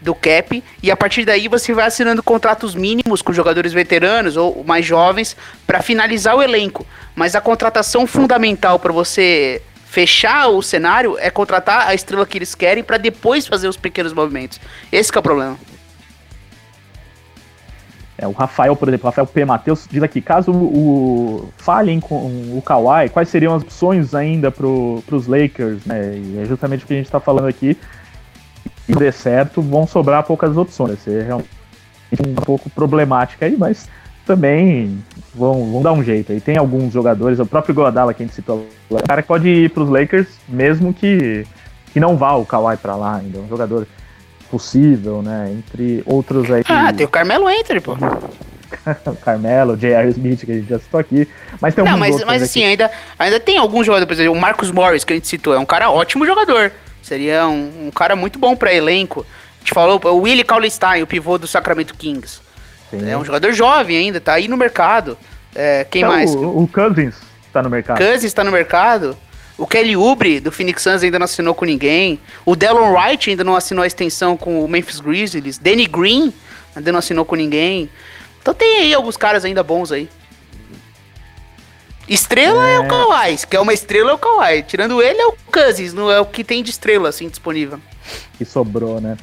[0.00, 4.62] do cap, e a partir daí você vai assinando contratos mínimos com jogadores veteranos ou
[4.64, 5.36] mais jovens
[5.66, 6.86] para finalizar o elenco.
[7.16, 9.60] Mas a contratação fundamental para você
[9.92, 14.14] fechar o cenário é contratar a estrela que eles querem para depois fazer os pequenos
[14.14, 14.58] movimentos.
[14.90, 15.58] Esse é o problema.
[18.16, 19.44] É, o Rafael, por exemplo, Rafael P.
[19.44, 25.02] Matheus diz aqui: caso o falhem com o Kawhi, quais seriam as opções ainda pro,
[25.06, 25.84] pros Lakers?
[25.84, 26.16] Né?
[26.16, 27.76] E é justamente o que a gente tá falando aqui.
[28.86, 30.94] Se der certo, vão sobrar poucas opções.
[30.94, 31.50] Vai ser realmente
[32.26, 33.90] um pouco problemática aí, mas
[34.32, 35.04] também
[35.34, 36.32] vão, vão dar um jeito.
[36.32, 39.46] aí tem alguns jogadores, o próprio Godala que a gente citou, o cara que pode
[39.46, 41.46] ir pros Lakers, mesmo que,
[41.92, 43.38] que não vá o Kawhi pra lá ainda.
[43.38, 43.86] É um jogador
[44.50, 45.52] possível, né?
[45.52, 46.62] Entre outros aí.
[46.66, 47.92] Ah, tem o Carmelo Anthony, pô.
[49.06, 50.08] o Carmelo, J.R.
[50.08, 51.28] Smith, que a gente já citou aqui.
[51.60, 52.44] Mas tem Não, alguns mas, mas aqui.
[52.44, 55.54] assim, ainda, ainda tem alguns jogadores, por exemplo, o Marcus Morris, que a gente citou,
[55.54, 56.72] é um cara ótimo jogador.
[57.02, 59.26] Seria um, um cara muito bom pra elenco.
[59.56, 62.41] A gente falou, o Willie Cauley-Stein, o pivô do Sacramento Kings.
[62.92, 63.10] Sim.
[63.10, 65.16] É um jogador jovem ainda, tá aí no mercado.
[65.54, 66.34] É, quem Então, mais?
[66.34, 67.14] O, o Cousins
[67.52, 67.98] tá no mercado.
[67.98, 69.16] Cousins está no mercado.
[69.56, 72.18] O Kelly Oubre, do Phoenix Suns, ainda não assinou com ninguém.
[72.44, 75.58] O Delon Wright ainda não assinou a extensão com o Memphis Grizzlies.
[75.58, 76.32] Danny Green
[76.74, 77.88] ainda não assinou com ninguém.
[78.40, 80.08] Então tem aí alguns caras ainda bons aí.
[82.08, 83.38] Estrela é, o Kawhi.
[83.38, 84.62] Se quer uma estrela é o Kawhi.
[84.64, 85.92] Tirando ele é o Cousins.
[85.92, 87.78] Não é o que tem de estrela assim disponível.
[88.36, 89.16] que sobrou, né?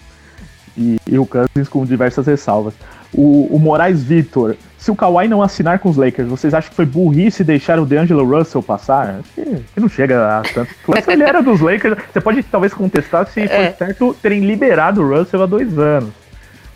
[0.77, 2.73] E, e o Cousins com diversas ressalvas.
[3.13, 6.75] O, o Moraes Vitor, se o Kawhi não assinar com os Lakers, vocês acham que
[6.75, 9.19] foi burrice deixar o DeAngelo Russell passar?
[9.19, 10.71] Acho que, que não chega a tanto.
[10.87, 11.97] Russell ele era dos Lakers.
[12.13, 13.47] Você pode talvez contestar se É.
[13.47, 16.11] foi certo terem liberado o Russell há dois anos.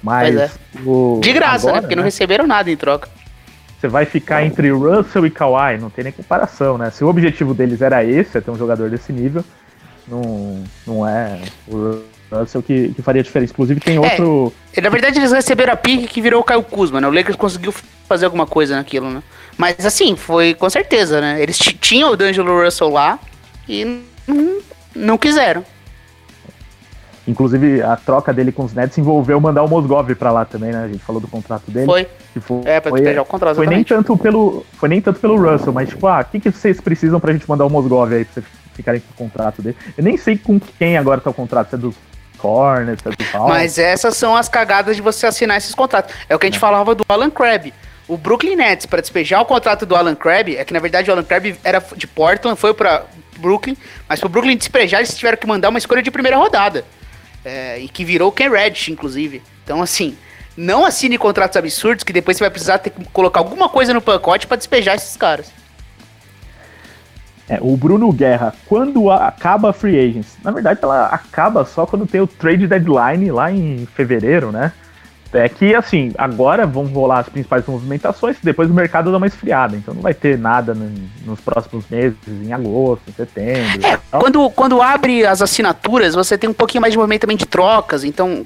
[0.01, 0.51] Mas é.
[0.85, 1.71] o, De graça, né?
[1.71, 3.07] agora, Porque não receberam nada em troca.
[3.79, 6.89] Você vai ficar entre Russell e Kawhi, não tem nem comparação, né?
[6.89, 9.43] Se o objetivo deles era esse, é ter um jogador desse nível,
[10.07, 12.01] não, não é o
[12.39, 13.53] Russell que, que faria diferença.
[13.53, 14.53] Inclusive tem outro.
[14.75, 17.07] E, Na verdade, eles receberam a pique que virou o Caio Kuzma, né?
[17.07, 17.73] O Lakers conseguiu
[18.07, 19.21] fazer alguma coisa naquilo, né?
[19.57, 21.41] Mas assim, foi com certeza, né?
[21.41, 23.19] Eles ti- tinham o D'Angelo Russell lá
[23.67, 23.85] e
[24.27, 24.57] não,
[24.95, 25.63] não quiseram.
[27.25, 30.83] Inclusive a troca dele com os Nets envolveu mandar o Mosgov pra lá também, né?
[30.83, 31.85] A gente falou do contrato dele.
[31.85, 32.05] Foi.
[32.41, 35.71] foi, É, pra foi, o contrato, foi nem tanto pelo Foi nem tanto pelo Russell,
[35.71, 38.33] mas tipo, ah, o que, que vocês precisam pra gente mandar o Mosgov aí pra
[38.33, 39.77] vocês ficarem com o contrato dele?
[39.97, 41.95] Eu nem sei com quem agora tá o contrato, se é dos
[42.43, 43.49] É Hawks.
[43.49, 46.13] Mas essas são as cagadas de você assinar esses contratos.
[46.27, 47.73] É o que a gente falava do Alan Crabb.
[48.07, 51.13] O Brooklyn Nets, pra despejar o contrato do Alan Crabb, é que na verdade o
[51.13, 53.05] Alan Crabb era de Portland, foi pra
[53.37, 56.83] Brooklyn, mas pro Brooklyn despejar eles tiveram que mandar uma escolha de primeira rodada.
[57.45, 59.41] É, e que virou o Ken Reddish, inclusive.
[59.63, 60.17] Então, assim,
[60.55, 64.01] não assine contratos absurdos que depois você vai precisar ter que colocar alguma coisa no
[64.01, 65.51] pacote pra despejar esses caras.
[67.49, 70.37] É, o Bruno Guerra, quando acaba a Free Agents?
[70.43, 74.71] Na verdade, ela acaba só quando tem o trade deadline lá em fevereiro, né?
[75.35, 79.75] É que, assim, agora vão rolar as principais movimentações, depois o mercado dá uma esfriada.
[79.75, 80.91] Então não vai ter nada no-
[81.25, 83.83] nos próximos meses, em agosto, em setembro.
[83.83, 87.47] É, quando, quando abre as assinaturas, você tem um pouquinho mais de movimento também de
[87.47, 88.45] trocas, então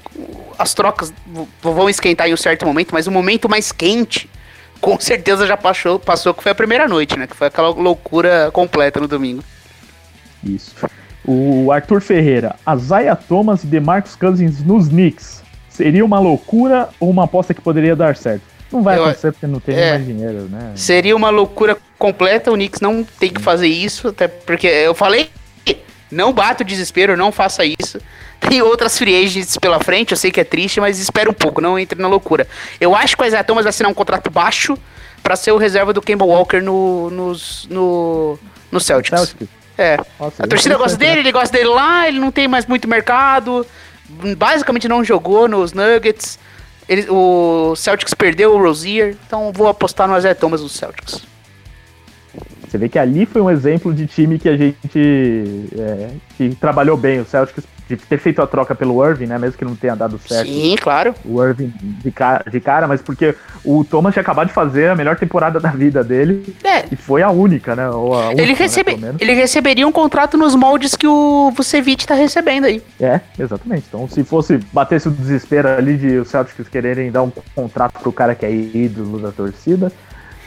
[0.58, 1.12] as trocas
[1.60, 4.28] vão esquentar em um certo momento, mas o momento mais quente,
[4.80, 7.26] com certeza já passou, passou que foi a primeira noite, né?
[7.26, 9.42] Que foi aquela loucura completa no domingo.
[10.44, 10.74] Isso.
[11.26, 15.42] O Arthur Ferreira, a Zaya Thomas e DeMarcus Cousins nos Knicks.
[15.68, 18.42] Seria uma loucura ou uma aposta que poderia dar certo?
[18.72, 19.90] Não vai Eu- acontecer porque não tem é.
[19.92, 20.72] mais dinheiro, né?
[20.74, 25.30] Seria uma loucura completa, o Knicks não tem que fazer isso, até porque eu falei,
[26.10, 28.00] não bata o desespero, não faça isso.
[28.40, 31.60] Tem outras free agents pela frente, eu sei que é triste, mas espera um pouco,
[31.60, 32.46] não entre na loucura.
[32.80, 34.78] Eu acho que o Isaiah Thomas vai assinar um contrato baixo
[35.22, 38.38] pra ser o reserva do Kemba Walker no, nos- no,
[38.70, 39.34] no Celtics.
[39.76, 39.96] É.
[40.18, 41.06] Nossa, A torcida gosta né?
[41.06, 43.66] dele, ele gosta dele lá, ele não tem mais muito mercado.
[44.36, 46.38] Basicamente não jogou nos Nuggets.
[46.88, 51.20] Ele, o Celtics perdeu o Rozier, então vou apostar no Isaiah Thomas no Celtics.
[52.68, 56.96] Você vê que ali foi um exemplo de time que a gente é, que trabalhou
[56.96, 57.20] bem.
[57.20, 59.38] O Celtics de ter feito a troca pelo Irving, né?
[59.38, 61.14] Mesmo que não tenha dado certo Sim, claro.
[61.24, 63.34] o Irving de cara, de cara, mas porque
[63.64, 67.22] o Thomas tinha acabado de fazer a melhor temporada da vida dele É, e foi
[67.22, 67.84] a única, né?
[67.84, 69.20] A última, ele, né, recebe, menos.
[69.20, 72.82] ele receberia um contrato nos moldes que o Vucevic tá recebendo aí.
[73.00, 73.86] É, exatamente.
[73.88, 78.12] Então, se fosse batesse o desespero ali de os Celtics quererem dar um contrato pro
[78.12, 79.90] cara que é ídolo da torcida,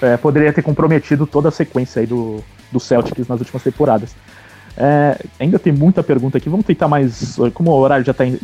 [0.02, 4.16] é, poderia ter comprometido toda a sequência aí do, do Celtics nas últimas temporadas.
[4.78, 6.50] É, ainda tem muita pergunta aqui.
[6.50, 7.38] Vamos tentar mais.
[7.54, 8.40] Como o horário já tá em-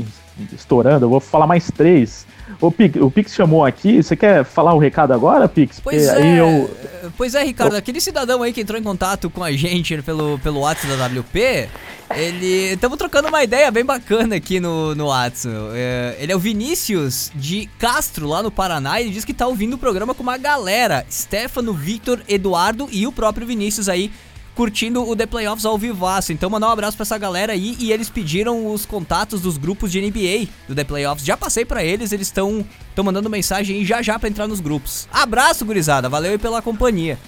[0.53, 2.27] estourando, eu vou falar mais três.
[2.59, 4.01] O Pix, o Pix chamou aqui.
[4.01, 5.79] Você quer falar o recado agora, Pix?
[5.79, 6.69] Pois é, eu.
[7.15, 10.61] pois é, Ricardo, aquele cidadão aí que entrou em contato com a gente pelo, pelo
[10.61, 11.69] WhatsApp da WP,
[12.15, 12.73] ele.
[12.73, 15.55] Estamos trocando uma ideia bem bacana aqui no, no WhatsApp.
[15.73, 18.99] É, ele é o Vinícius de Castro, lá no Paraná.
[18.99, 23.11] Ele diz que tá ouvindo o programa com uma galera: Stefano, Victor, Eduardo e o
[23.11, 24.11] próprio Vinícius aí.
[24.57, 26.33] Curtindo o The Playoffs ao vivaço.
[26.33, 27.77] Então, mandar um abraço pra essa galera aí.
[27.79, 31.23] E eles pediram os contatos dos grupos de NBA do The Playoffs.
[31.23, 34.59] Já passei pra eles, eles estão estão mandando mensagem aí já já pra entrar nos
[34.59, 35.07] grupos.
[35.13, 36.09] Abraço, gurizada.
[36.09, 37.19] Valeu aí pela companhia.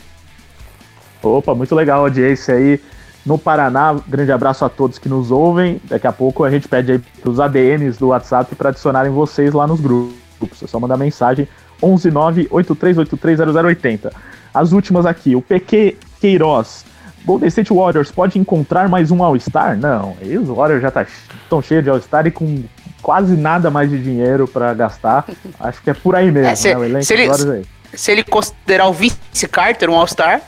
[1.22, 2.82] Opa, muito legal a audiência aí
[3.24, 3.96] no Paraná.
[4.08, 5.80] Grande abraço a todos que nos ouvem.
[5.84, 9.68] Daqui a pouco a gente pede aí pros ADMs do WhatsApp para adicionarem vocês lá
[9.68, 10.64] nos grupos.
[10.64, 11.48] É só mandar mensagem
[11.84, 14.12] 11983830080.
[14.52, 16.89] As últimas aqui, o PQ Queiroz.
[17.26, 19.78] Golden State Warriors pode encontrar mais um All-Star?
[19.78, 22.64] Não, aí os Warriors já estão cheios de All-Star e com
[23.02, 25.26] quase nada mais de dinheiro para gastar.
[25.60, 26.78] Acho que é por aí mesmo, É, se- né?
[26.78, 27.66] O elenco se ele- aí.
[27.94, 30.42] Se ele considerar o Vince Carter um All-Star,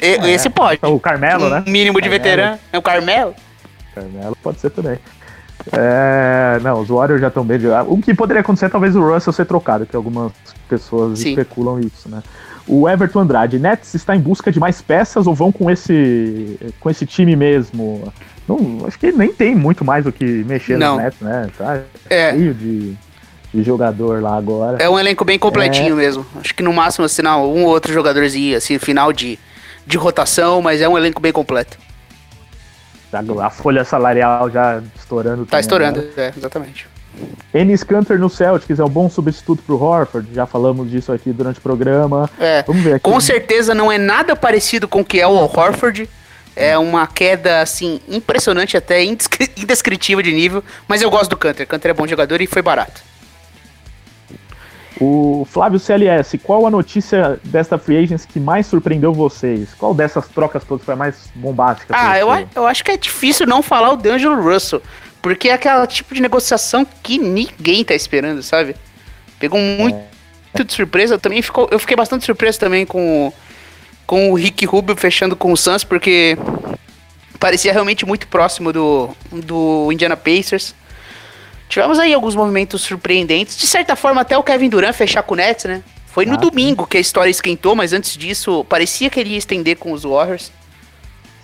[0.00, 0.80] e- É, esse pode.
[0.82, 1.62] O Carmelo, né?
[1.66, 2.22] Um mínimo de Carmelo.
[2.24, 2.58] veterano.
[2.72, 3.34] É o Carmelo?
[3.94, 4.98] Carmelo pode ser também.
[5.72, 7.58] É, não, os Warriors já estão bem.
[7.58, 10.32] de- O que poderia acontecer é talvez o Russell ser trocado, que algumas
[10.68, 11.30] pessoas Sim.
[11.30, 12.22] especulam isso, né?
[12.66, 16.90] O Everton Andrade, Nets está em busca de mais peças ou vão com esse com
[16.90, 18.12] esse time mesmo?
[18.48, 20.96] Não, acho que nem tem muito mais o que mexer Não.
[20.96, 21.48] no Nets, né?
[21.56, 21.80] Tá
[22.10, 22.32] É.
[22.32, 22.94] cheio de,
[23.54, 24.78] de jogador lá agora.
[24.82, 25.96] É um elenco bem completinho É.
[25.96, 26.26] mesmo.
[26.40, 29.38] Acho que no máximo assinar um ou outro jogadorzinho, assim, final de,
[29.86, 31.78] de rotação, mas é um elenco bem completo.
[33.40, 35.44] A folha salarial já estourando.
[35.44, 36.08] Tá também, estourando, né?
[36.16, 36.86] é, exatamente.
[37.54, 40.28] Ennis Canter no Celtics é um bom substituto pro Horford.
[40.34, 42.28] Já falamos disso aqui durante o programa.
[42.38, 43.00] É, Vamos ver aqui.
[43.02, 46.08] com certeza não é nada parecido com o que é o Horford.
[46.54, 50.64] É uma queda, assim, impressionante, até indescri- indescritível de nível.
[50.88, 51.66] Mas eu gosto do Canter.
[51.66, 53.02] Canter é bom jogador e foi barato.
[54.98, 59.74] O Flávio CLS, qual a notícia desta free agents que mais surpreendeu vocês?
[59.78, 61.94] Qual dessas trocas todas foi mais bombástica?
[61.94, 64.80] Ah, eu, eu acho que é difícil não falar o D'Angelo Russell.
[65.26, 68.76] Porque é aquele tipo de negociação que ninguém tá esperando, sabe?
[69.40, 69.98] Pegou muito
[70.64, 71.18] de surpresa.
[71.18, 73.34] Também ficou, eu fiquei bastante surpreso também com, o-
[74.06, 76.38] com o Rick Rubio fechando com o Suns, porque
[77.40, 80.76] parecia realmente muito próximo do, do Indiana Pacers.
[81.68, 83.56] Tivemos aí alguns movimentos surpreendentes.
[83.56, 85.82] De certa forma, até o Kevin Durant fechar com o Nets, né?
[86.06, 89.38] Foi no Ah, domingo que a história esquentou, mas antes disso, parecia que ele ia
[89.38, 90.52] estender com os Warriors.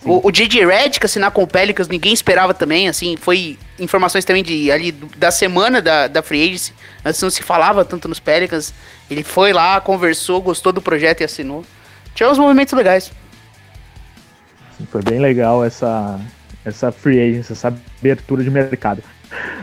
[0.04, 0.66] O, o J.J.
[0.66, 5.30] Redick assinar com o Pelicans, ninguém esperava também, assim, foi informações também de ali da
[5.30, 6.74] semana da, da Free Agency,
[7.04, 8.74] antes não se falava tanto nos Pelicans,
[9.08, 11.64] ele foi lá, conversou, gostou do projeto e assinou.
[12.14, 13.12] Tivemos movimentos legais.
[14.90, 16.18] Foi bem legal essa,
[16.64, 19.02] essa free agency, essa abertura de mercado.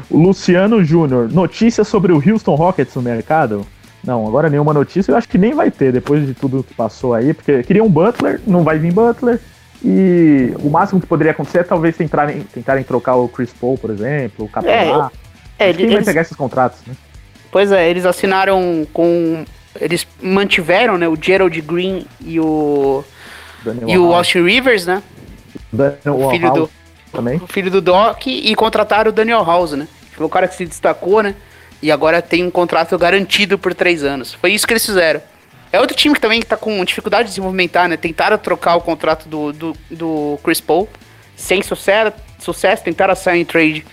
[0.09, 3.65] O Luciano Júnior, notícias sobre o Houston Rockets no mercado?
[4.03, 5.11] Não, agora nenhuma notícia.
[5.11, 7.89] Eu acho que nem vai ter depois de tudo que passou aí, porque queria um
[7.89, 9.39] Butler, não vai vir Butler.
[9.83, 13.89] E o máximo que poderia acontecer é talvez tentarem, tentarem trocar o Chris Paul, por
[13.89, 15.11] exemplo, o Capelá.
[15.57, 16.93] É, Quem vai eles, pegar esses contratos, né?
[17.51, 19.45] Pois é, eles assinaram com.
[19.79, 21.07] Eles mantiveram, né?
[21.07, 23.03] O Gerald Green e o.
[23.63, 24.13] Daniel E o.
[24.13, 25.01] Austin Rivers, né?
[25.71, 26.69] Daniel o filho do-
[27.11, 27.37] também.
[27.37, 29.87] O filho do Doc e contrataram o Daniel House, né?
[30.11, 31.35] Foi o cara que se destacou, né?
[31.81, 34.33] E agora tem um contrato garantido por três anos.
[34.33, 35.21] Foi isso que eles fizeram.
[35.71, 37.95] É outro time que também tá com dificuldade de se movimentar, né?
[37.95, 40.89] Tentaram trocar o contrato do, do, do Chris Paul.
[41.35, 43.85] Sem sucesso, sucesso, tentaram sair em trade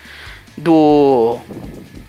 [0.57, 1.37] do,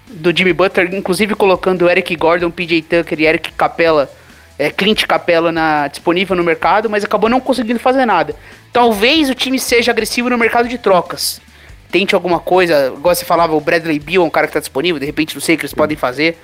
[0.08, 4.10] do Jimmy Butler, inclusive colocando Eric Gordon, PJ Tucker e Eric Capella,
[4.58, 8.34] é, Clint Capella na, disponível no mercado, mas acabou não conseguindo fazer nada.
[8.72, 11.40] Talvez o time seja agressivo no mercado de trocas.
[11.90, 14.98] Tente alguma coisa, igual você falava, o Bradley Beal é um cara que tá disponível,
[14.98, 16.38] de repente não sei o que eles podem fazer.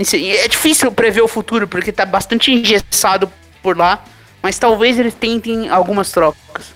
[0.00, 3.30] Assim, É difícil prever o futuro, porque tá bastante engessado
[3.62, 4.02] por lá,
[4.42, 6.72] mas talvez eles tentem algumas trocas.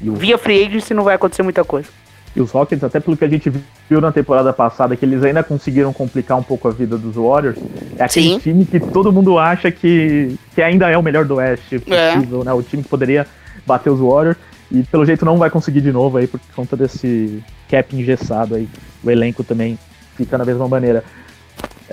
[0.00, 1.88] E o- Via free agency não vai acontecer muita coisa.
[2.34, 3.52] E os Rockets, até pelo que a gente
[3.90, 7.58] viu na temporada passada, que eles ainda conseguiram complicar um pouco a vida dos Warriors,
[7.98, 8.38] é aquele Sim.
[8.38, 12.14] time que todo mundo acha que, que ainda é o melhor do Oeste É.
[12.14, 12.52] possível, né?
[12.54, 13.26] O time que poderia
[13.66, 14.38] bater os Warriors
[14.70, 18.66] e pelo jeito não vai conseguir de novo aí por conta desse cap engessado aí.
[19.04, 19.78] O elenco também
[20.16, 21.04] fica da mesma maneira.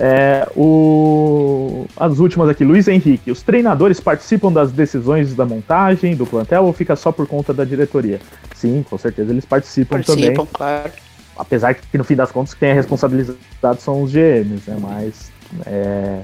[0.02, 1.84] É, o...
[1.94, 3.30] As últimas aqui, Luiz Henrique.
[3.30, 7.64] Os treinadores participam das decisões da montagem do plantel ou fica só por conta da
[7.64, 8.18] diretoria?
[8.54, 10.90] Sim, com certeza eles participam, também Participam, claro.
[11.36, 13.38] apesar que no fim das contas quem é responsabilizado
[13.78, 14.78] são os GMs, né?
[14.80, 15.30] Mas
[15.66, 16.20] é,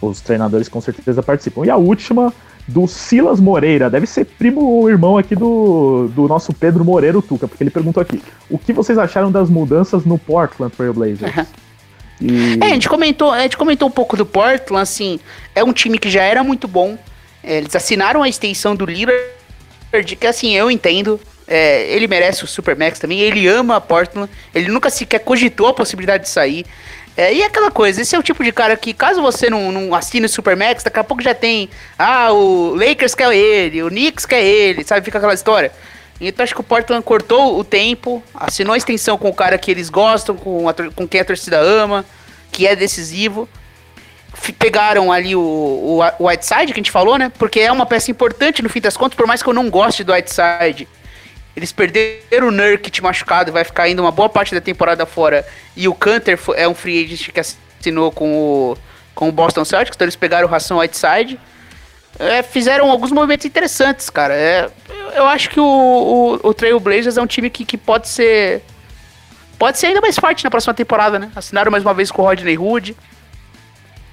[0.00, 1.66] os treinadores com certeza participam.
[1.66, 2.32] E a última
[2.66, 7.20] do Silas Moreira, deve ser primo ou irmão aqui do, do nosso Pedro Moreira o
[7.20, 11.46] Tuca, porque ele perguntou aqui: o que vocês acharam das mudanças no Portland Trail Blazers?
[12.20, 15.20] E É, a gente comentou, a gente comentou um pouco do Portland, assim,
[15.54, 16.98] é um time que já era muito bom.
[17.42, 19.22] É, eles assinaram a extensão do Lillard,
[20.18, 21.20] que assim, eu entendo.
[21.46, 25.74] é, ele merece o Supermax também, ele ama a Portland, ele nunca sequer cogitou a
[25.74, 26.64] possibilidade de sair.
[27.16, 29.94] É, e aquela coisa, esse é o tipo de cara que, caso você não, não
[29.94, 31.68] assine o Supermax, daqui a pouco já tem.
[31.96, 35.04] Ah, o Lakers quer ele, o Knicks quer ele, sabe?
[35.04, 35.70] Fica aquela história.
[36.20, 39.70] Então acho que o Portland cortou o tempo, assinou a extensão com o cara que
[39.70, 42.04] eles gostam, com, a com quem a torcida ama,
[42.52, 43.48] que é decisivo.
[44.32, 47.32] F- Pegaram ali o, o, o Whiteside, que a gente falou, né?
[47.38, 50.04] Porque é uma peça importante no fim das contas, por mais que eu não goste
[50.04, 50.88] do Whiteside.
[51.56, 55.46] Eles perderam o Nurkic machucado, vai ficar ainda uma boa parte da temporada fora.
[55.76, 58.76] E o Canter é um free agent que assinou com o,
[59.14, 61.38] com o Boston Celtics, então eles pegaram o Ração Whiteside.
[62.18, 64.34] É, fizeram alguns movimentos interessantes, cara.
[64.34, 64.70] É,
[65.16, 65.64] eu- acho que o,
[66.42, 68.62] o, o Trail Blazers é um time que, que pode ser.
[69.58, 71.30] Pode ser ainda mais forte na próxima temporada, né?
[71.34, 72.96] Assinaram mais uma vez com o Rodney Hood.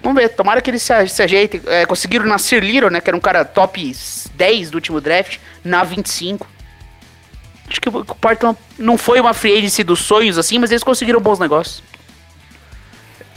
[0.02, 1.62] Vamos ver, tomara que eles se, se ajeitem.
[1.68, 3.00] É, conseguiram Nasir Little, né?
[3.02, 3.96] Que era um cara top
[4.36, 6.48] 10 do último draft, na 25.
[7.70, 10.84] Acho que o o Portland não foi uma free agency dos sonhos, assim, mas eles
[10.84, 11.84] conseguiram bons negócios.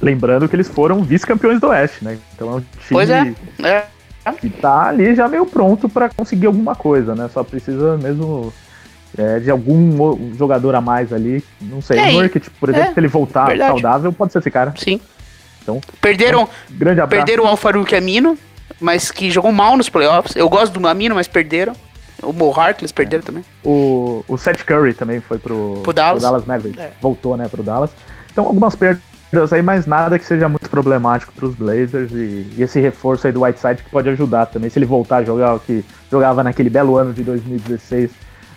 [0.00, 2.18] lembrando que eles foram vice-campeões do Oeste, né?
[2.34, 3.34] Então é um time Pois é.
[3.62, 3.84] é.
[4.32, 7.28] Que tá ali já meio pronto pra conseguir alguma coisa, né?
[7.32, 8.52] Só precisa mesmo
[9.16, 11.44] é, de algum jogador a mais ali.
[11.60, 13.70] Não sei, É, o Nurkic, por exemplo, é, se ele voltar verdade.
[13.72, 14.72] saudável, pode ser esse cara.
[14.76, 15.00] Sim.
[15.62, 17.24] Então, Perderam, grande abraço.
[17.24, 18.36] perderam o Alfaruque Amino,
[18.80, 20.36] mas que jogou mal nos playoffs.
[20.36, 21.74] Eu gosto do Amino, mas perderam.
[22.22, 23.44] O Mo Harkless perderam também.
[23.62, 26.22] O, o Seth Curry também foi pro, Pro Dallas.
[26.46, 26.82] Mavericks.
[26.82, 26.92] É.
[27.00, 27.90] Voltou, né, pro Dallas.
[28.30, 29.02] Então, algumas perdas
[29.52, 32.10] aí, mas nada que seja muito problemático pros Blazers.
[32.12, 34.68] E, e esse reforço aí do Whiteside que pode ajudar também.
[34.70, 38.10] Se ele voltar a jogar o que jogava naquele belo ano de 2016,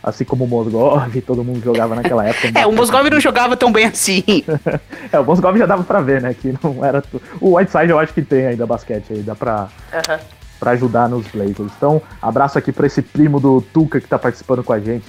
[0.04, 2.52] assim como o Mosgov, todo mundo jogava naquela época.
[2.60, 4.24] É, o Mosgov não jogava tão bem assim.
[5.12, 7.02] É, o Mosgov já dava pra ver, né, que não era...
[7.02, 9.70] tu- O Whiteside eu acho que tem ainda basquete aí, dá pra...
[10.60, 11.72] pra ajudar nos Blazers.
[11.78, 15.06] Então, abraço aqui pra esse primo do Tuca que tá participando com a gente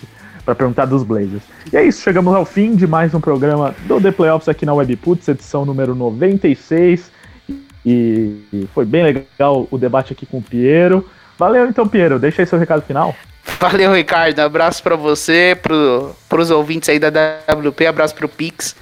[0.48, 1.42] pra perguntar dos Blazers.
[1.70, 4.72] E é isso, chegamos ao fim de mais um programa do The Playoffs aqui na
[4.72, 7.10] Webputs, edição número 96.
[7.84, 11.06] E, foi bem legal o debate aqui com o Piero.
[11.36, 12.18] Valeu então, Piero.
[12.18, 13.14] Deixa aí seu recado final.
[13.60, 14.40] Valeu, Ricardo.
[14.40, 18.74] Abraço pra você, pro, pros ouvintes aí da WP, abraço pro Pix.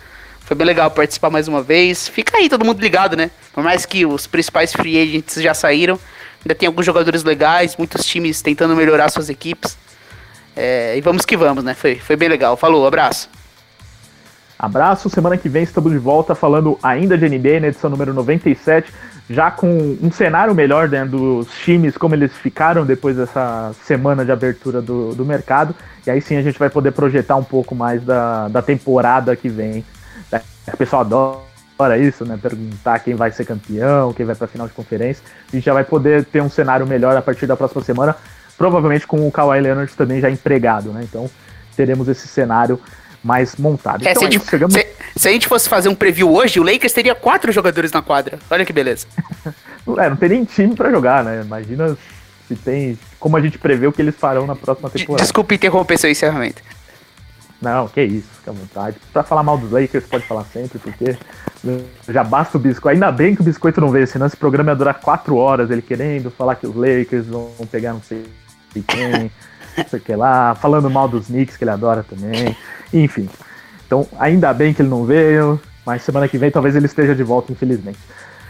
[0.43, 2.06] Foi bem legal participar mais uma vez.
[2.06, 3.28] Fica aí todo mundo ligado, né?
[3.52, 5.98] Por mais que os principais free agents já saíram,
[6.44, 9.76] ainda tem alguns jogadores legais, muitos times tentando melhorar suas equipes.
[10.57, 11.74] É, e vamos que vamos, né?
[11.74, 12.57] Foi, foi bem legal.
[12.57, 13.28] Falou, abraço.
[14.59, 18.91] Abraço, semana que vem estamos de volta falando ainda de NBA na edição número 97,
[19.28, 24.33] já com um cenário melhor né, dos times, como eles ficaram depois dessa semana de
[24.33, 25.74] abertura do, do mercado.
[26.07, 29.51] E aí sim a gente vai poder projetar um pouco mais da, da temporada que
[29.51, 29.85] vem.
[30.33, 30.41] né?
[30.73, 32.39] O pessoal adora isso, né?
[32.41, 35.23] Perguntar quem vai ser campeão, quem vai para final de conferência.
[35.53, 38.16] A gente já vai poder ter um cenário melhor a partir da próxima semana,
[38.57, 41.01] provavelmente com o Kawhi Leonard também já empregado, né?
[41.03, 41.31] Então
[41.77, 42.81] teremos esse cenário
[43.23, 44.07] mais montada.
[44.07, 44.74] É, então se, a é gente, chegamos...
[44.74, 48.03] se- se a gente fosse fazer um preview hoje, o Lakers teria quatro jogadores na
[48.03, 48.39] quadra.
[48.51, 49.07] Olha que beleza.
[49.99, 51.43] É, não tem nem time pra jogar, né?
[51.43, 51.97] Imagina
[52.49, 52.99] se tem.
[53.20, 55.23] Como a gente prevê o que eles farão na próxima temporada.
[55.23, 56.61] Desculpa interromper seu encerramento.
[57.62, 58.97] Não, que isso, fica à vontade.
[59.12, 61.16] Pra falar mal dos Lakers, pode falar sempre, porque
[62.09, 62.95] já basta o biscoito.
[62.95, 65.83] Ainda bem que o biscoito não veio, senão esse programa ia durar quatro horas, ele
[65.83, 68.24] querendo falar que os Lakers vão pegar não sei
[68.82, 69.31] quem,
[69.77, 72.57] não sei o que lá, falando mal dos Knicks, que ele adora também.
[72.93, 73.28] Enfim.
[73.86, 77.23] Então, ainda bem que ele não veio, mas semana que vem talvez ele esteja de
[77.23, 77.98] volta, infelizmente.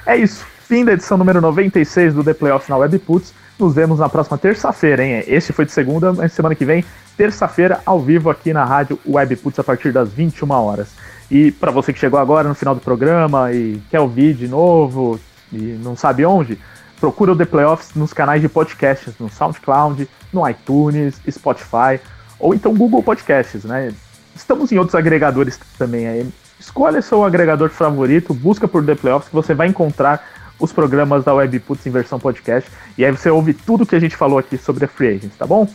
[0.06, 0.44] É isso.
[0.66, 3.32] Fim da edição número 96 do The Playoffs na Webputs.
[3.58, 5.24] Nos vemos na próxima terça-feira, hein?
[5.26, 6.84] Esse foi de segunda, mas semana que vem,
[7.16, 10.88] terça-feira, ao vivo aqui na rádio Webputs a partir das 21 horas.
[11.30, 15.18] E para você que chegou agora no final do programa e quer ouvir de novo
[15.52, 16.58] e não sabe onde,
[17.00, 22.00] procura o The Playoffs nos canais de podcasts, no SoundCloud, no iTunes, Spotify
[22.38, 23.92] ou então Google Podcasts, né?
[24.34, 26.28] Estamos em outros agregadores também aí.
[26.58, 30.26] Escolha seu agregador favorito, busca por The Playoffs que você vai encontrar
[30.58, 34.16] os programas da Webputs em versão podcast e aí você ouve tudo que a gente
[34.16, 35.68] falou aqui sobre a Free Agents, tá bom?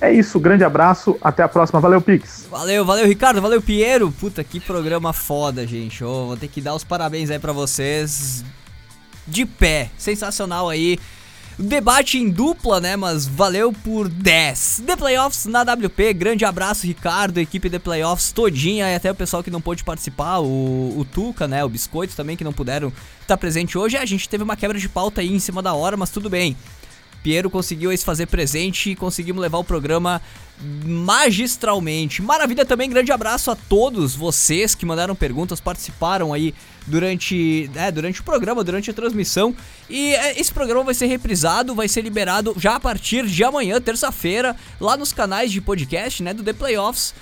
[0.00, 2.46] É isso, grande abraço, até a próxima, valeu Pix!
[2.50, 4.10] Valeu, valeu, Ricardo, valeu, Piero.
[4.10, 6.02] Puta, que programa foda, gente.
[6.02, 8.42] Ô, vou ter que dar os parabéns aí pra vocês.
[9.26, 10.98] De pé, sensacional aí.
[11.58, 12.96] Debate em dupla, né?
[12.96, 14.84] Mas valeu por 10.
[14.86, 16.14] The Playoffs na WP.
[16.14, 20.38] Grande abraço, Ricardo, equipe The Playoffs todinha e até o pessoal que não pôde participar,
[20.38, 21.62] o, o Tuca, né?
[21.62, 22.90] O Biscoito também, que não puderam
[23.20, 23.98] estar presente hoje.
[23.98, 26.56] A gente teve uma quebra de pauta aí em cima da hora, mas tudo bem.
[27.22, 30.20] Piero conseguiu se fazer presente e conseguimos levar o programa
[30.84, 32.22] magistralmente.
[32.22, 36.54] Maravilha também, grande abraço a todos vocês que mandaram perguntas, participaram aí
[36.86, 39.54] durante, né, durante o programa, durante a transmissão.
[39.88, 43.80] E é, esse programa vai ser reprisado, vai ser liberado já a partir de amanhã,
[43.80, 47.14] terça-feira, lá nos canais de podcast, né, do The Playoffs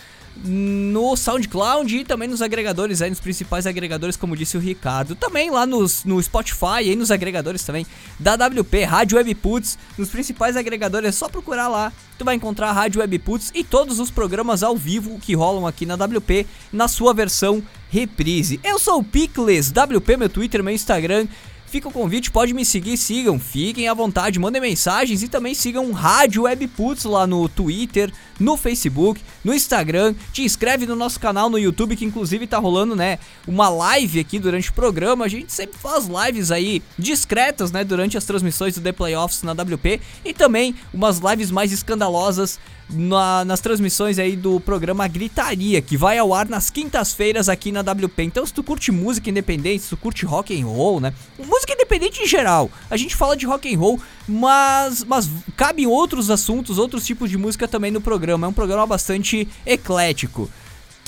[0.45, 5.15] no SoundCloud e também nos agregadores aí, nos principais agregadores, como disse o Ricardo.
[5.15, 7.87] Também lá nos, no Spotify e nos agregadores também
[8.19, 11.93] da WP, Rádio Webputs, nos principais agregadores, é só procurar lá.
[12.19, 15.87] Tu vai encontrar a Rádio Webputs e todos os programas ao vivo que rolam aqui
[15.87, 18.61] na WP na sua versão reprise.
[18.65, 21.27] Eu sou o Picles, WP, meu Twitter, meu Instagram.
[21.71, 25.93] Fica o convite, pode me seguir, sigam, fiquem à vontade, mandem mensagens e também sigam
[25.93, 30.15] Rádio Webputs lá no Twitter, no Facebook, no Instagram.
[30.33, 34.39] Te inscreve no nosso canal no YouTube, que inclusive tá rolando, né, uma live aqui
[34.39, 35.27] durante o programa.
[35.27, 39.53] A gente sempre faz lives aí discretas, né, durante as transmissões do The Playoffs na
[39.53, 42.59] WP e também umas lives mais escandalosas
[42.91, 47.81] na- nas transmissões aí do programa Gritaria, que vai ao ar nas quintas-feiras aqui na
[47.81, 48.23] WP.
[48.23, 51.13] Então, se tu curte música independente, se tu curte rock and roll, né?
[51.39, 52.71] Música independente em geral.
[52.91, 57.37] A gente fala de rock and roll, mas mas cabem outros assuntos, outros tipos de
[57.37, 58.47] música também no programa.
[58.47, 60.49] É um programa bastante eclético.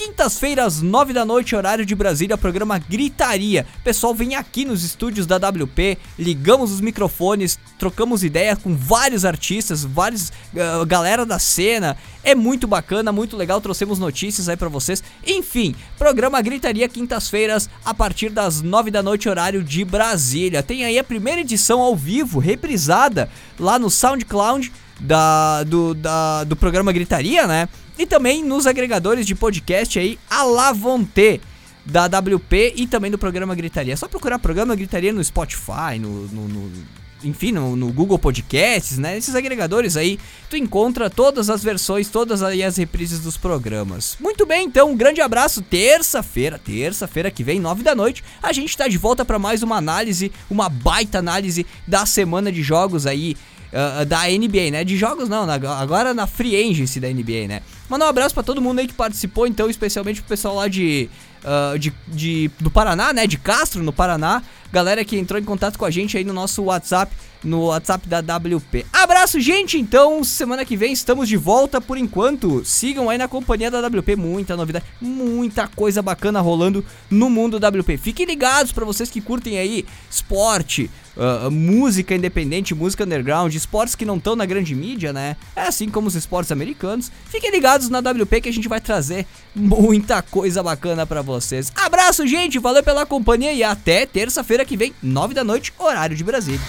[0.00, 3.66] Quintas-feiras, 9 da noite, horário de Brasília, programa Gritaria.
[3.84, 9.84] Pessoal, vem aqui nos estúdios da WP, ligamos os microfones, trocamos ideia com vários artistas,
[9.84, 11.98] vários ah, galera da cena.
[12.24, 15.04] É muito bacana, muito legal, trouxemos notícias aí pra vocês.
[15.26, 20.62] Enfim, programa Gritaria quintas-feiras a partir das 9 da noite, horário de Brasília.
[20.62, 23.28] Tem aí a primeira edição ao vivo, reprisada
[23.58, 27.68] lá no SoundCloud da, do, da, do programa Gritaria, né?
[27.98, 31.40] E também nos agregadores de podcast aí, a Lavonte
[31.84, 33.92] da WP e também do programa Gritaria.
[33.92, 38.96] É só procurar programa Gritaria no Spotify, no, no- no- enfim, no, no Google Podcasts,
[38.96, 39.18] né?
[39.18, 40.18] Esses agregadores aí,
[40.48, 44.16] tu encontra todas as versões, todas aí as reprises dos programas.
[44.18, 45.60] Muito bem, então, um grande abraço.
[45.60, 49.76] Terça-feira, terça-feira que vem, nove da noite, a gente tá de volta para mais uma
[49.76, 53.36] análise, uma baita análise da semana de jogos aí
[53.72, 54.84] ah, da NBA, né?
[54.84, 57.60] De jogos não, na- agora na Free Agency da NBA, né?
[57.88, 61.08] Mandar um abraço pra todo mundo aí que participou, então, especialmente pro pessoal lá de,
[61.44, 63.26] ah, de, de- do Paraná, né?
[63.26, 64.42] De Castro, no Paraná.
[64.72, 68.20] Galera que entrou em contato com a gente aí no nosso WhatsApp, no WhatsApp da
[68.20, 68.86] WP.
[68.92, 69.78] Abraço, gente!
[69.78, 72.64] Então, semana que vem estamos de volta por enquanto.
[72.64, 77.96] Sigam aí na companhia da WP, muita novidade, muita coisa bacana rolando no mundo WP.
[77.96, 84.04] Fiquem ligados pra vocês que curtem aí esporte, ah, música independente, música underground, esportes que
[84.04, 85.36] não estão na grande mídia, né?
[85.56, 87.10] É assim como os esportes americanos.
[87.26, 91.72] Fiquem ligados na WP que a gente vai trazer muita coisa bacana pra vocês.
[91.74, 96.24] Abraço, gente, valeu pela companhia e até terça-feira que vem, 9 da noite, horário de
[96.24, 96.60] Brasília.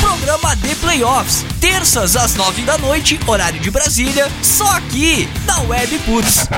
[0.00, 5.98] Programa The Playoffs, terças às 9 da noite, horário de Brasília, só aqui na Web
[6.00, 6.48] Putz.